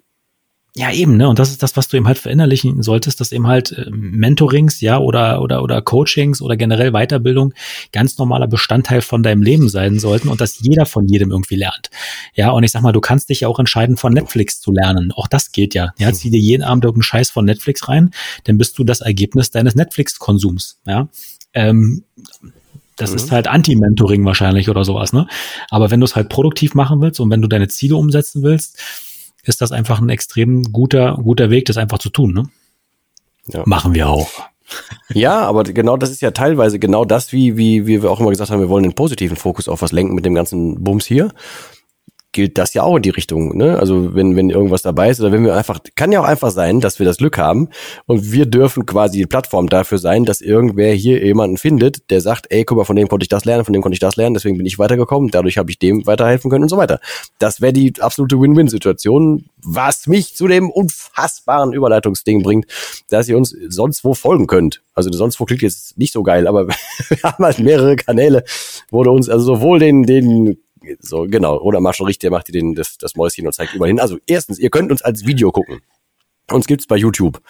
Ja, 0.74 0.90
eben, 0.90 1.18
ne? 1.18 1.28
Und 1.28 1.38
das 1.38 1.50
ist 1.50 1.62
das, 1.62 1.76
was 1.76 1.88
du 1.88 1.98
eben 1.98 2.06
halt 2.06 2.16
verinnerlichen 2.16 2.82
solltest, 2.82 3.20
dass 3.20 3.30
eben 3.30 3.46
halt 3.46 3.72
äh, 3.72 3.90
Mentorings, 3.90 4.80
ja, 4.80 4.98
oder, 4.98 5.42
oder, 5.42 5.62
oder 5.62 5.82
Coachings 5.82 6.40
oder 6.40 6.56
generell 6.56 6.92
Weiterbildung 6.92 7.52
ganz 7.92 8.16
normaler 8.16 8.46
Bestandteil 8.46 9.02
von 9.02 9.22
deinem 9.22 9.42
Leben 9.42 9.68
sein 9.68 9.98
sollten 9.98 10.28
und 10.28 10.40
dass 10.40 10.60
jeder 10.60 10.86
von 10.86 11.06
jedem 11.06 11.30
irgendwie 11.30 11.56
lernt. 11.56 11.90
Ja, 12.34 12.52
und 12.52 12.64
ich 12.64 12.70
sag 12.70 12.80
mal, 12.80 12.92
du 12.92 13.02
kannst 13.02 13.28
dich 13.28 13.40
ja 13.40 13.48
auch 13.48 13.58
entscheiden, 13.58 13.98
von 13.98 14.14
Netflix 14.14 14.62
zu 14.62 14.72
lernen. 14.72 15.12
Auch 15.12 15.28
das 15.28 15.52
geht 15.52 15.74
ja. 15.74 15.92
Ja, 15.98 16.10
zieh 16.10 16.30
dir 16.30 16.40
jeden 16.40 16.62
Abend 16.62 16.84
irgendeinen 16.84 17.02
Scheiß 17.02 17.30
von 17.30 17.44
Netflix 17.44 17.86
rein, 17.88 18.10
dann 18.44 18.56
bist 18.56 18.78
du 18.78 18.84
das 18.84 19.02
Ergebnis 19.02 19.50
deines 19.50 19.74
Netflix-Konsums, 19.74 20.78
ja. 20.86 21.08
Ähm, 21.52 22.04
das 22.96 23.10
mhm. 23.10 23.16
ist 23.16 23.30
halt 23.30 23.46
Anti-Mentoring 23.46 24.24
wahrscheinlich 24.24 24.70
oder 24.70 24.84
sowas, 24.84 25.12
ne? 25.12 25.26
Aber 25.68 25.90
wenn 25.90 26.00
du 26.00 26.04
es 26.06 26.16
halt 26.16 26.30
produktiv 26.30 26.74
machen 26.74 27.02
willst 27.02 27.20
und 27.20 27.30
wenn 27.30 27.42
du 27.42 27.48
deine 27.48 27.68
Ziele 27.68 27.96
umsetzen 27.96 28.42
willst, 28.42 28.78
ist 29.44 29.60
das 29.60 29.72
einfach 29.72 30.00
ein 30.00 30.08
extrem 30.08 30.72
guter, 30.72 31.18
guter 31.22 31.50
Weg, 31.50 31.66
das 31.66 31.76
einfach 31.76 31.98
zu 31.98 32.10
tun. 32.10 32.32
Ne? 32.32 32.48
Ja. 33.46 33.62
Machen 33.66 33.94
wir 33.94 34.08
auch. 34.08 34.30
Ja, 35.12 35.42
aber 35.42 35.64
genau 35.64 35.96
das 35.96 36.10
ist 36.10 36.22
ja 36.22 36.30
teilweise 36.30 36.78
genau 36.78 37.04
das, 37.04 37.32
wie, 37.32 37.56
wie, 37.56 37.86
wie 37.86 38.02
wir 38.02 38.10
auch 38.10 38.20
immer 38.20 38.30
gesagt 38.30 38.50
haben, 38.50 38.60
wir 38.60 38.68
wollen 38.68 38.84
den 38.84 38.94
positiven 38.94 39.36
Fokus 39.36 39.68
auf 39.68 39.82
was 39.82 39.92
lenken 39.92 40.14
mit 40.14 40.24
dem 40.24 40.34
ganzen 40.34 40.82
Bums 40.82 41.04
hier. 41.04 41.32
Gilt 42.32 42.58
das 42.58 42.74
ja 42.74 42.82
auch 42.82 42.96
in 42.96 43.02
die 43.02 43.10
Richtung. 43.10 43.56
Ne? 43.56 43.78
Also 43.78 44.14
wenn, 44.14 44.36
wenn 44.36 44.50
irgendwas 44.50 44.82
dabei 44.82 45.10
ist 45.10 45.20
oder 45.20 45.32
wenn 45.32 45.44
wir 45.44 45.54
einfach, 45.54 45.80
kann 45.94 46.12
ja 46.12 46.20
auch 46.20 46.24
einfach 46.24 46.50
sein, 46.50 46.80
dass 46.80 46.98
wir 46.98 47.06
das 47.06 47.18
Glück 47.18 47.38
haben 47.38 47.68
und 48.06 48.32
wir 48.32 48.46
dürfen 48.46 48.86
quasi 48.86 49.18
die 49.18 49.26
Plattform 49.26 49.68
dafür 49.68 49.98
sein, 49.98 50.24
dass 50.24 50.40
irgendwer 50.40 50.92
hier 50.94 51.24
jemanden 51.24 51.58
findet, 51.58 52.10
der 52.10 52.20
sagt, 52.20 52.46
ey, 52.50 52.64
guck 52.64 52.78
mal, 52.78 52.84
von 52.84 52.96
dem 52.96 53.08
konnte 53.08 53.24
ich 53.24 53.28
das 53.28 53.44
lernen, 53.44 53.64
von 53.64 53.74
dem 53.74 53.82
konnte 53.82 53.94
ich 53.94 54.00
das 54.00 54.16
lernen, 54.16 54.34
deswegen 54.34 54.56
bin 54.56 54.66
ich 54.66 54.78
weitergekommen, 54.78 55.30
dadurch 55.30 55.58
habe 55.58 55.70
ich 55.70 55.78
dem 55.78 56.06
weiterhelfen 56.06 56.50
können 56.50 56.64
und 56.64 56.70
so 56.70 56.78
weiter. 56.78 57.00
Das 57.38 57.60
wäre 57.60 57.72
die 57.72 57.92
absolute 58.00 58.40
Win-Win-Situation, 58.40 59.44
was 59.62 60.06
mich 60.06 60.34
zu 60.34 60.48
dem 60.48 60.70
unfassbaren 60.70 61.72
Überleitungsding 61.72 62.42
bringt, 62.42 62.66
dass 63.10 63.28
ihr 63.28 63.36
uns 63.36 63.54
sonst 63.68 64.04
wo 64.04 64.14
folgen 64.14 64.46
könnt. 64.46 64.82
Also 64.94 65.10
sonst 65.12 65.38
wo 65.38 65.44
klingt 65.44 65.62
jetzt 65.62 65.98
nicht 65.98 66.12
so 66.12 66.22
geil, 66.22 66.46
aber 66.46 66.68
wir 67.08 67.22
haben 67.22 67.44
halt 67.44 67.58
mehrere 67.58 67.96
Kanäle, 67.96 68.44
wo 68.90 69.02
du 69.02 69.10
uns 69.10 69.28
also 69.28 69.44
sowohl 69.44 69.78
den, 69.78 70.04
den 70.04 70.56
so, 71.00 71.26
genau. 71.28 71.58
Oder 71.58 71.80
richtig, 72.04 72.20
der 72.20 72.30
macht 72.30 72.48
dir 72.48 72.52
den, 72.52 72.74
das, 72.74 72.98
das 72.98 73.16
Mäuschen 73.16 73.46
und 73.46 73.52
zeigt 73.52 73.74
überall 73.74 73.88
hin. 73.88 74.00
Also 74.00 74.18
erstens, 74.26 74.58
ihr 74.58 74.70
könnt 74.70 74.90
uns 74.90 75.02
als 75.02 75.26
Video 75.26 75.50
gucken. 75.50 75.80
Uns 76.50 76.66
gibt's 76.66 76.86
bei 76.86 76.96
YouTube. 76.96 77.40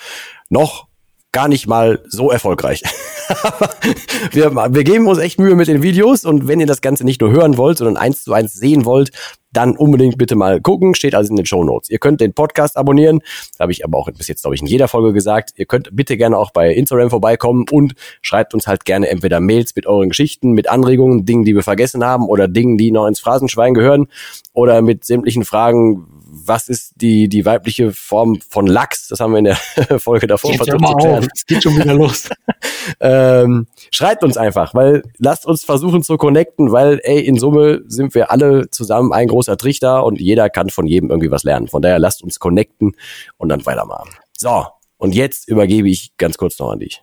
Noch 0.48 0.88
gar 1.32 1.48
nicht 1.48 1.66
mal 1.66 2.00
so 2.08 2.30
erfolgreich. 2.30 2.82
wir, 4.32 4.54
wir 4.54 4.84
geben 4.84 5.06
uns 5.06 5.18
echt 5.18 5.38
Mühe 5.38 5.54
mit 5.54 5.66
den 5.66 5.82
Videos 5.82 6.24
und 6.24 6.46
wenn 6.46 6.60
ihr 6.60 6.66
das 6.66 6.82
Ganze 6.82 7.04
nicht 7.04 7.22
nur 7.22 7.30
hören 7.30 7.56
wollt, 7.56 7.78
sondern 7.78 7.96
eins 7.96 8.22
zu 8.22 8.34
eins 8.34 8.52
sehen 8.52 8.84
wollt, 8.84 9.10
dann 9.52 9.76
unbedingt 9.76 10.18
bitte 10.18 10.34
mal 10.34 10.60
gucken. 10.60 10.94
Steht 10.94 11.14
also 11.14 11.30
in 11.30 11.36
den 11.36 11.46
Show 11.46 11.64
Notes. 11.64 11.90
Ihr 11.90 11.98
könnt 11.98 12.20
den 12.20 12.32
Podcast 12.32 12.76
abonnieren. 12.76 13.20
Das 13.50 13.60
habe 13.60 13.72
ich 13.72 13.84
aber 13.84 13.98
auch 13.98 14.10
bis 14.10 14.28
jetzt, 14.28 14.42
glaube 14.42 14.54
ich, 14.54 14.62
in 14.62 14.66
jeder 14.66 14.88
Folge 14.88 15.12
gesagt. 15.12 15.52
Ihr 15.56 15.66
könnt 15.66 15.88
bitte 15.92 16.16
gerne 16.16 16.38
auch 16.38 16.50
bei 16.50 16.72
Instagram 16.72 17.10
vorbeikommen 17.10 17.66
und 17.70 17.94
schreibt 18.20 18.54
uns 18.54 18.66
halt 18.66 18.84
gerne 18.84 19.08
entweder 19.08 19.40
Mails 19.40 19.74
mit 19.76 19.86
euren 19.86 20.10
Geschichten, 20.10 20.52
mit 20.52 20.68
Anregungen, 20.68 21.24
Dingen, 21.24 21.44
die 21.44 21.54
wir 21.54 21.62
vergessen 21.62 22.04
haben 22.04 22.28
oder 22.28 22.48
Dingen, 22.48 22.78
die 22.78 22.90
noch 22.90 23.06
ins 23.06 23.20
Phrasenschwein 23.20 23.74
gehören 23.74 24.08
oder 24.52 24.82
mit 24.82 25.04
sämtlichen 25.04 25.44
Fragen, 25.44 26.06
was 26.46 26.68
ist 26.68 26.92
die, 26.96 27.28
die 27.28 27.44
weibliche 27.44 27.92
Form 27.92 28.40
von 28.48 28.66
Lachs? 28.66 29.08
Das 29.08 29.20
haben 29.20 29.32
wir 29.32 29.38
in 29.38 29.44
der 29.44 29.56
Folge 29.98 30.26
davor 30.26 30.50
Geht 30.50 30.64
versucht 30.64 30.86
zu 30.86 30.94
klären. 30.96 31.28
Es 31.34 31.46
geht 31.46 31.62
schon 31.62 31.76
wieder 31.76 31.94
los. 31.94 32.28
ähm, 33.00 33.66
schreibt 33.90 34.24
uns 34.24 34.36
einfach, 34.36 34.74
weil 34.74 35.02
lasst 35.18 35.46
uns 35.46 35.64
versuchen 35.64 36.02
zu 36.02 36.16
connecten, 36.16 36.72
weil 36.72 37.00
ey, 37.02 37.20
in 37.20 37.38
Summe 37.38 37.82
sind 37.86 38.14
wir 38.14 38.30
alle 38.30 38.70
zusammen 38.70 39.12
ein 39.12 39.28
großer 39.28 39.56
Trichter 39.56 40.04
und 40.04 40.20
jeder 40.20 40.50
kann 40.50 40.70
von 40.70 40.86
jedem 40.86 41.10
irgendwie 41.10 41.30
was 41.30 41.44
lernen. 41.44 41.68
Von 41.68 41.82
daher 41.82 41.98
lasst 41.98 42.22
uns 42.22 42.38
connecten 42.38 42.96
und 43.36 43.48
dann 43.48 43.64
weitermachen. 43.66 44.10
So, 44.36 44.66
und 44.98 45.14
jetzt 45.14 45.48
übergebe 45.48 45.88
ich 45.88 46.16
ganz 46.16 46.38
kurz 46.38 46.58
noch 46.58 46.70
an 46.70 46.80
dich. 46.80 47.02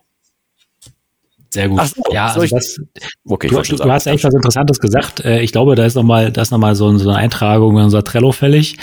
Sehr 1.52 1.68
gut. 1.68 1.84
So, 1.84 2.02
ja, 2.12 2.26
also 2.28 2.56
das, 2.56 2.80
okay, 3.26 3.48
du, 3.48 3.60
du, 3.60 3.76
du 3.76 3.90
hast 3.90 4.06
echt 4.06 4.22
was 4.22 4.32
Interessantes 4.32 4.78
gesagt. 4.78 5.24
Äh, 5.24 5.40
ich 5.40 5.50
glaube, 5.50 5.74
da 5.74 5.84
ist 5.84 5.96
nochmal, 5.96 6.30
da 6.30 6.42
ist 6.42 6.52
nochmal 6.52 6.76
so, 6.76 6.96
so 6.96 7.10
eine 7.10 7.18
Eintragung 7.18 7.76
in 7.76 7.84
unser 7.84 8.04
Trello 8.04 8.30
fällig. 8.32 8.78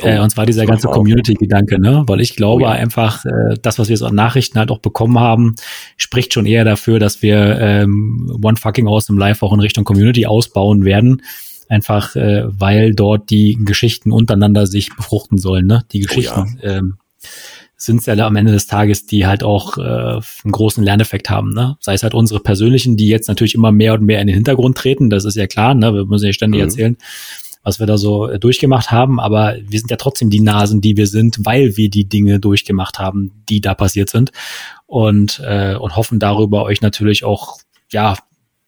Äh, 0.00 0.18
oh, 0.18 0.22
und 0.22 0.30
zwar 0.30 0.46
dieser 0.46 0.66
ganze 0.66 0.88
Community-Gedanke, 0.88 1.80
ne? 1.80 2.04
Weil 2.06 2.20
ich 2.20 2.36
glaube 2.36 2.64
oh, 2.64 2.66
ja. 2.66 2.72
einfach, 2.72 3.24
äh, 3.24 3.56
das, 3.62 3.78
was 3.78 3.88
wir 3.88 3.96
so 3.96 4.06
an 4.06 4.14
Nachrichten 4.14 4.58
halt 4.58 4.70
auch 4.70 4.78
bekommen 4.78 5.18
haben, 5.18 5.54
spricht 5.96 6.34
schon 6.34 6.46
eher 6.46 6.64
dafür, 6.64 6.98
dass 6.98 7.22
wir 7.22 7.58
ähm, 7.60 8.38
One 8.42 8.56
Fucking 8.56 8.86
Awesome 8.86 9.18
Live 9.18 9.42
auch 9.42 9.52
in 9.52 9.60
Richtung 9.60 9.84
Community 9.84 10.26
ausbauen 10.26 10.84
werden. 10.84 11.22
Einfach, 11.68 12.14
äh, 12.14 12.44
weil 12.46 12.94
dort 12.94 13.30
die 13.30 13.58
Geschichten 13.64 14.12
untereinander 14.12 14.66
sich 14.66 14.94
befruchten 14.94 15.38
sollen, 15.38 15.66
ne? 15.66 15.84
Die 15.92 16.00
Geschichten. 16.00 16.56
Oh, 16.62 16.66
ja. 16.66 16.76
ähm, 16.76 16.98
sind 17.78 17.98
es 18.00 18.06
ja 18.06 18.14
am 18.26 18.36
Ende 18.36 18.52
des 18.52 18.66
Tages, 18.66 19.06
die 19.06 19.26
halt 19.26 19.42
auch 19.42 19.76
äh, 19.76 19.82
einen 19.82 20.52
großen 20.52 20.82
Lerneffekt 20.82 21.28
haben. 21.28 21.50
Ne? 21.50 21.76
Sei 21.80 21.92
es 21.92 22.02
halt 22.02 22.14
unsere 22.14 22.40
persönlichen, 22.40 22.96
die 22.96 23.08
jetzt 23.08 23.28
natürlich 23.28 23.54
immer 23.54 23.70
mehr 23.70 23.94
und 23.94 24.02
mehr 24.02 24.20
in 24.20 24.26
den 24.26 24.34
Hintergrund 24.34 24.78
treten, 24.78 25.10
das 25.10 25.24
ist 25.26 25.36
ja 25.36 25.46
klar, 25.46 25.74
ne? 25.74 25.92
wir 25.92 26.06
müssen 26.06 26.26
ja 26.26 26.32
ständig 26.32 26.60
mhm. 26.60 26.64
erzählen, 26.64 26.96
was 27.66 27.80
wir 27.80 27.86
da 27.86 27.98
so 27.98 28.28
äh, 28.28 28.38
durchgemacht 28.38 28.92
haben, 28.92 29.18
aber 29.18 29.56
wir 29.60 29.80
sind 29.80 29.90
ja 29.90 29.96
trotzdem 29.96 30.30
die 30.30 30.38
Nasen, 30.38 30.80
die 30.80 30.96
wir 30.96 31.08
sind, 31.08 31.38
weil 31.44 31.76
wir 31.76 31.90
die 31.90 32.08
Dinge 32.08 32.38
durchgemacht 32.38 33.00
haben, 33.00 33.42
die 33.48 33.60
da 33.60 33.74
passiert 33.74 34.08
sind 34.08 34.30
und, 34.86 35.42
äh, 35.44 35.74
und 35.74 35.96
hoffen 35.96 36.20
darüber 36.20 36.62
euch 36.62 36.80
natürlich 36.80 37.24
auch, 37.24 37.58
ja, 37.90 38.16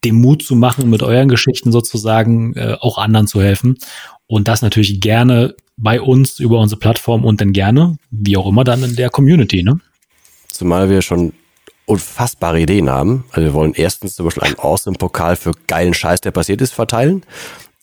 den 0.02 0.16
Mut 0.16 0.42
zu 0.42 0.56
machen, 0.56 0.90
mit 0.90 1.04
euren 1.04 1.28
Geschichten 1.28 1.70
sozusagen 1.70 2.54
äh, 2.54 2.76
auch 2.80 2.98
anderen 2.98 3.28
zu 3.28 3.40
helfen. 3.40 3.78
Und 4.26 4.48
das 4.48 4.62
natürlich 4.62 5.00
gerne 5.00 5.54
bei 5.76 6.00
uns 6.00 6.40
über 6.40 6.58
unsere 6.58 6.80
Plattform 6.80 7.24
und 7.24 7.40
dann 7.40 7.52
gerne, 7.52 7.98
wie 8.11 8.37
auch 8.37 8.48
immer, 8.48 8.64
dann 8.64 8.82
in 8.82 8.96
der 8.96 9.11
Community, 9.11 9.62
ne? 9.62 9.78
Zumal 10.48 10.90
wir 10.90 11.02
schon 11.02 11.34
unfassbare 11.87 12.61
Ideen 12.61 12.90
haben. 12.90 13.24
Also 13.30 13.42
wir 13.46 13.54
wollen 13.54 13.74
erstens 13.74 14.16
zum 14.16 14.24
Beispiel 14.24 14.42
einen 14.42 14.58
Awesome-Pokal 14.58 15.37
für 15.37 15.52
geilen 15.68 15.94
Scheiß, 15.94 16.20
der 16.20 16.32
passiert 16.32 16.61
ist, 16.61 16.74
verteilen 16.74 17.22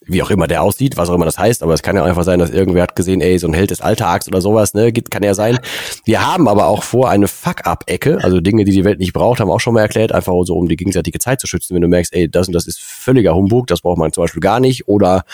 wie 0.06 0.22
auch 0.22 0.30
immer 0.30 0.46
der 0.46 0.62
aussieht, 0.62 0.96
was 0.96 1.10
auch 1.10 1.14
immer 1.14 1.24
das 1.24 1.38
heißt, 1.38 1.62
aber 1.62 1.74
es 1.74 1.82
kann 1.82 1.96
ja 1.96 2.04
einfach 2.04 2.24
sein, 2.24 2.38
dass 2.38 2.50
irgendwer 2.50 2.82
hat 2.82 2.96
gesehen, 2.96 3.20
ey, 3.20 3.38
so 3.38 3.46
ein 3.48 3.54
Held 3.54 3.70
des 3.70 3.80
Alltags 3.80 4.28
oder 4.28 4.40
sowas, 4.40 4.74
ne, 4.74 4.92
kann 4.92 5.22
ja 5.22 5.34
sein. 5.34 5.58
Wir 6.04 6.26
haben 6.26 6.48
aber 6.48 6.66
auch 6.66 6.82
vor, 6.82 7.10
eine 7.10 7.28
Fuck-Up-Ecke, 7.28 8.18
also 8.22 8.40
Dinge, 8.40 8.64
die 8.64 8.72
die 8.72 8.84
Welt 8.84 8.98
nicht 8.98 9.12
braucht, 9.12 9.40
haben 9.40 9.50
auch 9.50 9.60
schon 9.60 9.74
mal 9.74 9.80
erklärt, 9.80 10.12
einfach 10.12 10.32
so, 10.44 10.56
um 10.56 10.68
die 10.68 10.76
gegenseitige 10.76 11.18
Zeit 11.18 11.40
zu 11.40 11.46
schützen, 11.46 11.74
wenn 11.74 11.82
du 11.82 11.88
merkst, 11.88 12.14
ey, 12.14 12.28
das 12.28 12.46
und 12.46 12.54
das 12.54 12.66
ist 12.66 12.80
völliger 12.80 13.34
Humbug, 13.34 13.66
das 13.66 13.80
braucht 13.80 13.98
man 13.98 14.12
zum 14.12 14.24
Beispiel 14.24 14.40
gar 14.40 14.60
nicht, 14.60 14.88
oder 14.88 15.24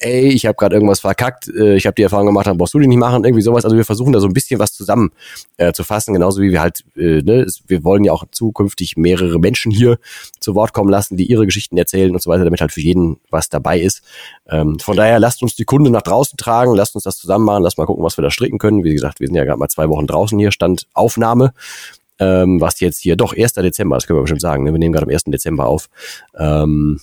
ey, 0.00 0.28
ich 0.28 0.46
habe 0.46 0.56
gerade 0.56 0.74
irgendwas 0.74 1.00
verkackt, 1.00 1.48
äh, 1.48 1.76
ich 1.76 1.86
habe 1.86 1.94
die 1.94 2.02
Erfahrung 2.02 2.26
gemacht, 2.26 2.46
dann 2.46 2.58
brauchst 2.58 2.74
du 2.74 2.78
die 2.78 2.86
nicht 2.86 2.98
machen, 2.98 3.24
irgendwie 3.24 3.42
sowas. 3.42 3.64
Also 3.64 3.76
wir 3.76 3.84
versuchen 3.84 4.12
da 4.12 4.20
so 4.20 4.26
ein 4.26 4.32
bisschen 4.32 4.60
was 4.60 4.72
zusammen 4.72 5.12
äh, 5.56 5.72
zu 5.72 5.84
fassen, 5.84 6.12
genauso 6.12 6.42
wie 6.42 6.50
wir 6.50 6.60
halt, 6.60 6.84
äh, 6.96 7.22
ne, 7.22 7.46
wir 7.66 7.84
wollen 7.84 8.04
ja 8.04 8.12
auch 8.12 8.24
zukünftig 8.30 8.96
mehrere 8.96 9.38
Menschen 9.38 9.70
hier 9.70 9.98
zu 10.40 10.54
Wort 10.54 10.72
kommen 10.72 10.90
lassen, 10.90 11.16
die 11.16 11.24
ihre 11.24 11.46
Geschichten 11.46 11.76
erzählen 11.76 12.12
und 12.12 12.22
so 12.22 12.30
weiter, 12.30 12.44
damit 12.44 12.60
halt 12.60 12.72
für 12.72 12.80
jeden 12.80 13.18
was 13.30 13.48
dabei 13.48 13.80
ist. 13.80 14.02
Ähm, 14.48 14.78
von 14.78 14.96
daher 14.96 15.18
lasst 15.18 15.42
uns 15.42 15.54
die 15.54 15.64
Kunde 15.64 15.90
nach 15.90 16.02
draußen 16.02 16.36
tragen, 16.36 16.74
lasst 16.74 16.94
uns 16.94 17.04
das 17.04 17.16
zusammen 17.16 17.44
machen, 17.44 17.62
lasst 17.62 17.78
mal 17.78 17.86
gucken, 17.86 18.04
was 18.04 18.18
wir 18.18 18.22
da 18.22 18.30
stricken 18.30 18.58
können. 18.58 18.84
Wie 18.84 18.92
gesagt, 18.92 19.20
wir 19.20 19.26
sind 19.26 19.36
ja 19.36 19.44
gerade 19.44 19.58
mal 19.58 19.68
zwei 19.68 19.88
Wochen 19.88 20.06
draußen 20.06 20.38
hier, 20.38 20.52
Stand 20.52 20.86
Aufnahme. 20.92 21.54
Ähm, 22.20 22.60
was 22.60 22.78
jetzt 22.78 23.00
hier, 23.00 23.16
doch, 23.16 23.36
1. 23.36 23.54
Dezember, 23.54 23.96
das 23.96 24.06
können 24.06 24.18
wir 24.18 24.22
bestimmt 24.22 24.40
sagen, 24.40 24.62
ne? 24.62 24.72
wir 24.72 24.78
nehmen 24.78 24.92
gerade 24.92 25.06
am 25.06 25.12
1. 25.12 25.24
Dezember 25.24 25.66
auf. 25.66 25.88
Ähm, 26.38 27.00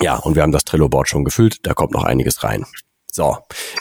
ja, 0.00 0.16
und 0.16 0.34
wir 0.34 0.42
haben 0.42 0.52
das 0.52 0.64
Trello-Board 0.64 1.08
schon 1.08 1.24
gefüllt, 1.24 1.66
da 1.66 1.74
kommt 1.74 1.92
noch 1.92 2.04
einiges 2.04 2.42
rein. 2.42 2.64
So, 3.16 3.36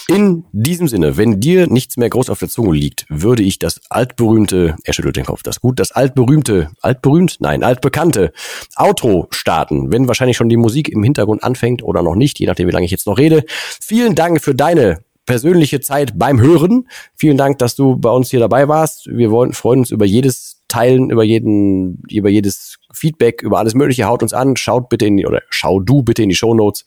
in 0.08 0.46
diesem 0.52 0.88
Sinne, 0.88 1.18
wenn 1.18 1.40
dir 1.40 1.66
nichts 1.66 1.98
mehr 1.98 2.10
groß 2.10 2.30
auf 2.30 2.38
der 2.38 2.50
Zunge 2.50 2.78
liegt, 2.78 3.08
würde 3.10 3.42
ich 3.42 3.58
das 3.58 3.82
altberühmte, 3.90 4.76
er 4.84 4.94
schüttelt 4.94 5.16
den 5.16 5.26
Kopf, 5.26 5.42
das 5.42 5.60
gut, 5.60 5.80
das 5.80 5.92
altberühmte, 5.92 6.70
altberühmt, 6.82 7.38
nein, 7.40 7.64
altbekannte 7.64 8.32
Outro 8.76 9.28
starten, 9.32 9.92
wenn 9.92 10.08
wahrscheinlich 10.08 10.38
schon 10.38 10.50
die 10.50 10.58
Musik 10.58 10.88
im 10.88 11.02
Hintergrund 11.02 11.44
anfängt 11.44 11.82
oder 11.82 12.04
noch 12.04 12.14
nicht, 12.14 12.40
je 12.40 12.46
nachdem, 12.46 12.68
wie 12.68 12.74
lange 12.74 12.86
ich 12.86 12.92
jetzt 12.92 13.08
noch 13.08 13.18
rede. 13.18 13.44
Vielen 13.82 14.14
Dank 14.14 14.40
für 14.40 14.54
deine 14.54 15.00
persönliche 15.26 15.80
Zeit 15.80 16.20
beim 16.20 16.40
Hören. 16.40 16.88
Vielen 17.16 17.38
Dank, 17.38 17.58
dass 17.58 17.76
du 17.76 17.96
bei 17.96 18.12
uns 18.12 18.30
hier 18.30 18.40
dabei 18.40 18.68
warst. 18.68 19.08
Wir 19.08 19.32
wollen, 19.32 19.54
freuen 19.54 19.80
uns 19.80 19.90
über 19.90 20.06
jedes 20.06 20.53
Teilen, 20.74 21.12
über 21.12 21.24
jeden, 21.24 22.02
über 22.10 22.30
jedes 22.30 22.80
Feedback, 22.92 23.44
über 23.44 23.60
alles 23.60 23.76
Mögliche. 23.76 24.06
Haut 24.06 24.24
uns 24.24 24.34
an, 24.34 24.56
schaut 24.56 24.90
bitte 24.90 25.06
in 25.06 25.18
die, 25.18 25.28
oder 25.28 25.44
schau 25.50 25.80
du 25.80 26.02
bitte 26.02 26.24
in 26.24 26.30
die 26.30 26.36
Show 26.36 26.56
Notes 26.56 26.84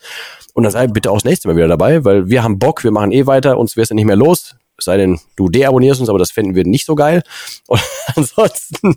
und 0.54 0.64
dann 0.64 0.72
sei 0.72 0.88
bitte 0.88 1.12
auch 1.12 1.16
das 1.16 1.24
nächste 1.24 1.46
Mal 1.46 1.56
wieder 1.56 1.68
dabei, 1.68 2.04
weil 2.04 2.28
wir 2.28 2.42
haben 2.42 2.58
Bock, 2.58 2.82
wir 2.82 2.90
machen 2.90 3.12
eh 3.12 3.26
weiter, 3.26 3.58
uns 3.58 3.76
wirst 3.76 3.92
du 3.92 3.94
nicht 3.94 4.06
mehr 4.06 4.16
los. 4.16 4.56
Es 4.76 4.86
sei 4.86 4.96
denn, 4.96 5.20
du 5.36 5.48
deabonnierst 5.48 6.00
uns, 6.00 6.08
aber 6.08 6.18
das 6.18 6.32
finden 6.32 6.56
wir 6.56 6.64
nicht 6.64 6.84
so 6.84 6.96
geil. 6.96 7.22
Und 7.68 7.80
ansonsten, 8.14 8.96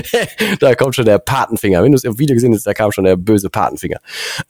da 0.60 0.74
kommt 0.74 0.96
schon 0.96 1.06
der 1.06 1.18
Patenfinger. 1.18 1.82
Wenn 1.82 1.92
du 1.92 1.96
es 1.96 2.04
im 2.04 2.18
Video 2.18 2.34
gesehen 2.34 2.52
hast, 2.52 2.66
da 2.66 2.74
kam 2.74 2.90
schon 2.90 3.04
der 3.04 3.16
böse 3.16 3.50
Patenfinger. 3.50 4.00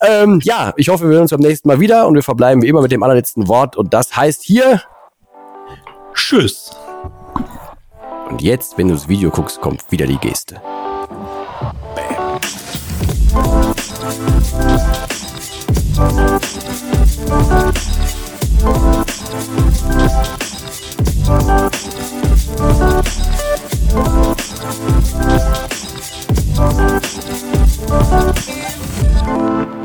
Ähm, 0.00 0.40
ja, 0.42 0.72
ich 0.76 0.88
hoffe, 0.88 1.04
wir 1.04 1.12
sehen 1.12 1.22
uns 1.22 1.30
beim 1.30 1.40
nächsten 1.40 1.68
Mal 1.68 1.78
wieder 1.78 2.08
und 2.08 2.14
wir 2.14 2.22
verbleiben 2.22 2.62
wie 2.62 2.68
immer 2.68 2.80
mit 2.80 2.90
dem 2.90 3.02
allerletzten 3.02 3.46
Wort 3.48 3.76
und 3.76 3.92
das 3.92 4.16
heißt 4.16 4.42
hier 4.42 4.80
Tschüss. 6.14 6.70
Und 8.28 8.42
jetzt, 8.42 8.76
wenn 8.76 8.88
du 8.88 8.94
das 8.94 9.08
Video 9.08 9.30
guckst, 9.30 9.60
kommt 9.60 9.90
wieder 9.90 10.06
die 10.06 10.18
Geste. 10.18 10.60
Bam. 29.26 29.77